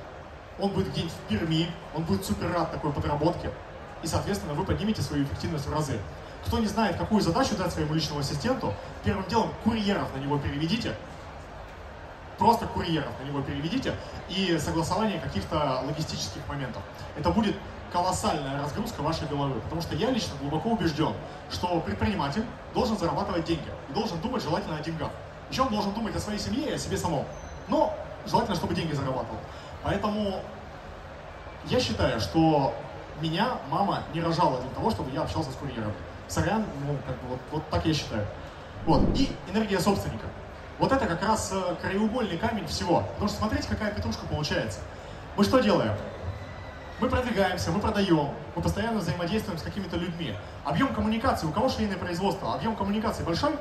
Он 0.60 0.70
будет 0.72 0.92
где-нибудь 0.92 1.14
в 1.14 1.30
Перми, 1.30 1.70
он 1.96 2.04
будет 2.04 2.26
супер 2.26 2.52
рад 2.52 2.72
такой 2.72 2.92
подработке. 2.92 3.52
И, 4.04 4.08
соответственно, 4.08 4.54
вы 4.54 4.66
поднимете 4.66 5.02
свою 5.02 5.24
эффективность 5.24 5.66
в 5.66 5.74
разы. 5.74 5.98
Кто 6.46 6.60
не 6.60 6.68
знает, 6.68 6.98
какую 6.98 7.22
задачу 7.22 7.56
дать 7.56 7.72
своему 7.72 7.94
личному 7.94 8.20
ассистенту, 8.20 8.74
первым 9.04 9.26
делом 9.28 9.50
курьеров 9.64 10.14
на 10.14 10.20
него 10.20 10.38
переведите, 10.38 10.94
просто 12.38 12.68
курьеров 12.68 13.12
на 13.22 13.30
него 13.30 13.42
переведите 13.42 13.96
и 14.28 14.58
согласование 14.60 15.20
каких-то 15.20 15.82
логистических 15.88 16.46
моментов. 16.50 16.84
Это 17.18 17.30
будет 17.30 17.56
колоссальная 17.94 18.62
разгрузка 18.62 19.02
вашей 19.02 19.28
головы, 19.28 19.62
потому 19.62 19.82
что 19.82 19.96
я 19.96 20.10
лично 20.10 20.34
глубоко 20.42 20.72
убежден, 20.72 21.14
что 21.50 21.80
предприниматель 21.80 22.44
должен 22.74 22.98
зарабатывать 22.98 23.46
деньги 23.46 23.70
и 23.90 23.94
должен 23.94 24.20
думать 24.20 24.44
желательно 24.44 24.78
о 24.78 24.82
деньгах. 24.82 25.12
Еще 25.50 25.62
он 25.62 25.70
должен 25.70 25.94
думать 25.94 26.16
о 26.16 26.20
своей 26.20 26.40
семье 26.40 26.72
и 26.72 26.74
о 26.74 26.78
себе 26.78 26.98
самом, 26.98 27.26
но 27.68 27.96
желательно, 28.26 28.56
чтобы 28.56 28.74
деньги 28.74 28.94
зарабатывал. 28.94 29.38
Поэтому 29.84 30.42
я 31.66 31.80
считаю, 31.80 32.20
что 32.20 32.74
меня 33.24 33.58
мама 33.70 34.04
не 34.14 34.22
рожала 34.22 34.60
для 34.60 34.70
того, 34.72 34.92
чтобы 34.92 35.10
я 35.12 35.22
общался 35.22 35.52
с 35.52 35.56
курьером. 35.56 35.94
Сорян, 36.28 36.66
ну, 36.86 36.98
как 37.08 37.16
бы 37.22 37.30
вот, 37.30 37.40
вот 37.52 37.70
так 37.70 37.86
я 37.86 37.94
считаю. 37.94 38.28
Вот. 38.86 39.02
И 39.18 39.34
энергия 39.50 39.80
собственника. 39.80 40.26
Вот 40.78 40.92
это 40.92 41.06
как 41.06 41.24
раз 41.24 41.52
э, 41.54 41.76
краеугольный 41.82 42.38
камень 42.38 42.68
всего. 42.68 43.04
Потому 43.14 43.30
что 43.30 43.38
смотрите, 43.38 43.68
какая 43.70 43.92
петрушка 43.92 44.26
получается. 44.26 44.80
Мы 45.38 45.44
что 45.44 45.60
делаем? 45.60 45.94
Мы 47.00 47.10
продвигаемся, 47.10 47.72
мы 47.72 47.80
продаем, 47.80 48.30
мы 48.56 48.62
постоянно 48.62 49.00
взаимодействуем 49.00 49.58
с 49.58 49.64
какими-то 49.64 49.98
людьми. 49.98 50.36
Объем 50.64 50.94
коммуникации, 50.94 51.48
у 51.48 51.52
кого 51.52 51.68
швейное 51.68 51.98
производство, 51.98 52.54
объем 52.54 52.76
коммуникации 52.76 53.24
большой? 53.24 53.56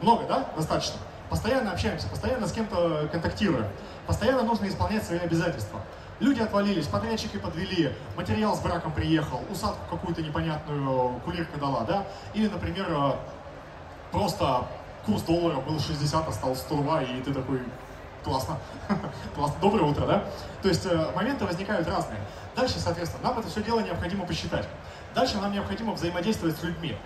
Много, 0.00 0.24
да? 0.26 0.46
Достаточно. 0.56 0.96
Постоянно 1.28 1.72
общаемся, 1.72 2.08
постоянно 2.08 2.46
с 2.46 2.52
кем-то 2.52 3.08
контактируем. 3.12 3.66
Постоянно 4.06 4.42
нужно 4.42 4.66
исполнять 4.66 5.04
свои 5.04 5.18
обязательства. 5.18 5.80
Люди 6.20 6.40
отвалились, 6.40 6.86
подрядчики 6.86 7.38
подвели, 7.38 7.92
материал 8.14 8.54
с 8.54 8.60
браком 8.60 8.92
приехал, 8.92 9.40
усадку 9.50 9.80
какую-то 9.90 10.22
непонятную 10.22 11.18
кулирка 11.20 11.58
дала, 11.58 11.84
да? 11.84 12.06
Или, 12.34 12.48
например, 12.48 12.86
э, 12.90 13.12
просто 14.12 14.66
курс 15.06 15.22
доллара 15.22 15.60
был 15.60 15.80
60, 15.80 16.28
а 16.28 16.32
стал 16.32 16.54
102, 16.54 17.02
и 17.02 17.22
ты 17.22 17.32
такой, 17.32 17.60
Классно. 18.22 18.58
Классно. 19.34 19.56
Доброе 19.60 19.84
утро, 19.84 20.06
да? 20.06 20.24
То 20.62 20.68
есть 20.68 20.84
э, 20.84 21.12
моменты 21.14 21.46
возникают 21.46 21.88
разные. 21.88 22.20
Дальше, 22.54 22.78
соответственно, 22.78 23.28
нам 23.28 23.38
это 23.38 23.48
все 23.48 23.62
дело 23.62 23.80
необходимо 23.80 24.26
посчитать. 24.26 24.68
Дальше 25.14 25.38
нам 25.38 25.52
необходимо 25.52 25.92
взаимодействовать 25.92 26.56
с 26.56 26.62
людьми. 26.62 26.96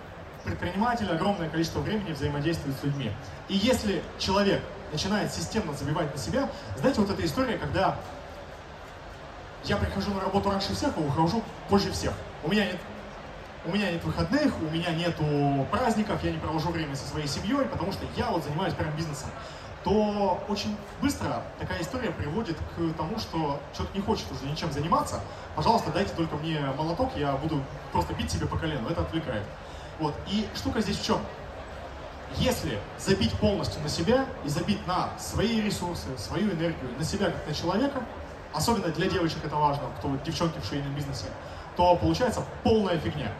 Предприниматель 0.43 1.09
огромное 1.09 1.49
количество 1.49 1.79
времени 1.79 2.11
взаимодействует 2.11 2.77
с 2.77 2.83
людьми. 2.83 3.11
И 3.47 3.55
если 3.55 4.03
человек 4.19 4.61
начинает 4.91 5.33
системно 5.33 5.73
забивать 5.73 6.13
на 6.13 6.19
себя, 6.19 6.49
знаете, 6.77 6.99
вот 6.99 7.09
эта 7.09 7.25
история, 7.25 7.57
когда 7.57 7.97
я 9.65 9.77
прихожу 9.77 10.13
на 10.13 10.21
работу 10.21 10.49
раньше 10.49 10.73
всех, 10.73 10.93
а 10.97 10.99
ухожу 10.99 11.43
позже 11.69 11.91
всех. 11.91 12.13
У 12.43 12.51
меня 12.51 12.65
нет 12.65 12.77
у 13.65 13.71
меня 13.71 13.91
нет 13.91 14.03
выходных, 14.03 14.53
у 14.61 14.65
меня 14.65 14.91
нету 14.91 15.23
праздников, 15.71 16.23
я 16.23 16.31
не 16.31 16.37
провожу 16.37 16.69
время 16.69 16.95
со 16.95 17.07
своей 17.07 17.27
семьей, 17.27 17.65
потому 17.65 17.91
что 17.91 18.05
я 18.15 18.29
вот 18.29 18.43
занимаюсь 18.43 18.75
прям 18.75 18.95
бизнесом, 18.95 19.29
то 19.83 20.43
очень 20.49 20.77
быстро 21.01 21.41
такая 21.59 21.81
история 21.81 22.11
приводит 22.11 22.57
к 22.57 22.97
тому, 22.97 23.17
что 23.17 23.59
человек 23.75 23.95
не 23.95 24.01
хочет 24.01 24.31
уже 24.31 24.49
ничем 24.49 24.71
заниматься, 24.71 25.19
пожалуйста, 25.55 25.91
дайте 25.91 26.13
только 26.13 26.35
мне 26.35 26.59
молоток, 26.77 27.11
я 27.15 27.33
буду 27.33 27.63
просто 27.91 28.13
бить 28.13 28.31
себе 28.31 28.45
по 28.45 28.57
колену, 28.57 28.87
это 28.89 29.01
отвлекает. 29.01 29.43
Вот. 29.99 30.13
И 30.27 30.47
штука 30.55 30.81
здесь 30.81 30.97
в 30.97 31.05
чем? 31.05 31.19
Если 32.37 32.79
забить 32.99 33.31
полностью 33.33 33.81
на 33.81 33.89
себя 33.89 34.25
и 34.43 34.49
забить 34.49 34.85
на 34.87 35.09
свои 35.17 35.61
ресурсы, 35.61 36.07
свою 36.17 36.51
энергию, 36.51 36.91
на 36.97 37.03
себя 37.03 37.27
как 37.27 37.47
на 37.47 37.53
человека, 37.53 38.03
особенно 38.55 38.87
для 38.89 39.09
девочек 39.09 39.39
это 39.43 39.55
важно, 39.55 39.83
кто 39.97 40.15
девчонки 40.25 40.59
в 40.59 40.65
швейном 40.65 40.93
бизнесе, 40.95 41.25
то 41.75 41.95
получается 41.95 42.43
полная 42.63 42.97
фигня. 42.97 43.31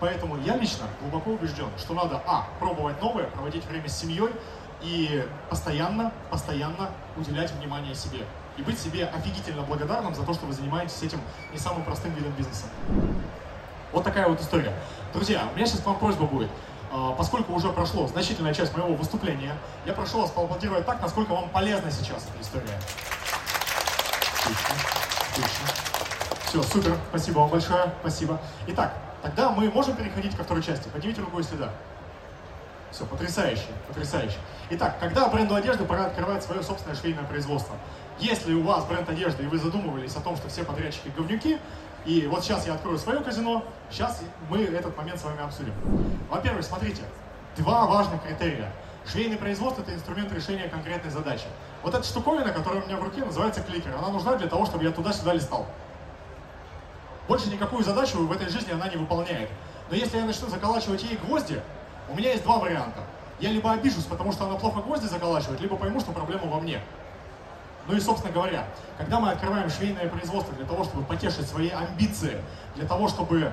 Поэтому 0.00 0.36
я 0.42 0.56
лично 0.56 0.84
глубоко 1.00 1.30
убежден, 1.32 1.68
что 1.76 1.94
надо, 1.94 2.22
а, 2.26 2.46
пробовать 2.60 3.00
новое, 3.00 3.24
проводить 3.24 3.64
время 3.66 3.88
с 3.88 3.98
семьей 3.98 4.30
и 4.80 5.26
постоянно, 5.50 6.12
постоянно 6.30 6.90
уделять 7.16 7.50
внимание 7.52 7.94
себе. 7.94 8.20
И 8.56 8.62
быть 8.62 8.78
себе 8.78 9.06
офигительно 9.06 9.62
благодарным 9.62 10.14
за 10.14 10.22
то, 10.24 10.34
что 10.34 10.46
вы 10.46 10.52
занимаетесь 10.52 11.02
этим 11.02 11.20
не 11.52 11.58
самым 11.58 11.84
простым 11.84 12.12
видом 12.14 12.32
бизнеса. 12.32 12.66
Вот 13.92 14.04
такая 14.04 14.28
вот 14.28 14.40
история. 14.40 14.72
Друзья, 15.12 15.48
у 15.52 15.56
меня 15.56 15.66
сейчас 15.66 15.80
к 15.80 15.86
вам 15.86 15.98
просьба 15.98 16.26
будет. 16.26 16.50
А, 16.92 17.12
поскольку 17.12 17.52
уже 17.52 17.70
прошло 17.70 18.06
значительная 18.06 18.54
часть 18.54 18.76
моего 18.76 18.94
выступления, 18.94 19.54
я 19.84 19.92
прошу 19.92 20.20
вас 20.20 20.30
поаплодировать 20.30 20.86
так, 20.86 21.00
насколько 21.02 21.32
вам 21.32 21.48
полезна 21.48 21.90
сейчас 21.90 22.26
эта 22.32 22.42
история. 22.42 22.78
Отлично, 24.48 24.74
отлично. 25.32 25.66
Все, 26.46 26.62
супер, 26.62 26.96
спасибо 27.10 27.40
вам 27.40 27.50
большое, 27.50 27.92
спасибо. 28.00 28.40
Итак, 28.68 28.94
тогда 29.22 29.50
мы 29.50 29.70
можем 29.70 29.94
переходить 29.94 30.34
ко 30.34 30.42
второй 30.42 30.62
части. 30.62 30.88
Поднимите 30.88 31.20
руку, 31.20 31.38
если 31.38 31.56
да. 31.56 31.70
Все, 32.90 33.04
потрясающе, 33.04 33.66
потрясающе. 33.86 34.38
Итак, 34.70 34.98
когда 35.00 35.28
бренду 35.28 35.54
одежды 35.54 35.84
пора 35.84 36.06
открывать 36.06 36.42
свое 36.42 36.62
собственное 36.62 36.96
швейное 36.96 37.24
производство? 37.24 37.76
Если 38.18 38.54
у 38.54 38.62
вас 38.62 38.86
бренд 38.86 39.06
одежды, 39.10 39.42
и 39.42 39.46
вы 39.46 39.58
задумывались 39.58 40.16
о 40.16 40.20
том, 40.20 40.34
что 40.38 40.48
все 40.48 40.64
подрядчики 40.64 41.12
говнюки, 41.14 41.58
и 42.06 42.26
вот 42.26 42.42
сейчас 42.42 42.66
я 42.66 42.74
открою 42.74 42.96
свое 42.96 43.20
казино, 43.20 43.62
сейчас 43.90 44.22
мы 44.48 44.62
этот 44.62 44.96
момент 44.96 45.20
с 45.20 45.24
вами 45.24 45.42
обсудим. 45.42 45.74
Во-первых, 46.30 46.64
смотрите, 46.64 47.02
два 47.58 47.84
важных 47.84 48.22
критерия. 48.22 48.72
Швейное 49.04 49.36
производство– 49.36 49.82
это 49.82 49.94
инструмент 49.94 50.32
решения 50.32 50.68
конкретной 50.68 51.10
задачи. 51.10 51.44
Вот 51.82 51.94
эта 51.94 52.04
штуковина, 52.04 52.50
которая 52.52 52.82
у 52.82 52.86
меня 52.86 52.96
в 52.96 53.04
руке, 53.04 53.24
называется 53.24 53.62
кликер. 53.62 53.94
Она 53.96 54.08
нужна 54.08 54.36
для 54.36 54.48
того, 54.48 54.66
чтобы 54.66 54.84
я 54.84 54.90
туда-сюда 54.90 55.34
листал. 55.34 55.66
Больше 57.28 57.48
никакую 57.50 57.84
задачу 57.84 58.18
в 58.18 58.32
этой 58.32 58.48
жизни 58.48 58.72
она 58.72 58.88
не 58.88 58.96
выполняет. 58.96 59.50
Но 59.90 59.96
если 59.96 60.18
я 60.18 60.24
начну 60.24 60.48
заколачивать 60.48 61.02
ей 61.02 61.16
гвозди, 61.18 61.60
у 62.08 62.16
меня 62.16 62.30
есть 62.30 62.42
два 62.42 62.58
варианта. 62.58 63.00
Я 63.38 63.50
либо 63.50 63.70
обижусь, 63.70 64.04
потому 64.04 64.32
что 64.32 64.46
она 64.46 64.56
плохо 64.56 64.80
гвозди 64.80 65.06
заколачивает, 65.06 65.60
либо 65.60 65.76
пойму, 65.76 66.00
что 66.00 66.12
проблема 66.12 66.46
во 66.46 66.60
мне. 66.60 66.80
Ну 67.86 67.96
и, 67.96 68.00
собственно 68.00 68.32
говоря, 68.32 68.66
когда 68.98 69.20
мы 69.20 69.30
открываем 69.30 69.70
швейное 69.70 70.08
производство 70.08 70.54
для 70.54 70.66
того, 70.66 70.84
чтобы 70.84 71.04
потешить 71.04 71.48
свои 71.48 71.70
амбиции, 71.70 72.42
для 72.74 72.86
того, 72.86 73.08
чтобы 73.08 73.52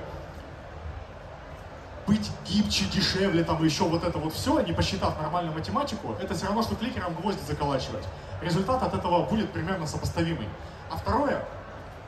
быть 2.06 2.30
гибче, 2.46 2.84
дешевле, 2.86 3.42
там 3.44 3.62
еще 3.64 3.84
вот 3.84 4.04
это 4.04 4.18
вот 4.18 4.32
все, 4.32 4.60
не 4.60 4.72
посчитав 4.72 5.20
нормальную 5.20 5.54
математику, 5.54 6.14
это 6.20 6.34
все 6.34 6.46
равно, 6.46 6.62
что 6.62 6.76
кликером 6.76 7.14
гвозди 7.14 7.40
заколачивать. 7.46 8.04
Результат 8.40 8.82
от 8.82 8.94
этого 8.94 9.24
будет 9.24 9.50
примерно 9.50 9.86
сопоставимый. 9.86 10.48
А 10.90 10.96
второе, 10.96 11.44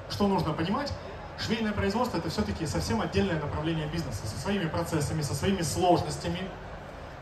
что 0.09 0.29
нужно 0.29 0.53
понимать, 0.53 0.93
швейное 1.39 1.73
производство 1.73 2.19
это 2.19 2.31
все-таки 2.31 2.67
совсем 2.67 3.01
отдельное 3.01 3.41
направление 3.41 3.87
бизнеса, 3.89 4.27
со 4.27 4.39
своими 4.41 4.69
процессами, 4.69 5.23
со 5.23 5.35
своими 5.35 5.63
сложностями 5.63 6.41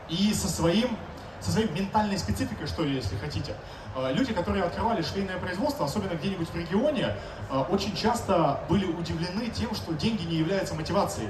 и 0.09 0.33
со 0.33 0.47
своим 0.47 0.97
со 1.39 1.51
своей 1.51 1.69
ментальной 1.69 2.17
спецификой, 2.17 2.65
что 2.65 2.83
ли, 2.83 2.95
если 2.95 3.15
хотите. 3.17 3.53
Э, 3.95 4.11
люди, 4.11 4.33
которые 4.33 4.63
открывали 4.63 5.03
швейное 5.03 5.37
производство, 5.37 5.85
особенно 5.85 6.15
где-нибудь 6.15 6.49
в 6.49 6.55
регионе, 6.55 7.15
э, 7.51 7.63
очень 7.69 7.95
часто 7.95 8.61
были 8.67 8.85
удивлены 8.85 9.49
тем, 9.49 9.75
что 9.75 9.93
деньги 9.93 10.23
не 10.23 10.37
являются 10.37 10.73
мотивацией. 10.73 11.29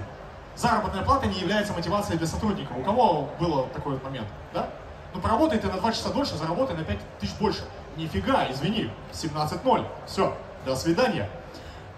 Заработная 0.58 1.04
плата 1.04 1.28
не 1.28 1.40
является 1.40 1.72
мотивацией 1.74 2.18
для 2.18 2.28
сотрудника. 2.28 2.74
У 2.74 2.84
кого 2.84 3.30
был 3.40 3.68
такой 3.74 3.94
вот 3.94 4.04
момент, 4.04 4.28
да? 4.54 4.68
Ну, 5.14 5.22
поработай 5.22 5.60
ты 5.60 5.68
на 5.68 5.78
2 5.78 5.92
часа 5.92 6.10
дольше, 6.10 6.36
заработай 6.36 6.76
на 6.76 6.84
5 6.84 7.00
тысяч 7.20 7.36
больше. 7.40 7.64
Нифига, 7.96 8.52
извини, 8.52 8.92
17.0. 9.14 9.86
Все, 10.06 10.36
до 10.66 10.76
свидания. 10.76 11.30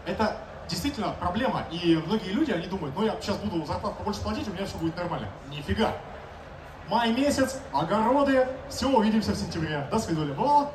Это 0.06 0.38
действительно 0.68 1.16
проблема. 1.20 1.64
И 1.72 1.96
многие 2.06 2.30
люди, 2.30 2.52
они 2.52 2.68
думают, 2.68 2.96
ну 2.96 3.06
я 3.06 3.16
сейчас 3.22 3.38
буду 3.38 3.66
зарплату 3.66 3.96
побольше 3.98 4.22
платить, 4.22 4.48
у 4.48 4.52
меня 4.52 4.66
все 4.66 4.78
будет 4.78 4.96
нормально. 4.96 5.28
Нифига 5.50 5.94
май 6.90 7.12
месяц, 7.14 7.60
огороды, 7.72 8.48
все, 8.68 8.90
увидимся 8.90 9.32
в 9.32 9.36
сентябре. 9.36 9.88
До 9.92 10.00
свидания. 10.00 10.34
Бывало? 10.34 10.72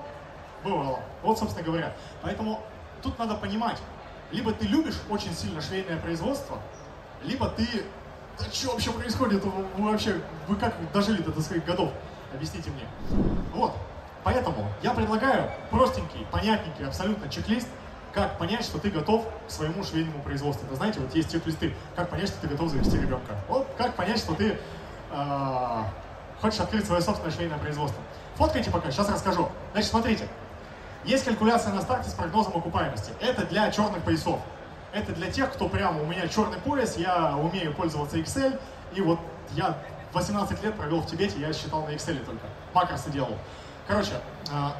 Бывало. 0.63 1.01
Вот, 1.23 1.39
собственно 1.39 1.65
говоря. 1.65 1.93
Поэтому 2.23 2.61
тут 3.03 3.19
надо 3.19 3.35
понимать, 3.35 3.79
либо 4.31 4.53
ты 4.53 4.67
любишь 4.67 5.01
очень 5.11 5.35
сильно 5.35 5.61
швейное 5.61 5.99
производство, 5.99 6.59
либо 7.25 7.49
ты... 7.49 7.67
Да 8.39 8.45
что 8.53 8.73
вообще 8.73 8.93
происходит? 8.93 9.45
Вы 9.45 9.91
вообще, 9.91 10.21
вы 10.49 10.57
как 10.57 10.75
дожили 10.93 11.23
до 11.23 11.41
своих 11.41 11.65
годов? 11.65 11.91
Объясните 12.33 12.71
мне. 12.71 12.87
Вот. 13.53 13.75
Поэтому 14.25 14.67
я 14.83 14.93
предлагаю 14.93 15.51
простенький, 15.71 16.27
понятненький 16.33 16.87
абсолютно 16.87 17.29
чек-лист, 17.29 17.69
как 18.13 18.39
понять, 18.39 18.65
что 18.65 18.79
ты 18.79 18.91
готов 18.91 19.27
к 19.47 19.51
своему 19.51 19.85
швейному 19.85 20.23
производству. 20.23 20.67
Это 20.67 20.77
знаете, 20.77 21.01
вот 21.01 21.15
есть 21.15 21.31
чек-листы, 21.31 21.75
как 21.95 22.09
понять, 22.09 22.29
что 22.29 22.41
ты 22.41 22.49
готов 22.49 22.71
завести 22.71 22.97
ребенка. 22.97 23.35
Вот 23.49 23.69
как 23.77 23.95
понять, 23.95 24.19
что 24.19 24.35
ты 24.35 24.59
э, 25.11 25.83
хочешь 26.41 26.61
открыть 26.61 26.87
свое 26.87 27.03
собственное 27.03 27.33
швейное 27.33 27.59
производство. 27.59 28.03
Фоткайте 28.37 28.71
пока, 28.71 28.91
сейчас 28.91 29.09
расскажу. 29.11 29.49
Значит, 29.73 29.91
смотрите. 29.91 30.29
Есть 31.05 31.25
калькуляция 31.25 31.73
на 31.75 31.83
старте 31.83 32.09
с 32.09 32.15
прогнозом 32.15 32.57
окупаемости. 32.57 33.13
Это 33.21 33.45
для 33.45 33.71
черных 33.71 34.03
поясов. 34.03 34.41
Это 34.95 35.13
для 35.13 35.29
тех, 35.29 35.53
кто 35.53 35.69
прямо 35.69 36.01
у 36.01 36.07
меня 36.07 36.29
черный 36.29 36.59
пояс, 36.59 36.97
я 36.97 37.37
умею 37.37 37.75
пользоваться 37.75 38.17
Excel, 38.17 38.61
и 38.95 39.01
вот 39.01 39.19
я 39.51 39.77
18 40.13 40.63
лет 40.63 40.77
провел 40.77 41.01
в 41.01 41.07
Тибете, 41.07 41.41
я 41.41 41.53
считал 41.53 41.85
на 41.85 41.91
Excel 41.91 42.25
только. 42.25 42.47
Макросы 42.73 43.11
делал. 43.11 43.37
Короче, 43.89 44.13
а, 44.53 44.77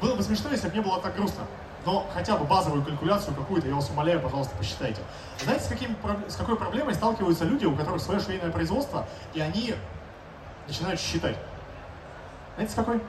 было 0.00 0.16
бы 0.16 0.24
смешно, 0.24 0.50
если 0.50 0.68
бы 0.68 0.74
не 0.74 0.80
было 0.80 1.00
так 1.00 1.14
грустно. 1.14 1.44
Но 1.86 2.04
хотя 2.12 2.36
бы 2.36 2.44
базовую 2.44 2.84
калькуляцию 2.84 3.36
какую-то, 3.36 3.68
я 3.68 3.76
вас 3.76 3.88
умоляю, 3.88 4.20
пожалуйста, 4.20 4.56
посчитайте. 4.56 5.00
Знаете, 5.38 5.64
с, 5.64 5.68
каким, 5.68 5.96
с 6.28 6.34
какой 6.34 6.56
проблемой 6.56 6.94
сталкиваются 6.94 7.44
люди, 7.44 7.64
у 7.66 7.76
которых 7.76 8.02
свое 8.02 8.18
швейное 8.18 8.50
производство, 8.50 9.06
и 9.32 9.40
они 9.40 9.76
начинают 10.66 10.98
считать. 10.98 11.36
Знаете, 12.56 12.72
с 12.72 12.74
какой? 12.74 13.00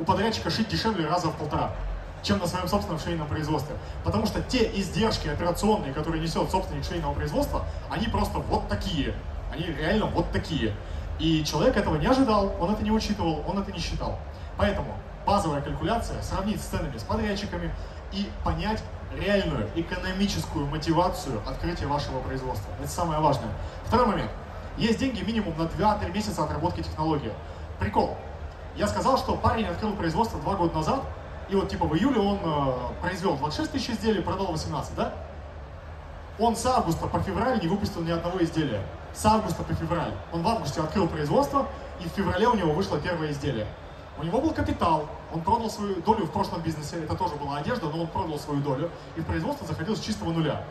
У 0.00 0.04
подрядчика 0.04 0.50
шить 0.50 0.68
дешевле 0.68 1.06
раза 1.06 1.28
в 1.28 1.36
полтора, 1.36 1.70
чем 2.22 2.38
на 2.38 2.46
своем 2.46 2.68
собственном 2.68 2.98
швейном 2.98 3.26
производстве. 3.28 3.76
Потому 4.04 4.26
что 4.26 4.42
те 4.42 4.70
издержки 4.78 5.28
операционные, 5.28 5.92
которые 5.92 6.22
несет 6.22 6.50
собственник 6.50 6.84
швейного 6.84 7.14
производства, 7.14 7.64
они 7.90 8.06
просто 8.08 8.38
вот 8.38 8.68
такие. 8.68 9.14
Они 9.52 9.64
реально 9.64 10.06
вот 10.06 10.30
такие. 10.30 10.74
И 11.18 11.44
человек 11.44 11.76
этого 11.76 11.96
не 11.96 12.06
ожидал, 12.06 12.54
он 12.60 12.72
это 12.72 12.82
не 12.84 12.90
учитывал, 12.90 13.44
он 13.46 13.58
это 13.58 13.72
не 13.72 13.78
считал. 13.78 14.18
Поэтому 14.56 14.94
базовая 15.26 15.60
калькуляция, 15.60 16.22
сравнить 16.22 16.60
с 16.60 16.66
ценами 16.66 16.96
с 16.96 17.02
подрядчиками 17.02 17.70
и 18.12 18.30
понять 18.44 18.82
реальную 19.14 19.68
экономическую 19.74 20.66
мотивацию 20.66 21.40
открытия 21.46 21.86
вашего 21.86 22.20
производства. 22.20 22.70
Это 22.80 22.90
самое 22.90 23.20
важное. 23.20 23.50
Второй 23.84 24.06
момент. 24.06 24.30
Есть 24.76 24.98
деньги 25.00 25.22
минимум 25.22 25.56
на 25.58 25.62
2-3 25.62 26.12
месяца 26.12 26.44
отработки 26.44 26.82
технологии. 26.82 27.32
Прикол. 27.80 28.16
Я 28.76 28.86
сказал, 28.86 29.18
что 29.18 29.34
парень 29.34 29.66
открыл 29.66 29.92
производство 29.94 30.40
2 30.40 30.54
года 30.54 30.74
назад, 30.76 31.02
и 31.48 31.54
вот 31.54 31.68
типа 31.68 31.86
в 31.86 31.94
июле 31.96 32.20
он 32.20 32.38
э, 32.42 33.00
произвел 33.00 33.36
26 33.36 33.72
тысяч 33.72 33.90
изделий, 33.90 34.22
продал 34.22 34.46
18, 34.46 34.94
да? 34.94 35.14
Он 36.38 36.54
с 36.54 36.64
августа 36.66 37.06
по 37.06 37.20
февраль 37.20 37.60
не 37.60 37.68
выпустил 37.68 38.02
ни 38.02 38.10
одного 38.10 38.42
изделия. 38.42 38.82
С 39.14 39.24
августа 39.24 39.62
по 39.62 39.74
февраль. 39.74 40.12
Он 40.32 40.42
в 40.42 40.48
августе 40.48 40.80
открыл 40.80 41.08
производство, 41.08 41.66
и 42.00 42.08
в 42.08 42.12
феврале 42.12 42.46
у 42.46 42.54
него 42.54 42.72
вышло 42.72 42.98
первое 42.98 43.32
изделие. 43.32 43.66
У 44.18 44.24
него 44.24 44.40
был 44.40 44.52
капитал, 44.52 45.08
он 45.32 45.40
продал 45.40 45.70
свою 45.70 45.96
долю 46.02 46.26
в 46.26 46.30
прошлом 46.30 46.60
бизнесе, 46.62 47.02
это 47.02 47.14
тоже 47.16 47.36
была 47.36 47.58
одежда, 47.58 47.88
но 47.88 48.02
он 48.02 48.06
продал 48.08 48.38
свою 48.38 48.60
долю, 48.60 48.90
и 49.16 49.20
в 49.20 49.24
производство 49.24 49.66
заходил 49.66 49.96
с 49.96 50.00
чистого 50.00 50.32
нуля. 50.32 50.62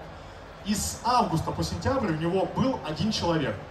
И 0.65 0.75
с 0.75 0.99
августа 1.05 1.51
по 1.51 1.63
сентябрь 1.63 2.11
у 2.11 2.17
него 2.17 2.45
был 2.55 2.79
один 2.85 3.11
человек– 3.11 3.55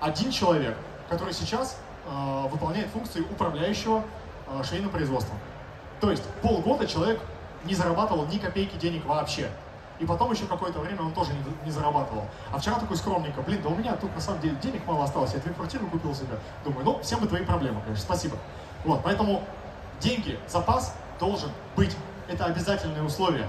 один 0.00 0.30
человек, 0.30 0.76
который 1.08 1.32
сейчас 1.32 1.78
э, 2.06 2.48
выполняет 2.50 2.88
функции 2.88 3.20
управляющего 3.20 4.04
э, 4.48 4.62
швейным 4.64 4.90
производством. 4.90 5.38
То 6.00 6.10
есть 6.10 6.24
полгода 6.42 6.86
человек 6.86 7.20
не 7.64 7.74
зарабатывал 7.74 8.26
ни 8.26 8.38
копейки 8.38 8.76
денег 8.76 9.04
вообще. 9.06 9.50
И 9.98 10.04
потом 10.04 10.30
еще 10.30 10.44
какое-то 10.44 10.78
время 10.80 11.02
он 11.02 11.12
тоже 11.12 11.32
не, 11.32 11.64
не 11.64 11.70
зарабатывал. 11.70 12.24
А 12.52 12.58
вчера 12.58 12.78
такой 12.78 12.96
скромненько, 12.96 13.40
блин, 13.40 13.62
да 13.62 13.70
у 13.70 13.74
меня 13.74 13.96
тут 13.96 14.14
на 14.14 14.20
самом 14.20 14.40
деле 14.40 14.54
денег 14.56 14.86
мало 14.86 15.04
осталось, 15.04 15.32
я 15.32 15.40
две 15.40 15.54
квартиры 15.54 15.86
купил 15.86 16.14
себе. 16.14 16.38
Думаю, 16.64 16.84
ну, 16.84 17.00
всем 17.00 17.20
бы 17.20 17.26
твои 17.26 17.44
проблемы, 17.44 17.80
конечно, 17.80 18.04
спасибо. 18.04 18.36
Вот, 18.84 19.02
поэтому 19.02 19.42
деньги, 20.00 20.38
запас 20.48 20.94
должен 21.18 21.50
быть. 21.76 21.96
Это 22.28 22.44
обязательное 22.44 23.02
условие. 23.02 23.48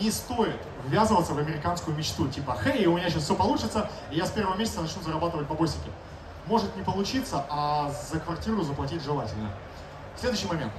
не 0.00 0.10
стоит 0.10 0.56
ввязываться 0.86 1.34
в 1.34 1.38
американскую 1.38 1.96
мечту, 1.96 2.28
типа, 2.28 2.56
хей, 2.62 2.86
у 2.86 2.96
меня 2.96 3.10
сейчас 3.10 3.24
все 3.24 3.34
получится, 3.34 3.90
и 4.10 4.16
я 4.16 4.26
с 4.26 4.30
первого 4.30 4.56
месяца 4.56 4.80
начну 4.80 5.02
зарабатывать 5.02 5.46
по 5.46 5.54
босике. 5.54 5.90
Может 6.46 6.74
не 6.76 6.82
получиться, 6.82 7.44
а 7.48 7.90
за 8.10 8.18
квартиру 8.20 8.62
заплатить 8.62 9.02
желательно. 9.02 9.50
Следующий 10.16 10.46
момент. 10.46 10.72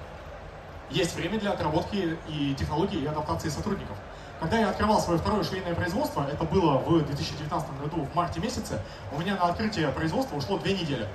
Есть 0.93 1.15
время 1.15 1.39
для 1.39 1.53
отработки 1.53 2.19
и 2.29 2.53
технологий 2.53 3.01
и 3.01 3.07
адаптации 3.07 3.49
сотрудников. 3.49 3.97
Когда 4.39 4.59
я 4.59 4.69
открывал 4.69 5.01
свое 5.01 5.17
второе 5.17 5.43
швейное 5.43 5.73
производство, 5.73 6.27
это 6.31 6.43
было 6.43 6.77
в 6.77 7.03
2019 7.03 7.81
году, 7.81 8.05
в 8.05 8.15
марте 8.15 8.39
месяце, 8.39 8.79
у 9.11 9.19
меня 9.19 9.35
на 9.35 9.45
открытие 9.45 9.89
производства 9.89 10.35
ушло 10.35 10.59
две 10.59 10.73
недели. 10.73 11.07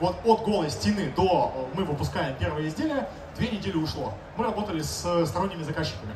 Вот 0.00 0.16
от 0.24 0.42
голой 0.42 0.70
стены 0.70 1.12
до 1.14 1.68
мы 1.74 1.84
выпускаем 1.84 2.34
первое 2.36 2.66
изделие, 2.66 3.08
две 3.36 3.50
недели 3.50 3.76
ушло. 3.76 4.12
Мы 4.36 4.44
работали 4.44 4.82
с 4.82 5.24
сторонними 5.24 5.62
заказчиками. 5.62 6.12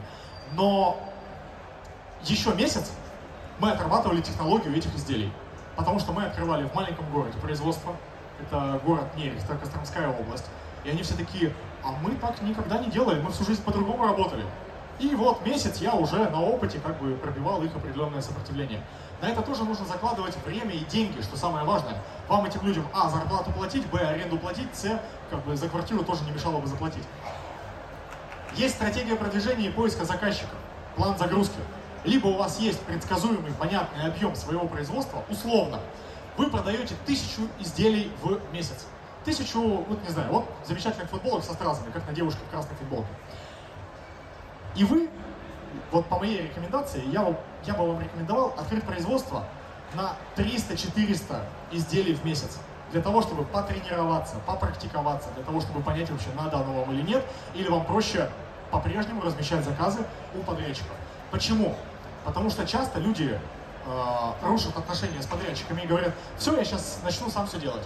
Но 0.55 0.99
еще 2.25 2.55
месяц 2.55 2.91
мы 3.61 3.71
отрабатывали 3.71 4.21
технологию 4.21 4.77
этих 4.77 4.93
изделий. 4.97 5.33
Потому 5.77 6.01
что 6.01 6.13
мы 6.13 6.25
открывали 6.25 6.65
в 6.65 6.75
маленьком 6.75 7.09
городе 7.13 7.39
производство, 7.39 7.95
это 8.41 8.81
город 8.85 9.05
Нерехт, 9.17 9.47
Костромская 9.47 10.09
область. 10.09 10.47
И 10.83 10.91
они 10.91 11.03
все 11.03 11.15
такие, 11.15 11.53
а 11.85 11.93
мы 12.03 12.17
так 12.17 12.41
никогда 12.43 12.79
не 12.79 12.91
делали, 12.91 13.21
мы 13.21 13.31
всю 13.31 13.45
жизнь 13.45 13.63
по-другому 13.63 14.05
работали. 14.05 14.45
И 14.99 15.15
вот 15.15 15.45
месяц 15.45 15.79
я 15.79 15.95
уже 15.95 16.17
на 16.31 16.41
опыте 16.41 16.79
как 16.79 17.01
бы 17.01 17.17
пробивал 17.17 17.63
их 17.63 17.75
определенное 17.75 18.23
сопротивление. 18.23 18.81
На 19.21 19.27
это 19.27 19.43
тоже 19.43 19.65
нужно 19.65 19.85
закладывать 19.85 20.37
время 20.47 20.73
и 20.73 20.85
деньги, 20.85 21.21
что 21.21 21.37
самое 21.37 21.67
важное. 21.67 21.97
Вам 22.29 22.45
этим 22.45 22.63
людям, 22.63 22.87
а, 22.93 23.11
зарплату 23.11 23.51
платить, 23.53 23.87
б, 23.91 23.99
аренду 23.99 24.39
платить, 24.39 24.69
с, 24.73 25.01
как 25.31 25.45
бы 25.45 25.57
за 25.57 25.69
квартиру 25.69 26.05
тоже 26.05 26.25
не 26.25 26.31
мешало 26.31 26.59
бы 26.61 26.67
заплатить. 26.67 27.05
Есть 28.55 28.77
стратегия 28.77 29.17
продвижения 29.17 29.67
и 29.67 29.73
поиска 29.73 30.05
заказчика, 30.05 30.55
план 30.97 31.19
загрузки. 31.19 31.59
Либо 32.05 32.29
у 32.29 32.37
вас 32.37 32.61
есть 32.61 32.81
предсказуемый, 32.83 33.53
понятный 33.53 34.07
объем 34.07 34.37
своего 34.37 34.69
производства, 34.69 35.25
условно, 35.29 35.81
вы 36.37 36.51
продаете 36.51 36.95
тысячу 37.05 37.49
изделий 37.59 38.13
в 38.23 38.41
месяц. 38.53 38.87
Тысячу, 39.25 39.61
вот 39.61 40.03
не 40.03 40.11
знаю, 40.11 40.31
вот 40.31 40.45
замечательных 40.67 41.09
футболок 41.09 41.43
со 41.43 41.55
стразами, 41.55 41.91
как 41.91 42.07
на 42.07 42.13
девушке 42.13 42.41
в 42.47 42.51
красной 42.51 42.77
футболке. 42.77 43.09
И 44.77 44.85
вы, 44.85 45.09
вот 45.93 46.07
по 46.07 46.19
моей 46.19 46.43
рекомендации, 46.43 47.03
я, 47.07 47.35
я 47.65 47.75
бы 47.75 47.87
вам 47.87 48.01
рекомендовал 48.01 48.55
открыть 48.59 48.85
производство 48.85 49.45
на 49.95 50.17
300-400 50.37 51.41
изделий 51.73 52.15
в 52.15 52.25
месяц. 52.25 52.59
Для 52.93 53.01
того, 53.01 53.23
чтобы 53.23 53.45
потренироваться, 53.45 54.37
попрактиковаться, 54.47 55.31
для 55.35 55.45
того, 55.45 55.61
чтобы 55.61 55.81
понять 55.81 56.11
вообще, 56.11 56.29
надо 56.37 56.59
оно 56.59 56.81
вам 56.81 56.93
или 56.93 57.03
нет, 57.03 57.25
или 57.55 57.69
вам 57.69 57.85
проще 57.87 58.29
по-прежнему 58.71 59.23
размещать 59.23 59.65
заказы 59.65 60.01
у 60.35 60.43
подрядчиков. 60.43 60.93
Почему? 61.31 61.75
Потому 62.25 62.51
что 62.51 62.67
часто 62.67 62.99
люди 62.99 63.39
э, 63.87 64.33
рушат 64.43 64.77
отношения 64.77 65.23
с 65.23 65.27
подрядчиками 65.27 65.83
и 65.83 65.87
говорят, 65.87 66.13
все, 66.37 66.57
я 66.57 66.65
сейчас 66.65 67.01
начну 67.05 67.31
сам 67.31 67.47
все 67.47 67.59
делать. 67.59 67.85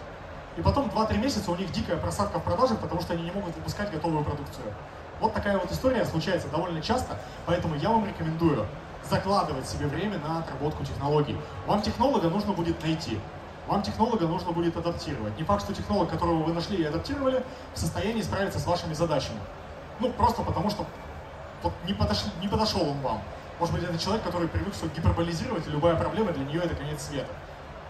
И 0.58 0.60
потом 0.60 0.86
2-3 0.88 1.18
месяца 1.18 1.52
у 1.52 1.54
них 1.54 1.70
дикая 1.70 1.96
просадка 1.96 2.40
в 2.40 2.42
продажах, 2.42 2.80
потому 2.80 3.00
что 3.00 3.12
они 3.12 3.22
не 3.22 3.30
могут 3.30 3.54
выпускать 3.54 3.92
готовую 3.92 4.24
продукцию. 4.24 4.66
Вот 5.20 5.32
такая 5.32 5.56
вот 5.56 5.70
история 5.70 6.04
случается 6.04 6.48
довольно 6.48 6.82
часто, 6.82 7.16
поэтому 7.46 7.76
я 7.76 7.90
вам 7.90 8.04
рекомендую 8.04 8.66
закладывать 9.08 9.68
себе 9.68 9.86
время 9.86 10.18
на 10.18 10.40
отработку 10.40 10.84
технологий. 10.84 11.36
Вам 11.68 11.80
технолога 11.80 12.28
нужно 12.28 12.54
будет 12.54 12.82
найти. 12.82 13.20
Вам 13.68 13.82
технолога 13.82 14.26
нужно 14.26 14.50
будет 14.50 14.76
адаптировать. 14.76 15.38
Не 15.38 15.44
факт, 15.44 15.62
что 15.62 15.72
технолог, 15.72 16.10
которого 16.10 16.42
вы 16.42 16.52
нашли 16.52 16.78
и 16.78 16.84
адаптировали, 16.84 17.44
в 17.74 17.78
состоянии 17.78 18.22
справиться 18.22 18.58
с 18.58 18.66
вашими 18.66 18.94
задачами. 18.94 19.38
Ну, 20.00 20.10
просто 20.10 20.42
потому 20.42 20.70
что 20.70 20.84
вот 21.62 21.72
не, 21.86 21.94
подошли, 21.94 22.32
не 22.42 22.48
подошел 22.48 22.82
он 22.82 23.00
вам. 23.00 23.22
Может 23.60 23.74
быть, 23.76 23.84
это 23.84 23.96
человек, 23.96 24.24
который 24.24 24.48
привык 24.48 24.74
все 24.74 24.88
гиперболизировать, 24.88 25.68
и 25.68 25.70
любая 25.70 25.94
проблема 25.94 26.32
для 26.32 26.44
нее 26.44 26.62
это 26.62 26.74
конец 26.74 27.02
света. 27.02 27.30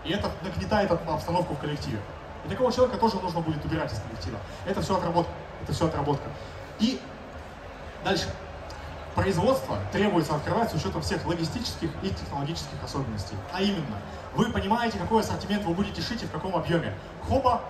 И 0.04 0.10
это 0.10 0.30
нагнетает 0.42 0.90
обстановку 0.90 1.54
в 1.54 1.58
коллективе. 1.58 1.98
И 2.44 2.48
такого 2.48 2.72
человека 2.72 2.98
тоже 2.98 3.16
нужно 3.16 3.40
будет 3.40 3.64
убирать 3.64 3.92
из 3.92 4.00
коллектива. 4.00 4.38
Это 4.66 4.80
все 4.82 4.96
отработка. 4.96 5.32
Это 5.62 5.72
все 5.72 5.86
отработка. 5.86 6.28
И 6.78 7.00
Дальше. 8.04 8.28
Производство 9.14 9.78
требуется 9.90 10.36
открывать 10.36 10.70
с 10.70 10.74
учетом 10.74 11.02
всех 11.02 11.26
логистических 11.26 11.90
и 12.02 12.10
технологических 12.10 12.82
особенностей. 12.84 13.36
А 13.52 13.60
именно, 13.60 13.98
вы 14.34 14.52
понимаете, 14.52 14.98
какой 14.98 15.22
ассортимент 15.22 15.64
вы 15.64 15.74
будете 15.74 16.00
шить 16.00 16.22
и 16.22 16.26
в 16.26 16.30
каком 16.30 16.54
объеме. 16.54 16.94
Хоба, 17.28 17.62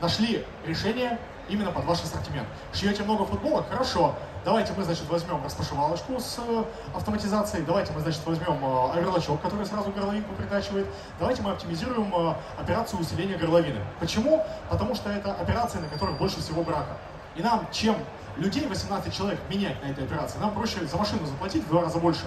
нашли 0.00 0.46
решение 0.66 1.18
именно 1.50 1.70
под 1.72 1.84
ваш 1.84 2.02
ассортимент. 2.02 2.48
Шьете 2.72 3.02
много 3.02 3.26
футболок? 3.26 3.68
Хорошо. 3.68 4.14
Давайте 4.44 4.72
мы, 4.74 4.84
значит, 4.84 5.06
возьмем 5.10 5.44
распашивалочку 5.44 6.18
с 6.18 6.38
э, 6.38 6.64
автоматизацией, 6.94 7.62
давайте 7.66 7.92
мы, 7.92 8.00
значит, 8.00 8.24
возьмем 8.24 8.64
э, 8.64 8.92
оверлочок, 8.92 9.42
который 9.42 9.66
сразу 9.66 9.90
горловинку 9.90 10.32
притачивает, 10.34 10.86
давайте 11.18 11.42
мы 11.42 11.50
оптимизируем 11.50 12.10
э, 12.14 12.34
операцию 12.58 13.00
усиления 13.00 13.36
горловины. 13.36 13.80
Почему? 13.98 14.42
Потому 14.70 14.94
что 14.94 15.10
это 15.10 15.34
операция, 15.34 15.82
на 15.82 15.88
которой 15.88 16.14
больше 16.14 16.40
всего 16.40 16.62
брака. 16.62 16.96
И 17.36 17.42
нам, 17.42 17.68
чем 17.70 17.96
людей, 18.38 18.66
18 18.66 19.14
человек, 19.14 19.40
менять 19.50 19.82
на 19.84 19.88
этой 19.88 20.04
операции, 20.04 20.38
нам 20.38 20.54
проще 20.54 20.86
за 20.86 20.96
машину 20.96 21.26
заплатить 21.26 21.64
в 21.64 21.68
два 21.68 21.82
раза 21.82 21.98
больше. 21.98 22.24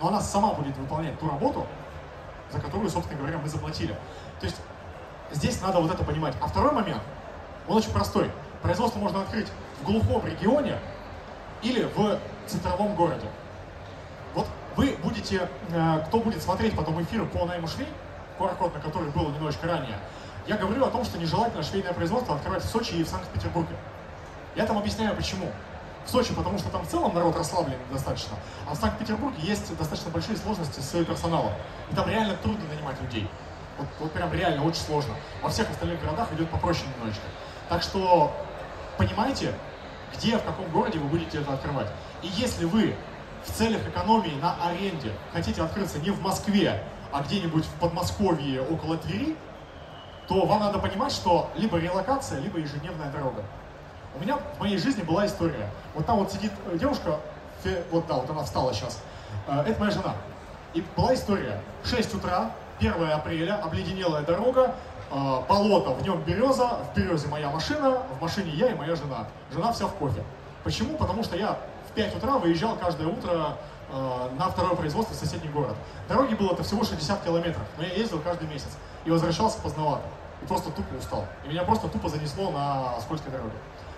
Но 0.00 0.08
она 0.08 0.20
сама 0.20 0.52
будет 0.52 0.76
выполнять 0.76 1.18
ту 1.20 1.28
работу, 1.28 1.64
за 2.50 2.58
которую, 2.58 2.90
собственно 2.90 3.20
говоря, 3.20 3.38
мы 3.38 3.48
заплатили. 3.48 3.94
То 4.40 4.46
есть 4.46 4.56
здесь 5.30 5.60
надо 5.62 5.78
вот 5.78 5.92
это 5.92 6.02
понимать. 6.02 6.34
А 6.40 6.48
второй 6.48 6.72
момент, 6.72 7.02
он 7.68 7.76
очень 7.76 7.92
простой. 7.92 8.30
Производство 8.62 8.98
можно 8.98 9.22
открыть 9.22 9.48
в 9.80 9.84
глухом 9.84 10.26
регионе 10.26 10.78
или 11.62 11.84
в 11.84 12.18
центровом 12.46 12.94
городе. 12.94 13.26
Вот 14.34 14.46
вы 14.76 14.96
будете, 15.02 15.48
э, 15.70 16.04
кто 16.06 16.20
будет 16.20 16.42
смотреть 16.42 16.76
потом 16.76 17.02
эфир 17.02 17.24
по 17.26 17.46
найму 17.46 17.66
швей, 17.66 17.88
QR-код 18.38 18.74
на 18.74 18.80
который 18.80 19.10
был 19.10 19.30
немножечко 19.30 19.66
ранее, 19.66 19.98
я 20.46 20.56
говорю 20.56 20.84
о 20.84 20.90
том, 20.90 21.04
что 21.04 21.18
нежелательно 21.18 21.62
швейное 21.62 21.92
производство 21.92 22.36
открывать 22.36 22.62
в 22.62 22.68
Сочи 22.68 22.92
и 22.92 23.02
в 23.02 23.08
Санкт-Петербурге. 23.08 23.74
Я 24.54 24.64
там 24.66 24.78
объясняю 24.78 25.16
почему. 25.16 25.50
В 26.04 26.10
Сочи, 26.10 26.32
потому 26.32 26.56
что 26.58 26.70
там 26.70 26.82
в 26.82 26.88
целом 26.88 27.12
народ 27.14 27.36
расслаблен 27.36 27.78
достаточно, 27.90 28.36
а 28.70 28.74
в 28.74 28.76
Санкт-Петербурге 28.76 29.38
есть 29.42 29.76
достаточно 29.76 30.10
большие 30.12 30.36
сложности 30.36 30.78
с 30.78 31.04
персоналом. 31.04 31.52
И 31.90 31.96
там 31.96 32.08
реально 32.08 32.36
трудно 32.36 32.64
нанимать 32.68 33.00
людей. 33.02 33.28
Вот, 33.76 33.88
вот 33.98 34.12
прям 34.12 34.32
реально 34.32 34.64
очень 34.64 34.82
сложно. 34.82 35.14
Во 35.42 35.50
всех 35.50 35.68
остальных 35.68 36.00
городах 36.00 36.32
идет 36.32 36.48
попроще 36.48 36.86
немножечко. 36.94 37.24
Так 37.68 37.82
что 37.82 38.32
понимаете, 38.96 39.54
где, 40.14 40.38
в 40.38 40.44
каком 40.44 40.68
городе 40.70 40.98
вы 40.98 41.08
будете 41.08 41.40
это 41.40 41.52
открывать. 41.52 41.88
И 42.22 42.28
если 42.28 42.64
вы 42.64 42.94
в 43.44 43.52
целях 43.52 43.86
экономии 43.86 44.38
на 44.40 44.56
аренде 44.64 45.12
хотите 45.32 45.62
открыться 45.62 45.98
не 45.98 46.10
в 46.10 46.20
Москве, 46.20 46.82
а 47.12 47.22
где-нибудь 47.22 47.64
в 47.64 47.80
Подмосковье 47.80 48.62
около 48.62 48.96
Твери, 48.96 49.36
то 50.28 50.44
вам 50.44 50.60
надо 50.60 50.78
понимать, 50.78 51.12
что 51.12 51.50
либо 51.56 51.78
релокация, 51.78 52.40
либо 52.40 52.58
ежедневная 52.58 53.10
дорога. 53.10 53.44
У 54.16 54.22
меня 54.22 54.36
в 54.36 54.60
моей 54.60 54.78
жизни 54.78 55.02
была 55.02 55.26
история. 55.26 55.70
Вот 55.94 56.06
там 56.06 56.18
вот 56.18 56.32
сидит 56.32 56.50
э, 56.66 56.78
девушка, 56.78 57.20
вот 57.90 58.06
да, 58.06 58.14
вот 58.14 58.30
она 58.30 58.42
встала 58.42 58.72
сейчас. 58.72 59.02
Э, 59.46 59.62
это 59.66 59.78
моя 59.78 59.92
жена. 59.92 60.14
И 60.74 60.82
была 60.96 61.14
история. 61.14 61.60
6 61.84 62.14
утра, 62.14 62.50
1 62.80 63.10
апреля, 63.10 63.56
обледенелая 63.56 64.22
дорога, 64.22 64.74
болото, 65.10 65.90
в 65.90 66.02
нем 66.02 66.20
береза, 66.22 66.80
в 66.92 66.96
березе 66.96 67.28
моя 67.28 67.50
машина, 67.50 68.02
в 68.18 68.22
машине 68.22 68.50
я 68.50 68.70
и 68.70 68.74
моя 68.74 68.96
жена. 68.96 69.26
Жена 69.52 69.72
вся 69.72 69.86
в 69.86 69.94
кофе. 69.94 70.22
Почему? 70.64 70.96
Потому 70.96 71.22
что 71.22 71.36
я 71.36 71.58
в 71.88 71.92
5 71.94 72.16
утра 72.16 72.38
выезжал 72.38 72.76
каждое 72.76 73.08
утро 73.08 73.56
на 74.38 74.48
второе 74.48 74.74
производство 74.74 75.14
в 75.14 75.18
соседний 75.18 75.48
город. 75.48 75.76
Дороги 76.08 76.34
было 76.34 76.52
это 76.52 76.64
всего 76.64 76.82
60 76.82 77.22
километров, 77.24 77.62
но 77.78 77.84
я 77.84 77.94
ездил 77.94 78.20
каждый 78.20 78.48
месяц 78.48 78.70
и 79.04 79.10
возвращался 79.10 79.60
поздновато. 79.60 80.02
И 80.42 80.46
просто 80.46 80.70
тупо 80.70 80.94
устал. 80.96 81.24
И 81.44 81.48
меня 81.48 81.62
просто 81.62 81.88
тупо 81.88 82.08
занесло 82.08 82.50
на 82.50 83.00
скользкой 83.00 83.32
дороге. 83.32 83.54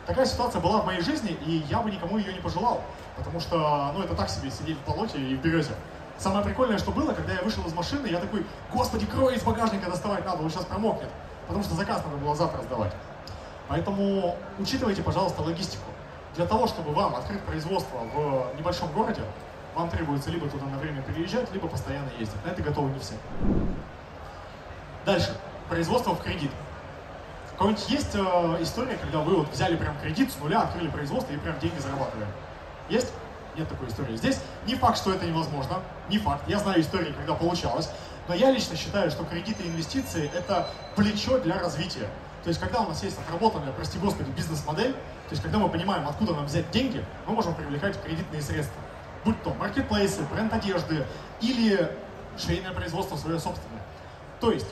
Такая 0.07 0.25
ситуация 0.25 0.61
была 0.61 0.81
в 0.83 0.87
моей 0.87 1.01
жизни, 1.01 1.37
и 1.45 1.65
я 1.69 1.81
бы 1.81 1.91
никому 1.91 2.17
ее 2.17 2.33
не 2.33 2.41
пожелал, 2.41 2.81
потому 3.17 3.41
что, 3.41 3.93
ну, 3.95 4.03
это 4.03 4.15
так 4.15 4.31
себе 4.31 4.51
сидеть 4.51 4.79
в 4.79 4.89
болоте 4.89 5.19
и 5.19 5.37
в 5.37 5.41
березе. 5.41 5.73
Самое 6.19 6.45
прикольное, 6.45 6.79
что 6.79 6.91
было, 6.91 7.13
когда 7.13 7.33
я 7.33 7.43
вышел 7.43 7.65
из 7.65 7.73
машины, 7.73 8.09
я 8.09 8.19
такой, 8.19 8.45
господи, 8.73 9.07
крой 9.07 9.37
из 9.37 9.43
багажника 9.43 9.89
доставать 9.89 10.25
надо, 10.27 10.43
он 10.43 10.51
сейчас 10.51 10.65
промокнет, 10.65 11.09
потому 11.47 11.63
что 11.63 11.75
заказ 11.75 12.03
надо 12.05 12.17
было 12.17 12.35
завтра 12.35 12.61
сдавать. 12.63 12.93
Поэтому 13.69 14.37
учитывайте, 14.59 15.03
пожалуйста, 15.03 15.43
логистику. 15.43 15.85
Для 16.35 16.47
того, 16.47 16.67
чтобы 16.67 16.93
вам 16.93 17.15
открыть 17.15 17.41
производство 17.43 17.99
в 17.99 18.57
небольшом 18.59 18.91
городе, 18.93 19.23
вам 19.75 19.91
требуется 19.91 20.31
либо 20.31 20.49
туда 20.49 20.67
на 20.67 20.79
время 20.79 21.03
переезжать, 21.03 21.53
либо 21.53 21.69
постоянно 21.69 22.11
ездить. 22.19 22.45
На 22.45 22.51
это 22.51 22.63
готовы 22.63 22.91
не 22.91 22.99
все. 22.99 23.15
Дальше. 25.05 25.37
Производство 25.69 26.15
в 26.15 26.23
кредит. 26.23 26.51
Какая-нибудь 27.53 27.89
есть 27.91 28.15
э, 28.15 28.57
история, 28.61 28.97
когда 28.97 29.19
вы 29.19 29.37
вот 29.37 29.51
взяли 29.51 29.77
прям 29.77 29.97
кредит 30.01 30.33
с 30.33 30.39
нуля, 30.39 30.63
открыли 30.63 30.89
производство 30.89 31.33
и 31.33 31.37
прям 31.37 31.59
деньги 31.59 31.79
зарабатываем? 31.79 32.29
Есть? 32.89 33.13
Нет 33.59 33.69
такой 33.69 33.89
истории. 33.89 34.15
Здесь 34.15 34.39
не 34.67 34.77
факт, 34.77 34.99
что 34.99 35.13
это 35.13 35.27
невозможно, 35.27 35.81
не 36.09 36.19
факт. 36.19 36.49
Я 36.49 36.61
знаю 36.61 36.81
истории, 36.81 37.13
когда 37.13 37.35
получалось, 37.35 37.91
но 38.29 38.35
я 38.35 38.53
лично 38.53 38.77
считаю, 38.77 39.11
что 39.11 39.25
кредиты 39.25 39.65
и 39.65 39.69
инвестиции– 39.69 40.31
это 40.35 40.69
плечо 40.95 41.41
для 41.41 41.59
развития. 41.59 42.09
То 42.45 42.51
есть, 42.51 42.61
когда 42.61 42.81
у 42.83 42.89
нас 42.89 43.03
есть 43.03 43.19
отработанная, 43.19 43.73
прости 43.73 43.99
господи, 43.99 44.31
бизнес-модель, 44.31 44.93
то 44.93 45.33
есть, 45.33 45.43
когда 45.43 45.59
мы 45.59 45.69
понимаем, 45.69 46.07
откуда 46.07 46.35
нам 46.35 46.47
взять 46.47 46.71
деньги, 46.71 47.05
мы 47.27 47.35
можем 47.35 47.53
привлекать 47.55 48.01
кредитные 48.01 48.43
средства. 48.43 48.81
Будь 49.25 49.43
то 49.43 49.53
маркетплейсы, 49.55 50.23
бренд 50.33 50.53
одежды 50.53 51.05
или 51.41 51.91
швейное 52.39 52.73
производство 52.73 53.17
свое 53.17 53.41
собственное. 53.41 53.83
То 54.39 54.53
есть, 54.53 54.69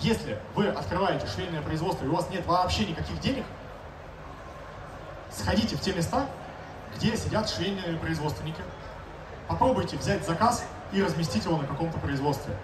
если 0.00 0.38
вы 0.54 0.68
открываете 0.68 1.26
швейное 1.26 1.62
производство 1.62 2.04
и 2.04 2.08
у 2.08 2.14
вас 2.14 2.28
нет 2.28 2.44
вообще 2.44 2.84
никаких 2.84 3.18
денег, 3.20 3.44
сходите 5.30 5.74
в 5.74 5.80
те 5.80 5.94
места, 5.94 6.26
где 6.96 7.16
сидят 7.16 7.48
швейные 7.48 7.96
производственники, 7.98 8.60
попробуйте 9.48 9.96
взять 9.96 10.26
заказ 10.26 10.64
и 10.92 11.02
разместить 11.02 11.44
его 11.44 11.56
на 11.56 11.66
каком-то 11.66 11.98
производстве. 11.98 12.54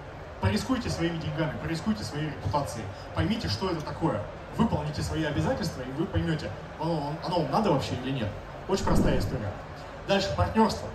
Порискуйте 0.41 0.91
своими 0.91 1.19
деньгами, 1.19 1.57
порискуйте 1.63 2.03
своей 2.03 2.27
репутацией, 2.27 2.85
поймите, 3.15 3.49
что 3.49 3.71
это 3.71 3.81
такое. 3.83 4.21
Выполните 4.57 5.03
свои 5.03 5.25
обязательства, 5.25 5.83
и 5.83 5.91
вы 5.93 6.05
поймете, 6.05 6.51
оно, 6.81 7.15
оно 7.25 7.41
вам 7.41 7.51
надо 7.51 7.71
вообще 7.71 7.95
или 8.05 8.11
нет. 8.11 8.29
Очень 8.69 8.85
простая 8.85 9.19
история. 9.19 9.51
Дальше, 10.09 10.35
партнерство. 10.37 10.89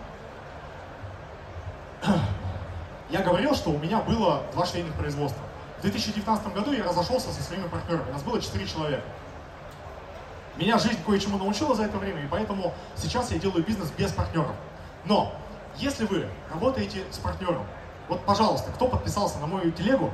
Я 3.10 3.22
говорил, 3.22 3.56
что 3.56 3.72
у 3.72 3.78
меня 3.78 4.00
было 4.00 4.44
два 4.54 4.66
швейных 4.66 4.94
производства. 4.94 5.42
В 5.80 5.82
2019 5.82 6.54
году 6.54 6.72
я 6.72 6.84
разошелся 6.84 7.32
со 7.32 7.44
своими 7.44 7.68
партнерами. 7.68 8.10
У 8.10 8.14
нас 8.14 8.24
было 8.24 8.42
4 8.42 8.66
человека. 8.66 9.04
Меня 10.58 10.80
жизнь 10.80 10.98
кое-чему 11.06 11.38
научила 11.38 11.76
за 11.76 11.84
это 11.84 11.98
время, 11.98 12.24
и 12.24 12.28
поэтому 12.28 12.74
сейчас 12.96 13.32
я 13.32 13.38
делаю 13.38 13.64
бизнес 13.64 13.92
без 13.92 14.12
партнеров. 14.12 14.56
Но, 15.06 15.32
если 15.78 16.06
вы 16.06 16.28
работаете 16.52 17.04
с 17.12 17.18
партнером, 17.20 17.64
вот, 18.10 18.26
пожалуйста, 18.26 18.72
кто 18.72 18.88
подписался 18.88 19.38
на 19.38 19.46
мою 19.46 19.72
телегу, 19.72 20.12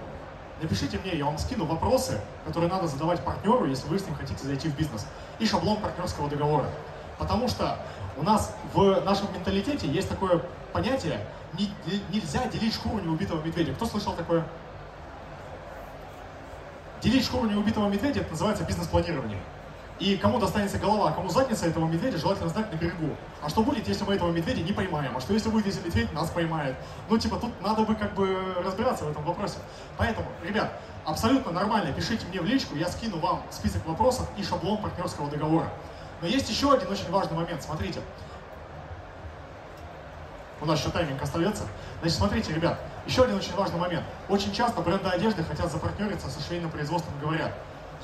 напишите 0.61 0.99
мне, 0.99 1.15
я 1.15 1.25
вам 1.25 1.37
скину 1.37 1.65
вопросы, 1.65 2.19
которые 2.45 2.69
надо 2.69 2.87
задавать 2.87 3.23
партнеру, 3.23 3.65
если 3.65 3.87
вы 3.87 3.99
с 3.99 4.05
ним 4.05 4.15
хотите 4.15 4.43
зайти 4.43 4.67
в 4.67 4.75
бизнес, 4.75 5.05
и 5.39 5.45
шаблон 5.45 5.77
партнерского 5.77 6.29
договора. 6.29 6.69
Потому 7.17 7.47
что 7.47 7.79
у 8.17 8.23
нас 8.23 8.53
в 8.73 9.01
нашем 9.05 9.33
менталитете 9.33 9.87
есть 9.87 10.09
такое 10.09 10.41
понятие, 10.73 11.25
нельзя 12.09 12.47
делить 12.47 12.73
шкуру 12.73 12.99
неубитого 12.99 13.41
медведя. 13.41 13.73
Кто 13.73 13.85
слышал 13.85 14.13
такое? 14.13 14.43
Делить 17.01 17.25
шкуру 17.25 17.47
неубитого 17.47 17.87
медведя, 17.87 18.21
это 18.21 18.31
называется 18.31 18.65
бизнес-планирование. 18.65 19.39
И 19.99 20.17
кому 20.17 20.39
достанется 20.39 20.79
голова, 20.79 21.11
кому 21.11 21.29
задница 21.29 21.67
этого 21.67 21.87
медведя, 21.87 22.17
желательно 22.17 22.49
знать 22.49 22.71
на 22.71 22.75
берегу. 22.75 23.15
А 23.41 23.49
что 23.49 23.63
будет, 23.63 23.87
если 23.87 24.03
мы 24.03 24.15
этого 24.15 24.31
медведя 24.31 24.63
не 24.63 24.73
поймаем? 24.73 25.15
А 25.15 25.21
что 25.21 25.33
если 25.33 25.49
будет, 25.49 25.67
если 25.67 25.85
медведь 25.85 26.11
нас 26.13 26.29
поймает? 26.31 26.75
Ну, 27.09 27.17
типа, 27.17 27.37
тут 27.37 27.51
надо 27.61 27.83
бы 27.83 27.95
как 27.95 28.13
бы 28.15 28.55
разбираться 28.65 29.05
в 29.05 29.11
этом 29.11 29.23
вопросе. 29.23 29.59
Поэтому, 29.97 30.27
ребят, 30.43 30.73
абсолютно 31.05 31.51
нормально, 31.51 31.93
пишите 31.93 32.25
мне 32.27 32.41
в 32.41 32.45
личку, 32.45 32.75
я 32.75 32.87
скину 32.87 33.19
вам 33.19 33.43
список 33.51 33.85
вопросов 33.85 34.27
и 34.35 34.43
шаблон 34.43 34.77
партнерского 34.79 35.29
договора. 35.29 35.69
Но 36.21 36.27
есть 36.27 36.49
еще 36.49 36.73
один 36.73 36.89
очень 36.89 37.09
важный 37.11 37.37
момент, 37.37 37.61
смотрите. 37.61 38.01
У 40.59 40.65
нас 40.65 40.79
еще 40.79 40.89
тайминг 40.89 41.21
остается. 41.21 41.65
Значит, 41.99 42.17
смотрите, 42.17 42.53
ребят, 42.53 42.79
еще 43.05 43.23
один 43.23 43.35
очень 43.35 43.53
важный 43.53 43.79
момент. 43.79 44.05
Очень 44.29 44.53
часто 44.53 44.81
бренды 44.81 45.09
одежды 45.09 45.43
хотят 45.43 45.71
запартнериться 45.71 46.29
со 46.29 46.41
швейным 46.41 46.71
производством, 46.71 47.13
говорят, 47.21 47.51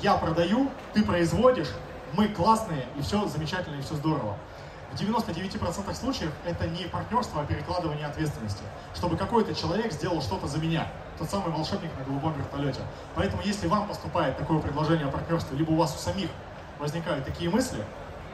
я 0.02 0.16
продаю, 0.16 0.70
ты 0.94 1.04
производишь, 1.04 1.70
мы 2.14 2.28
классные, 2.30 2.86
и 2.98 3.02
все 3.02 3.28
замечательно, 3.28 3.76
и 3.76 3.82
все 3.82 3.96
здорово. 3.96 4.38
В 4.92 5.00
99% 5.00 5.94
случаев 5.94 6.32
это 6.46 6.68
не 6.68 6.86
партнерство, 6.86 7.42
а 7.42 7.46
перекладывание 7.46 8.08
ответственности. 8.08 8.64
Чтобы 8.96 9.18
какой-то 9.18 9.54
человек 9.54 9.92
сделал 9.92 10.22
что-то 10.22 10.48
за 10.48 10.58
меня. 10.58 10.88
Тот 11.20 11.30
самый 11.30 11.52
волшебник 11.52 11.92
на 11.98 12.04
голубом 12.06 12.34
вертолете. 12.34 12.82
Поэтому 13.14 13.44
если 13.44 13.68
вам 13.68 13.88
поступает 13.88 14.38
такое 14.38 14.60
предложение 14.60 15.08
о 15.08 15.12
партнерстве, 15.12 15.58
либо 15.58 15.72
у 15.72 15.76
вас 15.76 15.96
у 15.96 16.00
самих 16.00 16.30
возникают 16.80 17.26
такие 17.26 17.52
мысли, 17.52 17.84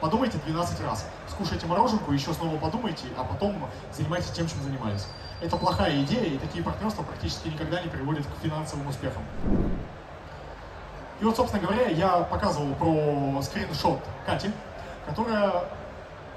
подумайте 0.00 0.38
12 0.46 0.80
раз. 0.82 1.06
Скушайте 1.28 1.66
мороженку, 1.66 2.12
еще 2.12 2.32
снова 2.32 2.56
подумайте, 2.56 3.04
а 3.18 3.24
потом 3.24 3.68
занимайтесь 3.92 4.30
тем, 4.30 4.48
чем 4.48 4.62
занимались. 4.62 5.06
Это 5.42 5.56
плохая 5.58 6.02
идея, 6.04 6.24
и 6.24 6.38
такие 6.38 6.64
партнерства 6.64 7.02
практически 7.02 7.48
никогда 7.48 7.82
не 7.82 7.88
приводят 7.88 8.24
к 8.24 8.42
финансовым 8.42 8.86
успехам. 8.86 9.22
И 11.20 11.24
вот, 11.24 11.36
собственно 11.36 11.62
говоря, 11.62 11.88
я 11.88 12.18
показывал 12.24 12.74
про 12.74 13.40
скриншот 13.42 14.00
Кати, 14.26 14.50
которая 15.06 15.64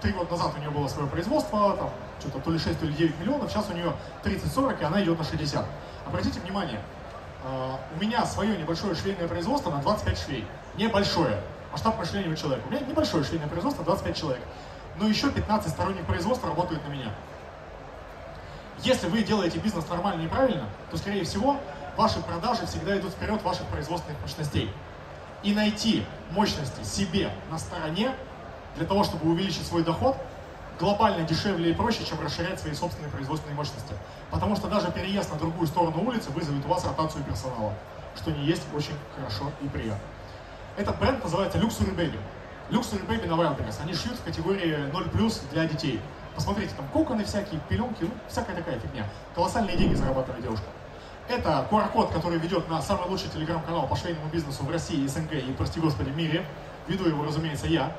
три 0.02 0.12
года 0.14 0.32
назад 0.32 0.54
у 0.56 0.60
нее 0.60 0.70
было 0.70 0.88
свое 0.88 1.10
производство, 1.10 1.76
там, 1.76 1.90
что-то 2.20 2.40
то 2.40 2.52
ли 2.52 2.60
6, 2.60 2.80
то 2.80 2.86
ли 2.86 2.94
9 2.94 3.20
миллионов, 3.20 3.52
сейчас 3.52 3.70
у 3.70 3.74
нее 3.74 3.94
30-40, 4.24 4.82
и 4.82 4.84
она 4.84 5.04
идет 5.04 5.18
на 5.18 5.26
60. 5.26 5.66
Обратите 6.06 6.40
внимание, 6.40 6.80
э, 7.44 7.76
у 7.96 8.02
меня 8.02 8.26
свое 8.26 8.56
небольшое 8.58 8.96
швейное 8.96 9.28
производство 9.28 9.70
на 9.70 9.82
25 9.82 10.18
швей. 10.18 10.46
Небольшое. 10.78 11.42
Масштаб 11.72 11.98
мышления 11.98 12.36
человека. 12.36 12.66
У 12.68 12.72
меня 12.72 12.82
небольшое 12.82 13.24
швейное 13.24 13.48
производство, 13.48 13.84
25 13.84 14.18
человек. 14.18 14.42
Но 14.98 15.08
еще 15.08 15.30
15 15.30 15.70
сторонних 15.72 16.06
производств 16.06 16.46
работают 16.46 16.86
на 16.88 16.92
меня. 16.92 17.14
Если 18.80 19.08
вы 19.08 19.24
делаете 19.24 19.60
бизнес 19.60 19.88
нормально 19.90 20.22
и 20.22 20.28
правильно, 20.28 20.66
то, 20.90 20.98
скорее 20.98 21.26
всего, 21.26 21.58
ваши 22.00 22.22
продажи 22.22 22.66
всегда 22.66 22.98
идут 22.98 23.12
вперед 23.12 23.44
ваших 23.44 23.66
производственных 23.66 24.22
мощностей. 24.22 24.72
И 25.44 25.54
найти 25.54 26.06
мощности 26.32 26.82
себе 26.84 27.30
на 27.52 27.58
стороне 27.60 28.16
для 28.78 28.86
того, 28.86 29.04
чтобы 29.04 29.30
увеличить 29.30 29.68
свой 29.68 29.84
доход, 29.84 30.16
глобально 30.80 31.28
дешевле 31.28 31.72
и 31.72 31.74
проще, 31.74 32.06
чем 32.06 32.22
расширять 32.22 32.58
свои 32.58 32.74
собственные 32.74 33.12
производственные 33.12 33.56
мощности. 33.58 33.94
Потому 34.32 34.56
что 34.56 34.70
даже 34.70 34.90
переезд 34.92 35.30
на 35.34 35.38
другую 35.38 35.68
сторону 35.68 36.02
улицы 36.08 36.30
вызовет 36.30 36.66
у 36.66 36.70
вас 36.70 36.86
ротацию 36.86 37.22
персонала, 37.26 37.74
что 38.16 38.32
не 38.32 38.46
есть 38.46 38.64
очень 38.74 38.96
хорошо 39.18 39.52
и 39.62 39.68
приятно. 39.68 40.00
Этот 40.78 40.98
бренд 41.00 41.22
называется 41.22 41.58
Luxury 41.58 41.94
Baby. 41.94 42.18
Luxury 42.70 43.06
Baby 43.06 43.28
на 43.28 43.34
Wildberries. 43.34 43.76
Они 43.82 43.94
шьют 43.94 44.18
в 44.18 44.24
категории 44.24 44.90
0+, 44.90 45.52
для 45.52 45.66
детей. 45.66 46.00
Посмотрите, 46.34 46.74
там 46.78 46.88
коконы 46.94 47.26
всякие, 47.26 47.60
пеленки, 47.68 48.04
ну, 48.04 48.12
всякая 48.30 48.56
такая 48.56 48.80
фигня. 48.80 49.04
Колоссальные 49.36 49.76
деньги 49.76 49.96
зарабатывает 49.96 50.42
девушка. 50.42 50.66
Это 51.30 51.68
QR-код, 51.70 52.12
который 52.12 52.40
ведет 52.40 52.68
на 52.70 52.82
самый 52.82 53.08
лучший 53.08 53.30
телеграм-канал 53.30 53.88
по 53.88 53.96
швейному 53.96 54.28
бизнесу 54.30 54.64
в 54.64 54.72
России, 54.72 55.06
СНГ 55.06 55.34
и, 55.34 55.54
прости 55.56 55.80
господи, 55.80 56.10
мире. 56.10 56.44
Веду 56.88 57.08
его, 57.08 57.24
разумеется, 57.24 57.68
я. 57.68 57.96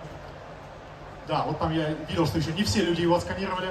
Да, 1.29 1.45
вот 1.45 1.61
там 1.61 1.73
я 1.73 1.91
видел, 2.09 2.27
что 2.27 2.39
еще 2.39 2.51
не 2.53 2.65
все 2.65 2.85
люди 2.85 3.03
его 3.03 3.15
отсканировали. 3.15 3.71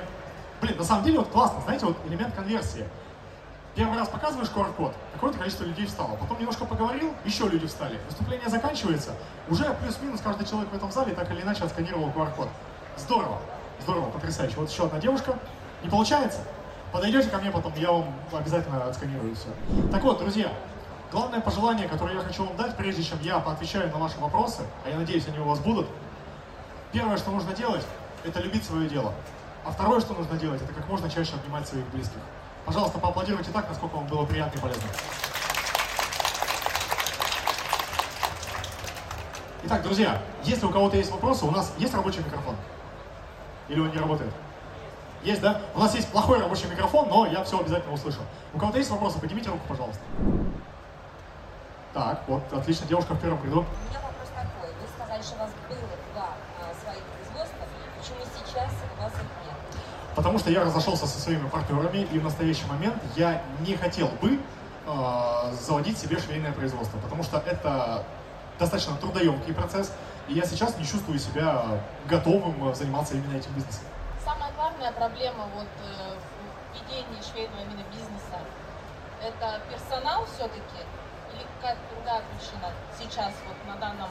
Блин, 0.62 0.78
на 0.78 0.86
самом 0.86 1.04
деле 1.04 1.20
вот 1.20 1.28
классно, 1.28 1.60
знаете, 1.60 1.86
вот 1.86 1.98
элемент 2.08 2.34
конверсии. 2.34 2.86
Первый 3.76 3.98
раз 3.98 4.08
показываешь 4.08 4.50
QR-код, 4.50 4.96
какое-то 5.16 5.38
количество 5.38 5.66
людей 5.66 5.86
встало. 5.88 6.16
Потом 6.16 6.40
немножко 6.40 6.64
поговорил, 6.64 7.14
еще 7.26 7.50
люди 7.50 7.68
встали. 7.68 8.00
Выступление 8.08 8.48
заканчивается, 8.48 9.12
уже 9.50 9.66
плюс-минус 9.82 10.22
каждый 10.24 10.48
человек 10.48 10.72
в 10.72 10.76
этом 10.76 10.90
зале 10.90 11.14
так 11.14 11.30
или 11.32 11.42
иначе 11.42 11.66
отсканировал 11.66 12.08
QR-код. 12.12 12.48
Здорово, 12.96 13.40
здорово, 13.82 14.10
потрясающе. 14.10 14.56
Вот 14.56 14.70
еще 14.70 14.86
одна 14.86 15.00
девушка. 15.00 15.38
Не 15.84 15.90
получается? 15.90 16.40
Подойдете 16.92 17.30
ко 17.30 17.38
мне 17.38 17.52
потом, 17.52 17.72
я 17.76 17.92
вам 17.92 18.06
обязательно 18.34 18.84
отсканирую 18.86 19.36
все. 19.36 19.50
Так 19.92 20.02
вот, 20.04 20.18
друзья, 20.18 20.52
главное 21.12 21.40
пожелание, 21.40 21.88
которое 21.88 22.16
я 22.16 22.22
хочу 22.22 22.44
вам 22.44 22.58
дать, 22.58 22.76
прежде 22.78 23.04
чем 23.04 23.20
я 23.22 23.40
поотвечаю 23.40 23.92
на 23.92 23.98
ваши 23.98 24.20
вопросы, 24.20 24.64
а 24.86 24.90
я 24.90 24.98
надеюсь, 24.98 25.28
они 25.28 25.38
у 25.38 25.44
вас 25.44 25.60
будут, 25.60 25.88
первое, 26.92 27.18
что 27.18 27.30
нужно 27.30 27.54
делать, 27.54 27.86
это 28.24 28.40
любить 28.42 28.64
свое 28.64 28.90
дело. 28.90 29.14
А 29.66 29.72
второе, 29.72 30.00
что 30.00 30.14
нужно 30.16 30.36
делать, 30.38 30.62
это 30.64 30.74
как 30.74 30.88
можно 30.90 31.10
чаще 31.10 31.36
обнимать 31.36 31.68
своих 31.68 31.86
близких. 31.90 32.20
Пожалуйста, 32.66 32.98
поаплодируйте 32.98 33.52
так, 33.52 33.70
насколько 33.70 33.96
вам 33.96 34.08
было 34.08 34.26
приятно 34.26 34.58
и 34.58 34.62
полезно. 34.62 34.90
Итак, 39.64 39.84
друзья, 39.84 40.20
если 40.44 40.66
у 40.66 40.70
кого-то 40.72 40.98
есть 40.98 41.12
вопросы, 41.12 41.46
у 41.46 41.52
нас 41.52 41.72
есть 41.78 41.94
рабочий 41.94 42.20
микрофон? 42.20 42.56
Или 43.68 43.80
он 43.80 43.92
не 43.92 43.98
работает? 43.98 44.34
Есть, 45.24 45.42
да? 45.42 45.62
У 45.76 45.80
нас 45.80 45.94
есть 45.96 46.10
плохой 46.10 46.40
рабочий 46.40 46.68
микрофон, 46.68 47.10
но 47.10 47.26
я 47.26 47.44
все 47.44 47.60
обязательно 47.60 47.94
услышу. 47.94 48.20
У 48.54 48.60
кого-то 48.60 48.78
есть 48.78 48.90
вопросы? 48.90 49.20
Поднимите 49.20 49.50
руку, 49.50 49.62
пожалуйста. 49.68 50.02
Так, 51.94 52.24
вот, 52.28 52.42
отлично, 52.54 52.88
девушка 52.88 53.14
в 53.16 53.22
первом 53.22 53.44
ряду. 53.44 53.66
У 53.66 53.90
меня 53.90 54.00
вопрос 54.00 54.30
такой. 54.30 54.70
Вы 54.70 54.88
сказали, 54.96 55.22
что 55.22 55.36
у 55.36 55.40
вас 55.40 55.50
было 55.68 55.80
два 56.14 56.30
а, 56.60 56.84
своих 56.84 57.04
производства. 57.04 57.66
Почему 58.00 58.20
сейчас 58.34 58.72
у 58.98 59.02
вас 59.02 59.12
их 59.12 59.20
нет? 59.20 59.56
Потому 60.16 60.40
что 60.40 60.52
я 60.52 60.64
разошелся 60.64 61.06
со 61.06 61.20
своими 61.20 61.50
партнерами, 61.50 62.08
и 62.14 62.20
в 62.20 62.24
настоящий 62.24 62.66
момент 62.68 62.96
я 63.18 63.42
не 63.66 63.76
хотел 63.76 64.08
бы 64.22 64.40
э, 64.86 65.54
заводить 65.60 65.98
себе 65.98 66.20
швейное 66.20 66.52
производство, 66.52 66.98
потому 67.00 67.24
что 67.24 67.38
это 67.40 68.04
достаточно 68.58 68.96
трудоемкий 68.96 69.54
процесс, 69.54 69.92
и 70.28 70.34
я 70.34 70.46
сейчас 70.46 70.78
не 70.78 70.86
чувствую 70.86 71.20
себя 71.20 71.64
готовым 72.10 72.74
заниматься 72.76 73.16
именно 73.16 73.38
этим 73.38 73.52
бизнесом 73.54 73.84
главная 74.80 74.98
проблема 74.98 75.44
вот 75.56 75.68
э, 75.84 76.16
в 76.16 76.74
ведении 76.74 77.22
швейного 77.22 77.62
именно 77.64 77.84
бизнеса? 77.92 78.40
Это 79.22 79.60
персонал 79.70 80.26
все-таки 80.26 80.80
или 81.34 81.44
какая-то 81.58 81.82
другая 81.94 82.24
причина 82.32 82.72
сейчас 82.98 83.34
вот 83.46 83.58
на 83.68 83.80
данном 83.80 84.10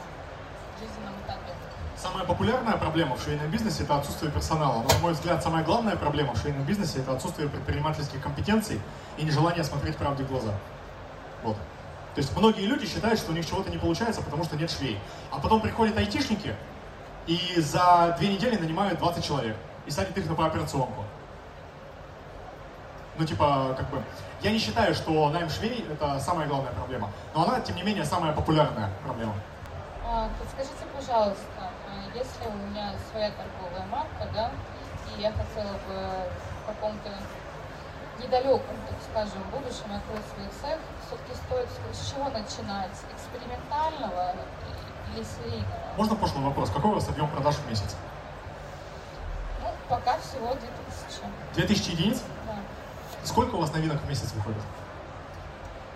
жизненном 0.79 1.14
этапе? 1.25 1.55
Самая 1.97 2.25
популярная 2.25 2.77
проблема 2.77 3.16
в 3.16 3.23
швейном 3.23 3.51
бизнесе– 3.51 3.83
это 3.85 3.97
отсутствие 3.97 4.31
персонала. 4.31 4.83
Но, 4.83 4.89
на 4.89 4.99
мой 4.99 5.12
взгляд, 5.12 5.43
самая 5.43 5.64
главная 5.64 5.97
проблема 5.97 6.35
в 6.35 6.39
швейном 6.39 6.64
бизнесе– 6.64 6.99
это 7.01 7.12
отсутствие 7.12 7.49
предпринимательских 7.49 8.23
компетенций 8.23 8.81
и 9.16 9.25
нежелание 9.25 9.64
смотреть 9.64 9.97
правде 9.97 10.25
в 10.25 10.29
глаза. 10.29 10.53
Вот. 11.43 11.57
То 12.14 12.21
есть 12.21 12.37
многие 12.37 12.66
люди 12.66 12.87
считают, 12.87 13.19
что 13.19 13.33
у 13.33 13.35
них 13.35 13.47
чего-то 13.47 13.71
не 13.71 13.79
получается, 13.79 14.21
потому 14.21 14.45
что 14.45 14.57
нет 14.57 14.71
швей. 14.71 14.99
А 15.31 15.39
потом 15.39 15.62
приходят 15.62 15.97
айтишники 15.97 16.55
и 17.27 17.55
за 17.57 18.14
две 18.19 18.29
недели 18.35 18.57
нанимают 18.57 18.99
20 18.99 19.25
человек 19.25 19.57
и 19.89 19.91
садит 19.91 20.16
их 20.18 20.28
на 20.28 20.47
операционку. 20.47 21.03
Ну, 23.16 23.24
типа, 23.24 23.74
как 23.76 23.89
бы, 23.91 24.03
я 24.43 24.53
не 24.53 24.59
считаю, 24.59 24.95
что 24.95 25.30
найм 25.30 25.49
швей– 25.49 25.84
это 25.91 26.20
самая 26.20 26.47
главная 26.47 26.72
проблема, 26.72 27.11
но 27.34 27.43
она, 27.43 27.61
тем 27.61 27.74
не 27.74 27.82
менее, 27.82 28.05
самая 28.05 28.32
популярная 28.32 28.91
проблема. 29.03 29.34
А, 30.07 30.28
подскажите, 30.39 30.84
пожалуйста, 30.95 31.59
а 31.59 32.16
если 32.16 32.47
у 32.47 32.68
меня 32.68 32.93
своя 33.11 33.30
торговая 33.30 33.86
марка, 33.91 34.28
да, 34.32 34.51
и 35.09 35.20
я 35.20 35.32
хотела 35.32 35.72
бы 35.72 35.97
в 36.62 36.66
каком-то 36.66 37.11
недалеком, 38.22 38.76
так 38.86 38.99
скажем, 39.11 39.43
будущем 39.51 39.91
открыть 39.91 40.26
свой 40.34 40.49
цех, 40.61 40.78
все-таки 41.07 41.34
стоит 41.47 41.68
с 41.93 42.11
чего 42.11 42.24
начинать? 42.28 42.97
Экспериментального 43.16 44.34
или 45.14 45.24
серийного? 45.24 45.97
Можно 45.97 46.14
прошлый 46.14 46.45
вопрос? 46.45 46.70
Какой 46.70 46.91
у 46.91 46.95
вас 46.95 47.09
объем 47.09 47.28
продаж 47.30 47.57
в 47.57 47.68
месяц? 47.68 47.97
Пока 49.89 50.18
всего 50.18 50.55
2000. 50.55 51.22
2000 51.55 51.91
единиц? 51.93 52.22
Да. 52.47 52.57
Сколько 53.24 53.55
у 53.55 53.61
вас 53.61 53.72
новинок 53.72 54.01
в 54.03 54.09
месяц 54.09 54.32
выходит? 54.32 54.62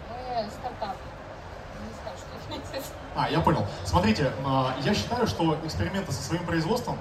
Мы 0.09 0.49
стартап. 0.51 0.97
Не 1.87 2.03
знаю, 2.03 2.17
что 2.17 2.47
в 2.47 2.51
месяц. 2.51 2.91
А, 3.15 3.29
я 3.29 3.41
понял. 3.41 3.67
Смотрите, 3.85 4.33
а, 4.47 4.75
я 4.83 4.95
считаю, 4.95 5.27
что 5.27 5.59
эксперименты 5.65 6.11
со 6.13 6.23
своим 6.23 6.45
производством 6.47 6.99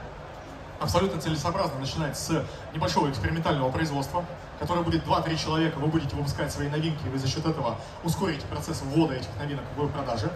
абсолютно 0.82 1.22
целесообразно 1.22 1.80
начинать 1.80 2.18
с 2.18 2.44
небольшого 2.74 3.10
экспериментального 3.10 3.72
производства, 3.72 4.26
которое 4.60 4.82
будет 4.82 5.06
2-3 5.06 5.38
человека, 5.38 5.78
вы 5.78 5.88
будете 5.88 6.16
выпускать 6.16 6.52
свои 6.52 6.68
новинки, 6.68 7.06
и 7.06 7.10
вы 7.10 7.20
за 7.20 7.28
счет 7.28 7.46
этого 7.46 7.78
ускорите 8.04 8.46
процесс 8.48 8.82
ввода 8.82 9.14
этих 9.14 9.30
новинок 9.40 9.64
в 9.78 9.88
продаже. 9.90 10.32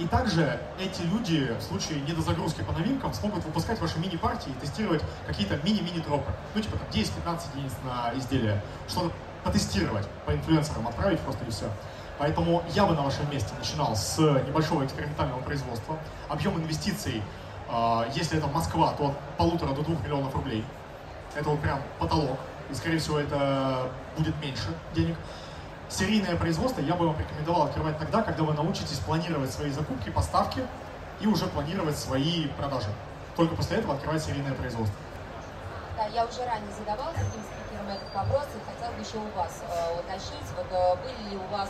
И 0.00 0.06
также 0.06 0.58
эти 0.80 1.02
люди 1.02 1.54
в 1.58 1.62
случае 1.62 2.00
недозагрузки 2.00 2.62
по 2.62 2.72
новинкам 2.72 3.12
смогут 3.12 3.44
выпускать 3.44 3.78
ваши 3.80 3.98
мини-партии 3.98 4.50
и 4.50 4.60
тестировать 4.60 5.02
какие-то 5.26 5.56
мини-мини-дропы. 5.56 6.32
Ну, 6.54 6.62
типа 6.62 6.78
там 6.78 6.88
10-15 6.88 7.40
единиц 7.54 7.72
на 7.84 8.18
изделие. 8.18 8.62
Что-то 8.88 9.12
потестировать, 9.44 10.08
по 10.24 10.34
инфлюенсерам 10.34 10.88
отправить 10.88 11.20
просто 11.20 11.44
и 11.44 11.50
все. 11.50 11.70
Поэтому 12.18 12.62
я 12.74 12.86
бы 12.86 12.94
на 12.94 13.02
вашем 13.02 13.30
месте 13.30 13.52
начинал 13.58 13.94
с 13.94 14.18
небольшого 14.18 14.86
экспериментального 14.86 15.40
производства. 15.42 15.98
Объем 16.28 16.58
инвестиций 16.58 17.22
а, 17.72 18.08
если 18.14 18.38
это 18.38 18.48
Москва, 18.48 18.92
то 18.94 19.08
от 19.08 19.18
полутора 19.36 19.72
до 19.72 19.82
двух 19.82 20.02
миллионов 20.02 20.34
рублей. 20.34 20.64
Это 21.34 21.48
вот 21.50 21.60
прям 21.60 21.80
потолок. 21.98 22.38
И, 22.68 22.74
скорее 22.74 22.98
всего, 22.98 23.18
это 23.18 23.90
будет 24.16 24.34
меньше 24.42 24.68
денег. 24.94 25.16
Серийное 25.90 26.36
производство 26.36 26.80
я 26.80 26.94
бы 26.94 27.08
вам 27.08 27.18
рекомендовал 27.18 27.64
открывать 27.64 27.98
тогда, 27.98 28.22
когда 28.22 28.44
вы 28.44 28.54
научитесь 28.54 28.98
планировать 29.00 29.50
свои 29.50 29.70
закупки, 29.70 30.08
поставки 30.08 30.64
и 31.20 31.26
уже 31.26 31.46
планировать 31.48 31.98
свои 31.98 32.46
продажи. 32.56 32.90
Только 33.36 33.56
после 33.56 33.78
этого 33.78 33.94
открывать 33.94 34.22
серийное 34.22 34.54
производство. 34.54 34.96
Да, 35.96 36.06
я 36.06 36.24
уже 36.24 36.46
ранее 36.46 36.70
задавала 36.78 37.12
другим 37.12 37.42
спикерам 37.42 37.88
этот 37.88 38.14
вопрос 38.14 38.46
и 38.54 38.70
хотела 38.70 38.92
бы 38.94 39.00
еще 39.02 39.18
у 39.18 39.36
вас 39.36 39.62
э, 39.66 39.98
уточнить, 39.98 40.46
вот 40.56 40.66
э, 40.70 40.96
были 41.02 41.30
ли 41.30 41.36
у 41.36 41.46
вас, 41.50 41.68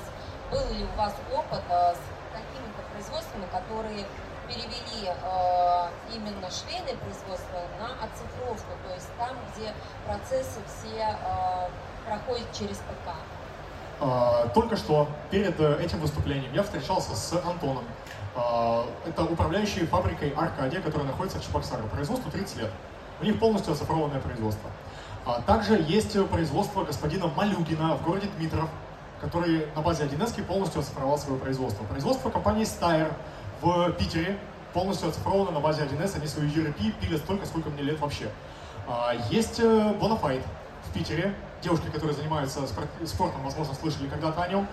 был 0.50 0.68
ли 0.68 0.84
у 0.84 0.98
вас 0.98 1.14
опыт 1.32 1.64
э, 1.70 1.94
с 1.94 2.02
какими-то 2.36 2.82
производствами, 2.92 3.46
которые 3.50 4.04
перевели 4.46 5.08
э, 5.08 5.88
именно 6.14 6.50
швейное 6.50 6.96
производство 7.00 7.64
на 7.80 7.96
оцифровку, 8.04 8.76
то 8.86 8.94
есть 8.94 9.08
там, 9.16 9.34
где 9.48 9.72
процессы 10.04 10.60
все 10.68 11.08
э, 11.08 11.68
проходят 12.04 12.52
через 12.52 12.76
ПК. 12.84 13.16
А, 14.00 14.48
только 14.54 14.76
что 14.76 15.08
перед 15.30 15.60
э, 15.60 15.78
этим 15.82 16.00
выступлением 16.00 16.50
я 16.54 16.62
встречался 16.62 17.14
с 17.14 17.32
Антоном. 17.44 17.84
А, 18.34 18.86
это 19.06 19.24
управляющий 19.24 19.84
фабрикой 19.86 20.30
Аркадия, 20.30 20.80
которая 20.80 21.06
находится 21.06 21.38
в 21.38 21.44
Чебоксаре. 21.44 21.82
Производству 21.82 22.30
30 22.30 22.56
лет. 22.56 22.70
У 23.20 23.24
них 23.24 23.38
полностью 23.38 23.74
оцифрованное 23.74 24.20
производство. 24.20 24.70
А 25.26 25.42
также 25.42 25.84
есть 25.86 26.16
производство 26.30 26.82
господина 26.82 27.26
Малюгина 27.26 27.96
в 27.96 28.02
городе 28.02 28.28
Дмитров, 28.38 28.70
который 29.20 29.66
на 29.76 29.82
базе 29.82 30.04
1С 30.04 30.42
полностью 30.44 30.80
оцифровал 30.80 31.18
свое 31.18 31.38
производство. 31.38 31.84
Производство 31.84 32.30
компании 32.30 32.64
Steyr 32.64 33.12
в 33.60 33.92
Питере 33.92 34.38
полностью 34.72 35.10
оцифровано 35.10 35.50
на 35.50 35.60
базе 35.60 35.82
1С, 35.82 36.16
они 36.16 36.26
свою 36.26 36.48
ERP 36.48 36.94
пилят 37.00 37.20
столько, 37.20 37.44
сколько 37.44 37.68
мне 37.68 37.82
лет 37.82 38.00
вообще. 38.00 38.30
Есть 39.28 39.60
Bonafide 39.60 40.40
э, 40.40 40.42
в 40.90 40.92
Питере, 40.92 41.34
девушки, 41.62 41.86
которые 41.86 42.14
занимаются 42.14 42.60
спортом, 43.06 43.42
возможно, 43.44 43.74
слышали 43.74 44.08
когда-то 44.08 44.42
о 44.42 44.48
нем. 44.48 44.66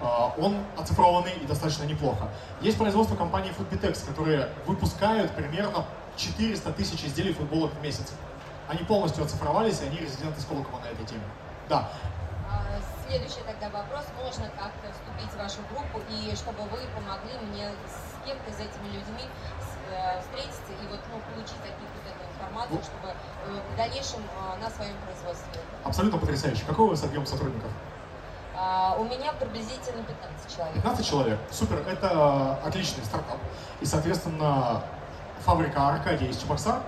А, 0.00 0.32
он 0.38 0.56
оцифрованный 0.78 1.32
и 1.42 1.46
достаточно 1.46 1.84
неплохо. 1.84 2.28
Есть 2.60 2.78
производство 2.78 3.16
компании 3.16 3.52
Foodbitex, 3.58 4.06
которые 4.06 4.48
выпускают 4.66 5.32
примерно 5.32 5.84
400 6.16 6.72
тысяч 6.72 7.04
изделий 7.04 7.32
футболок 7.32 7.72
в 7.74 7.82
месяц. 7.82 8.12
Они 8.68 8.84
полностью 8.84 9.24
оцифровались, 9.24 9.80
и 9.82 9.86
они 9.86 9.98
резиденты 9.98 10.40
Сколково 10.40 10.78
на 10.80 10.86
этой 10.86 11.04
теме. 11.04 11.24
Да. 11.68 11.90
А, 12.50 12.62
следующий 13.06 13.42
тогда 13.46 13.68
вопрос. 13.70 14.04
Можно 14.22 14.46
как-то 14.56 14.92
вступить 14.92 15.32
в 15.32 15.38
вашу 15.38 15.60
группу, 15.72 16.00
и 16.08 16.34
чтобы 16.36 16.62
вы 16.70 16.78
помогли 16.94 17.34
мне 17.50 17.68
кем-то 18.24 18.50
из 18.50 18.56
этими 18.56 18.88
людьми 18.94 19.26
э, 19.90 20.20
встретиться 20.20 20.72
и 20.72 20.86
вот, 20.88 21.00
ну, 21.12 21.20
получить 21.32 21.60
них 21.60 21.90
вот 21.92 22.06
эту 22.08 22.23
информацию, 22.34 22.80
чтобы 22.82 23.12
э, 23.12 23.60
в 23.72 23.76
дальнейшем 23.76 24.20
э, 24.20 24.62
на 24.62 24.70
своем 24.70 24.96
производстве. 25.04 25.60
Абсолютно 25.84 26.18
потрясающе. 26.18 26.64
Какой 26.66 26.86
у 26.86 26.88
вас 26.90 27.02
объем 27.04 27.26
сотрудников? 27.26 27.70
Uh, 28.54 29.00
у 29.00 29.04
меня 29.04 29.32
приблизительно 29.32 30.04
15 30.04 30.56
человек. 30.56 30.74
15 30.74 31.06
человек. 31.06 31.38
Супер. 31.50 31.82
Это 31.88 32.54
отличный 32.64 33.04
стартап. 33.04 33.38
И, 33.80 33.84
соответственно, 33.84 34.80
фабрика 35.40 35.88
Аркадия 35.88 36.28
из 36.28 36.36
Чебоксар 36.36 36.80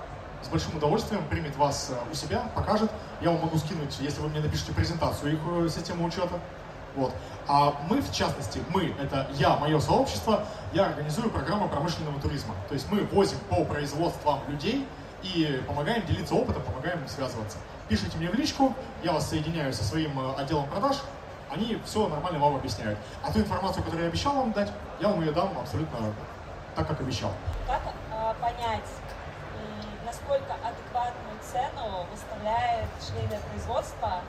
с 0.43 0.49
большим 0.49 0.77
удовольствием 0.77 1.27
примет 1.29 1.57
вас 1.57 1.91
у 2.09 2.15
себя, 2.15 2.49
покажет. 2.55 2.89
Я 3.21 3.31
вам 3.31 3.41
могу 3.41 3.59
скинуть, 3.59 3.99
если 3.99 4.21
вы 4.21 4.29
мне 4.29 4.41
напишите 4.41 4.73
презентацию 4.73 5.33
их 5.33 5.73
системы 5.73 6.07
учета. 6.07 6.39
Вот. 6.95 7.13
А 7.47 7.75
мы, 7.89 8.01
в 8.01 8.13
частности, 8.13 8.61
мы, 8.71 8.95
это 9.01 9.29
я, 9.35 9.57
мое 9.57 9.79
сообщество, 9.81 10.45
я 10.73 10.87
организую 10.87 11.31
программу 11.31 11.69
промышленного 11.69 12.21
туризма. 12.21 12.55
То 12.69 12.75
есть 12.75 12.91
мы 12.91 13.03
возим 13.05 13.39
по 13.51 13.65
производствам 13.65 14.41
людей 14.49 14.87
и 15.23 15.63
помогаем 15.67 16.05
делиться 16.07 16.35
опытом, 16.35 16.63
помогаем 16.63 17.07
связываться. 17.09 17.59
Пишите 17.89 18.17
мне 18.19 18.29
в 18.29 18.35
личку, 18.35 18.75
я 19.03 19.13
вас 19.13 19.29
соединяю 19.29 19.73
со 19.73 19.85
своим 19.85 20.19
э, 20.19 20.35
отделом 20.37 20.69
продаж, 20.69 20.97
они 21.51 21.81
все 21.85 22.09
нормально 22.09 22.39
вам 22.39 22.57
объясняют. 22.57 22.99
А 23.23 23.33
ту 23.33 23.41
информацию, 23.41 23.83
которую 23.85 24.05
я 24.05 24.11
обещал 24.11 24.35
вам 24.35 24.53
дать, 24.53 24.73
я 25.01 25.09
вам 25.09 25.21
ее 25.21 25.33
дам 25.33 25.57
абсолютно 25.59 25.99
так, 26.75 26.89
как 26.89 27.01
обещал. 27.01 27.33
Как 27.67 27.83
э, 27.85 28.35
понять, 28.41 28.85
насколько 30.07 30.55
адекватную 30.63 31.39
цену 31.43 32.07
выставляет 32.11 32.89
швейное 33.03 33.41
производство 33.41 34.21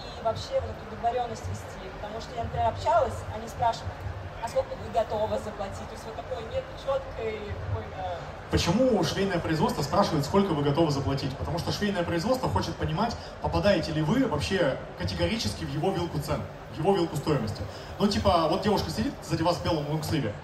и 0.00 0.22
вообще 0.24 0.60
вот 0.60 0.70
эту 0.70 0.90
договоренность 0.90 1.46
вести. 1.48 1.88
Потому 2.00 2.20
что 2.20 2.34
я, 2.34 2.44
например, 2.44 2.68
общалась, 2.68 3.14
они 3.34 3.46
спрашивают, 3.48 3.94
а 4.42 4.48
сколько 4.48 4.74
вы 4.74 4.90
готовы 4.92 5.38
заплатить? 5.38 5.86
То 5.86 5.94
есть 5.94 6.04
вот 6.04 6.16
такой 6.16 6.42
нет 6.52 6.64
четкой 6.84 7.40
какой-то... 7.68 8.18
Почему 8.50 9.02
швейное 9.04 9.38
производство 9.38 9.82
спрашивает, 9.82 10.24
сколько 10.24 10.52
вы 10.54 10.62
готовы 10.62 10.90
заплатить? 10.90 11.36
Потому 11.36 11.60
что 11.60 11.70
швейное 11.70 12.02
производство 12.02 12.48
хочет 12.48 12.74
понимать, 12.74 13.16
попадаете 13.42 13.92
ли 13.92 14.02
вы 14.02 14.26
вообще 14.26 14.76
категорически 14.98 15.64
в 15.64 15.72
его 15.72 15.92
вилку 15.92 16.18
цен, 16.18 16.42
в 16.74 16.78
его 16.78 16.96
вилку 16.96 17.16
стоимости. 17.16 17.62
Ну, 18.00 18.08
типа, 18.08 18.48
вот 18.48 18.62
девушка 18.62 18.90
сидит 18.90 19.12
сзади 19.22 19.42
вас 19.42 19.56
в 19.58 19.64
белом 19.64 19.88
лонгсливе, 19.88 20.34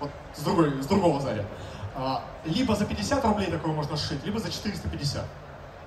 вот 0.00 0.10
с, 0.34 0.42
другой, 0.42 0.82
с 0.82 0.86
другого 0.86 1.18
сзади. 1.20 1.46
А, 1.94 2.22
либо 2.44 2.76
за 2.76 2.84
50 2.84 3.24
рублей 3.24 3.50
такое 3.50 3.72
можно 3.72 3.96
сшить, 3.96 4.22
либо 4.24 4.38
за 4.38 4.52
450. 4.52 5.24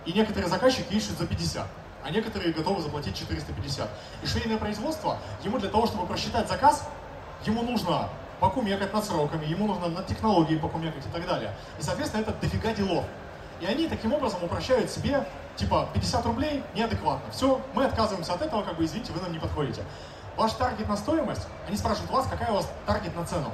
И 0.08 0.14
некоторые 0.14 0.50
заказчики 0.50 0.94
ищут 0.94 1.20
за 1.20 1.28
50 1.28 1.68
а 2.02 2.12
некоторые 2.12 2.54
готовы 2.54 2.82
заплатить 2.82 3.18
450. 3.18 3.90
И 4.24 4.26
швейное 4.26 4.58
производство, 4.58 5.18
ему 5.44 5.60
для 5.60 5.70
того, 5.70 5.86
чтобы 5.86 6.06
просчитать 6.06 6.48
заказ, 6.48 6.88
ему 7.46 7.62
нужно 7.62 8.10
покумекать 8.40 8.94
над 8.94 9.04
сроками, 9.04 9.46
ему 9.46 9.68
нужно 9.68 9.88
над 9.88 10.08
технологией 10.08 10.60
покумекать 10.60 11.06
и 11.06 11.10
так 11.10 11.26
далее. 11.26 11.54
И, 11.78 11.82
соответственно, 11.82 12.22
это 12.22 12.34
дофига 12.34 12.74
делов. 12.74 13.06
И 13.62 13.66
они 13.66 13.88
таким 13.88 14.14
образом 14.14 14.44
упрощают 14.44 14.90
себе, 14.90 15.28
типа, 15.56 15.90
50 15.94 16.26
рублей 16.26 16.64
неадекватно. 16.74 17.30
Все, 17.32 17.60
мы 17.74 17.86
отказываемся 17.86 18.34
от 18.34 18.42
этого, 18.42 18.62
как 18.64 18.78
бы, 18.78 18.86
извините, 18.86 19.12
вы 19.12 19.22
нам 19.22 19.32
не 19.32 19.40
подходите. 19.40 19.84
Ваш 20.38 20.54
таргет 20.54 20.88
на 20.88 20.96
стоимость, 20.96 21.48
они 21.68 21.76
спрашивают 21.76 22.12
вас, 22.12 22.28
какая 22.28 22.52
у 22.52 22.56
вас 22.56 22.72
таргет 22.86 23.16
на 23.16 23.26
цену. 23.26 23.52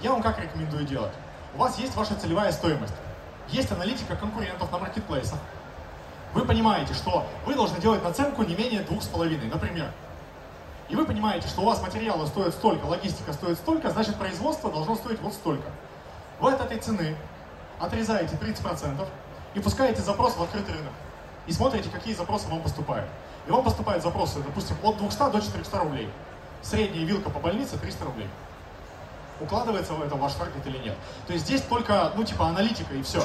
Я 0.00 0.10
вам 0.10 0.22
как 0.22 0.40
рекомендую 0.40 0.84
делать? 0.84 1.12
У 1.54 1.58
вас 1.58 1.78
есть 1.78 1.94
ваша 1.94 2.16
целевая 2.16 2.50
стоимость. 2.50 2.94
Есть 3.48 3.70
аналитика 3.70 4.16
конкурентов 4.16 4.72
на 4.72 4.78
маркетплейсах 4.78 5.38
вы 6.34 6.44
понимаете, 6.44 6.92
что 6.94 7.24
вы 7.46 7.54
должны 7.54 7.80
делать 7.80 8.02
наценку 8.02 8.42
не 8.42 8.56
менее 8.56 8.80
двух 8.80 9.02
с 9.02 9.06
половиной, 9.06 9.46
например. 9.46 9.90
И 10.88 10.96
вы 10.96 11.04
понимаете, 11.06 11.48
что 11.48 11.62
у 11.62 11.64
вас 11.64 11.80
материалы 11.80 12.26
стоят 12.26 12.54
столько, 12.54 12.84
логистика 12.84 13.32
стоит 13.32 13.56
столько, 13.56 13.90
значит 13.90 14.16
производство 14.16 14.70
должно 14.70 14.94
стоить 14.96 15.20
вот 15.20 15.32
столько. 15.32 15.70
Вы 16.40 16.52
от 16.52 16.60
этой 16.60 16.78
цены 16.78 17.16
отрезаете 17.80 18.36
30% 18.36 19.06
и 19.54 19.60
пускаете 19.60 20.02
запрос 20.02 20.36
в 20.36 20.42
открытый 20.42 20.74
рынок. 20.74 20.92
И 21.46 21.52
смотрите, 21.52 21.88
какие 21.90 22.14
запросы 22.14 22.48
вам 22.48 22.60
поступают. 22.62 23.08
И 23.46 23.50
вам 23.50 23.64
поступают 23.64 24.02
запросы, 24.02 24.40
допустим, 24.40 24.76
от 24.82 24.96
200 24.98 25.30
до 25.30 25.40
400 25.40 25.78
рублей. 25.78 26.10
Средняя 26.62 27.04
вилка 27.04 27.30
по 27.30 27.38
больнице 27.38 27.78
300 27.78 28.04
рублей. 28.04 28.28
Укладывается 29.40 29.94
в 29.94 30.02
это 30.02 30.14
ваш 30.14 30.32
таргет 30.34 30.66
или 30.66 30.78
нет. 30.78 30.96
То 31.26 31.32
есть 31.32 31.44
здесь 31.44 31.62
только, 31.62 32.12
ну, 32.14 32.24
типа, 32.24 32.46
аналитика 32.46 32.94
и 32.94 33.02
все. 33.02 33.22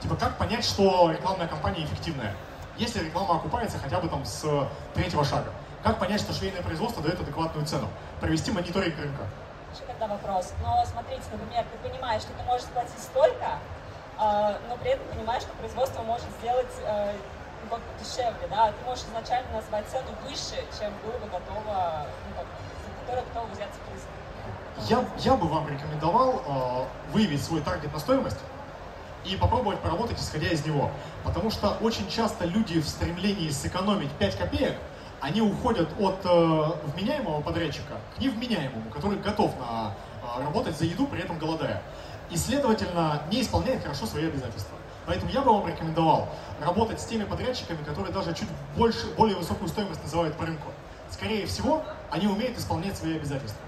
Типа, 0.00 0.16
как 0.16 0.36
понять, 0.36 0.64
что 0.64 1.10
рекламная 1.10 1.46
кампания 1.46 1.84
эффективная? 1.84 2.34
если 2.78 3.04
реклама 3.04 3.36
окупается 3.36 3.78
хотя 3.78 4.00
бы 4.00 4.08
там 4.08 4.24
с 4.24 4.68
третьего 4.94 5.24
шага. 5.24 5.52
Как 5.82 5.98
понять, 5.98 6.20
что 6.20 6.32
швейное 6.32 6.62
производство 6.62 7.02
дает 7.02 7.20
адекватную 7.20 7.66
цену? 7.66 7.88
Провести 8.20 8.50
мониторинг 8.52 8.96
рынка. 8.98 9.22
Еще 9.74 9.84
тогда 9.86 10.06
вопрос. 10.06 10.52
Но 10.62 10.84
смотрите, 10.86 11.22
например, 11.32 11.64
ты 11.64 11.88
понимаешь, 11.88 12.22
что 12.22 12.32
ты 12.32 12.42
можешь 12.44 12.66
платить 12.66 12.98
столько, 12.98 13.58
а, 14.18 14.58
но 14.68 14.76
при 14.76 14.90
этом 14.90 15.06
понимаешь, 15.08 15.42
что 15.42 15.52
производство 15.54 16.02
может 16.02 16.26
сделать 16.40 16.70
ну, 17.62 17.70
как 17.70 17.78
бы 17.78 17.84
дешевле, 18.02 18.48
да, 18.50 18.72
ты 18.72 18.84
можешь 18.84 19.04
изначально 19.04 19.50
назвать 19.52 19.86
цену 19.88 20.10
выше, 20.24 20.62
чем 20.78 20.92
было 21.04 21.18
бы 21.18 21.26
готово, 21.26 22.06
ну, 22.28 22.36
как, 22.36 22.46
за 22.84 23.00
которую 23.00 23.26
готова 23.26 23.46
взяться 23.46 23.78
производство. 23.86 24.22
Я, 24.88 25.04
я 25.18 25.36
бы 25.36 25.48
вам 25.48 25.68
рекомендовал 25.68 26.42
э, 26.46 27.12
выявить 27.12 27.42
свой 27.44 27.60
таргет 27.60 27.92
на 27.92 28.00
стоимость 28.00 28.38
и 29.24 29.36
попробовать 29.36 29.78
поработать, 29.78 30.18
исходя 30.18 30.48
из 30.48 30.64
него. 30.66 30.90
Потому 31.24 31.50
что 31.50 31.76
очень 31.80 32.08
часто 32.08 32.44
люди 32.44 32.80
в 32.80 32.88
стремлении 32.88 33.50
сэкономить 33.50 34.10
5 34.12 34.36
копеек, 34.36 34.76
они 35.22 35.40
уходят 35.40 35.88
от 36.00 36.18
э, 36.24 36.72
вменяемого 36.94 37.40
подрядчика 37.42 37.94
к 38.16 38.20
невменяемому, 38.20 38.90
который 38.90 39.18
готов 39.18 39.56
на, 39.60 39.94
э, 40.20 40.44
работать 40.44 40.76
за 40.76 40.84
еду, 40.84 41.06
при 41.06 41.22
этом 41.22 41.38
голодая. 41.38 41.80
И, 42.28 42.36
следовательно, 42.36 43.22
не 43.30 43.40
исполняет 43.40 43.82
хорошо 43.82 44.06
свои 44.06 44.26
обязательства. 44.26 44.76
Поэтому 45.06 45.30
я 45.30 45.42
бы 45.42 45.52
вам 45.52 45.68
рекомендовал 45.68 46.28
работать 46.60 47.00
с 47.00 47.04
теми 47.04 47.22
подрядчиками, 47.22 47.84
которые 47.84 48.12
даже 48.12 48.34
чуть 48.34 48.48
больше, 48.76 49.14
более 49.16 49.36
высокую 49.36 49.68
стоимость 49.68 50.02
называют 50.02 50.36
по 50.36 50.44
рынку. 50.44 50.68
Скорее 51.08 51.46
всего, 51.46 51.84
они 52.10 52.26
умеют 52.26 52.58
исполнять 52.58 52.96
свои 52.96 53.14
обязательства. 53.14 53.62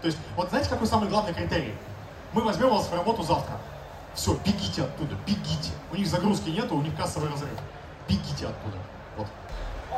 То 0.00 0.06
есть, 0.06 0.18
вот 0.34 0.48
знаете, 0.48 0.70
какой 0.70 0.86
самый 0.86 1.10
главный 1.10 1.34
критерий? 1.34 1.74
Мы 2.32 2.40
возьмем 2.40 2.70
вас 2.70 2.88
в 2.88 2.94
работу 2.94 3.22
завтра. 3.22 3.58
Все, 4.14 4.34
бегите 4.46 4.84
оттуда, 4.84 5.14
бегите. 5.26 5.72
У 5.92 5.96
них 5.96 6.06
загрузки 6.06 6.48
нету, 6.48 6.74
у 6.74 6.80
них 6.80 6.96
кассовый 6.96 7.30
разрыв. 7.30 7.58
Бегите 8.08 8.46
оттуда. 8.46 8.78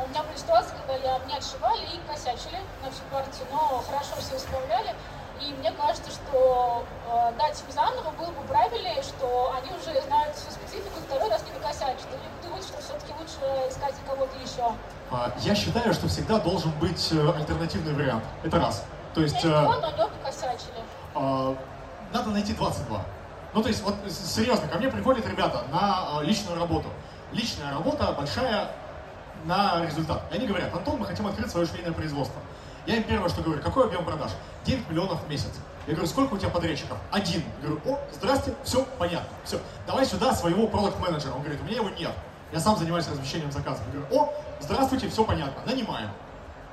Меня 0.09 0.23
были 0.23 0.37
ситуации, 0.37 0.73
когда 0.79 0.93
я, 0.95 1.19
меня 1.19 1.37
отшивали 1.37 1.83
и 1.85 1.99
косячили 2.09 2.57
на 2.83 2.89
всю 2.89 3.03
партию, 3.11 3.45
но 3.51 3.83
хорошо 3.85 4.15
все 4.17 4.37
исправляли. 4.37 4.95
И 5.39 5.53
мне 5.53 5.71
кажется, 5.71 6.11
что 6.11 6.83
э, 7.07 7.31
дать 7.37 7.61
им 7.61 7.71
заново 7.71 8.11
было 8.11 8.31
бы 8.31 8.41
правильнее, 8.47 9.01
что 9.03 9.53
они 9.55 9.69
уже 9.71 10.01
знают 10.01 10.35
всю 10.35 10.51
специфику, 10.51 10.99
второй 11.07 11.29
раз 11.29 11.43
не 11.45 11.51
накосячат. 11.51 12.07
Или 12.11 12.43
думают, 12.43 12.65
что 12.65 12.81
все-таки 12.81 13.13
лучше 13.17 13.39
искать 13.69 13.95
кого-то 14.05 14.35
еще. 14.37 14.73
А, 15.11 15.31
Я 15.39 15.55
считаю, 15.55 15.93
что 15.93 16.07
всегда 16.07 16.39
должен 16.39 16.71
быть 16.79 17.09
э, 17.11 17.33
альтернативный 17.37 17.93
вариант. 17.93 18.23
Это 18.43 18.59
раз. 18.59 18.83
То 19.13 19.21
есть 19.21 19.41
Я 19.43 19.49
э, 19.49 19.63
его, 19.63 19.73
но 19.75 19.87
не 19.87 21.53
э, 21.53 21.55
надо 22.13 22.29
найти 22.31 22.53
22. 22.53 23.01
Ну, 23.53 23.61
то 23.61 23.67
есть, 23.67 23.81
вот 23.83 23.95
серьезно, 24.09 24.67
ко 24.67 24.77
мне 24.77 24.89
приходят 24.89 25.25
ребята 25.25 25.63
на 25.71 26.19
э, 26.21 26.25
личную 26.25 26.59
работу. 26.59 26.89
Личная 27.31 27.71
работа 27.71 28.11
большая 28.11 28.71
на 29.45 29.85
результат. 29.85 30.23
И 30.31 30.35
они 30.35 30.47
говорят, 30.47 30.73
Антон, 30.73 30.99
мы 30.99 31.05
хотим 31.05 31.27
открыть 31.27 31.51
свое 31.51 31.65
швейное 31.65 31.91
производство. 31.91 32.41
Я 32.85 32.95
им 32.95 33.03
первое, 33.03 33.29
что 33.29 33.41
говорю, 33.41 33.61
какой 33.61 33.85
объем 33.85 34.03
продаж? 34.05 34.31
9 34.65 34.89
миллионов 34.89 35.23
в 35.23 35.29
месяц. 35.29 35.51
Я 35.87 35.93
говорю, 35.93 36.07
сколько 36.09 36.33
у 36.33 36.37
тебя 36.37 36.49
подрядчиков? 36.49 36.97
Один. 37.11 37.43
Я 37.61 37.67
говорю, 37.67 37.81
о, 37.85 37.99
здрасте, 38.13 38.53
все, 38.63 38.85
понятно. 38.97 39.29
Все, 39.43 39.59
давай 39.87 40.05
сюда 40.05 40.33
своего 40.33 40.67
продукт-менеджера. 40.67 41.33
Он 41.33 41.41
говорит, 41.41 41.61
у 41.61 41.65
меня 41.65 41.77
его 41.77 41.89
нет. 41.89 42.11
Я 42.51 42.59
сам 42.59 42.77
занимаюсь 42.77 43.07
размещением 43.07 43.51
заказов. 43.51 43.83
Я 43.93 43.99
говорю, 43.99 44.15
о, 44.15 44.33
здравствуйте, 44.59 45.09
все 45.09 45.23
понятно, 45.23 45.61
нанимаем. 45.65 46.09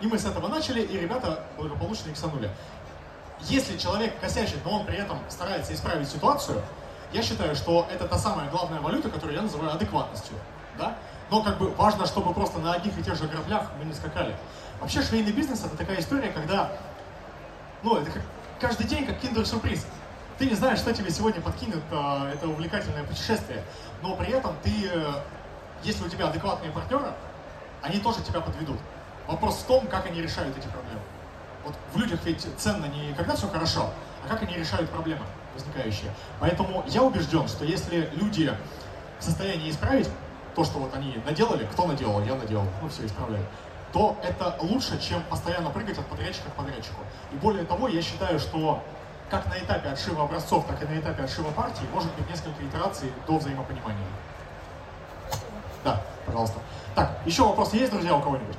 И 0.01 0.07
мы 0.07 0.19
с 0.19 0.25
этого 0.25 0.49
начали, 0.49 0.83
и 0.83 0.99
ребята 0.99 1.45
благополучно 1.57 2.11
иксанули. 2.11 2.51
Если 3.41 3.77
человек 3.77 4.19
косячит, 4.21 4.65
но 4.65 4.73
он 4.73 4.87
при 4.87 4.97
этом 4.97 5.19
старается 5.29 5.75
исправить 5.75 6.09
ситуацию, 6.09 6.63
я 7.13 7.23
считаю, 7.23 7.55
что 7.55 7.87
это 7.91 8.09
та 8.09 8.19
самая 8.19 8.51
главная 8.51 8.81
валюта, 8.81 9.11
которую 9.11 9.37
я 9.37 9.43
называю 9.43 9.73
адекватностью. 9.73 10.37
Да? 10.79 10.97
Но 11.31 11.43
как 11.43 11.59
бы 11.59 11.71
важно, 11.71 12.07
чтобы 12.07 12.33
просто 12.33 12.59
на 12.59 12.73
одних 12.75 12.97
и 12.99 13.03
тех 13.03 13.17
же 13.17 13.27
граблях 13.27 13.71
мы 13.79 13.85
не 13.85 13.95
скакали. 13.95 14.37
Вообще 14.81 15.03
швейный 15.03 15.33
бизнес 15.33 15.65
это 15.65 15.77
такая 15.77 15.99
история, 15.99 16.29
когда 16.31 16.71
ну, 17.83 17.97
это 17.97 18.11
как 18.11 18.23
каждый 18.61 18.87
день 18.87 19.07
как 19.07 19.19
киндер-сюрприз. 19.19 19.87
Ты 20.39 20.47
не 20.47 20.55
знаешь, 20.55 20.79
что 20.79 20.93
тебе 20.93 21.11
сегодня 21.11 21.41
подкинет 21.41 21.83
а, 21.91 22.31
это 22.33 22.47
увлекательное 22.49 23.05
путешествие, 23.05 23.63
но 24.03 24.17
при 24.17 24.29
этом 24.29 24.55
ты, 24.63 24.71
э, 24.93 25.13
если 25.83 26.05
у 26.05 26.09
тебя 26.09 26.29
адекватные 26.29 26.71
партнеры, 26.71 27.13
они 27.83 27.99
тоже 28.01 28.23
тебя 28.23 28.41
подведут. 28.41 28.79
Вопрос 29.27 29.57
в 29.57 29.67
том, 29.67 29.87
как 29.87 30.07
они 30.07 30.21
решают 30.21 30.57
эти 30.59 30.67
проблемы. 30.69 31.01
Вот 31.65 31.75
в 31.93 31.99
людях 31.99 32.21
ведь 32.25 32.47
ценно 32.59 32.87
не 32.87 33.13
когда 33.15 33.35
все 33.35 33.49
хорошо, 33.49 33.91
а 34.25 34.29
как 34.29 34.43
они 34.43 34.57
решают 34.57 34.91
проблемы 34.91 35.23
возникающие. 35.55 36.13
Поэтому 36.39 36.85
я 36.87 37.03
убежден, 37.03 37.49
что 37.49 37.65
если 37.65 38.11
люди 38.15 38.53
в 39.19 39.25
состоянии 39.25 39.71
исправить 39.71 40.09
то, 40.57 40.65
что 40.65 40.79
вот 40.79 40.95
они 40.95 41.21
наделали, 41.27 41.67
кто 41.67 41.87
наделал, 41.87 42.23
я 42.23 42.35
наделал, 42.35 42.65
ну 42.81 42.89
все 42.89 43.05
исправляют, 43.05 43.47
то 43.93 44.17
это 44.23 44.57
лучше, 44.61 44.99
чем 44.99 45.23
постоянно 45.25 45.69
прыгать 45.69 45.99
от 45.99 46.07
подрядчика 46.07 46.49
к 46.49 46.55
подрядчику. 46.55 47.03
И 47.31 47.37
более 47.37 47.65
того, 47.65 47.89
я 47.89 48.01
считаю, 48.01 48.39
что 48.41 48.83
как 49.29 49.47
на 49.47 49.59
этапе 49.59 49.91
отшива 49.91 50.25
образцов, 50.25 50.67
так 50.67 50.83
и 50.83 50.87
на 50.87 50.99
этапе 50.99 51.25
отшива 51.25 51.51
партий 51.51 51.85
может 51.93 52.13
быть 52.15 52.29
несколько 52.31 52.65
итераций 52.65 53.13
до 53.27 53.37
взаимопонимания. 53.37 54.07
Да, 55.85 56.01
пожалуйста. 56.25 56.59
Так, 56.95 57.19
еще 57.27 57.43
вопросы 57.43 57.77
есть, 57.77 57.93
друзья, 57.93 58.17
у 58.17 58.23
кого-нибудь? 58.23 58.57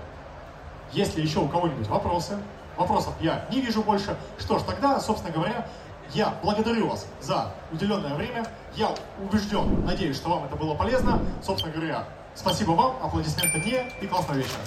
Если 0.92 1.22
еще 1.22 1.40
у 1.40 1.48
кого-нибудь 1.48 1.88
вопросы, 1.88 2.38
вопросов 2.78 3.16
я 3.20 3.46
не 3.50 3.60
вижу 3.60 3.82
больше. 3.82 4.16
Что 4.38 4.60
ж, 4.60 4.62
тогда, 4.62 5.00
собственно 5.00 5.34
говоря, 5.34 5.68
я 6.14 6.34
благодарю 6.44 6.90
вас 6.90 7.08
за 7.22 7.52
уделенное 7.72 8.14
время. 8.16 8.46
Я 8.76 8.94
убежден, 9.22 9.86
надеюсь, 9.86 10.18
что 10.18 10.30
вам 10.30 10.46
это 10.46 10.56
было 10.56 10.76
полезно. 10.76 11.20
Собственно 11.44 11.74
говоря, 11.74 12.04
спасибо 12.36 12.72
вам, 12.72 12.96
аплодисменты 13.02 13.58
мне 13.60 13.92
и 14.02 14.08
классного 14.08 14.38
вечера. 14.38 14.62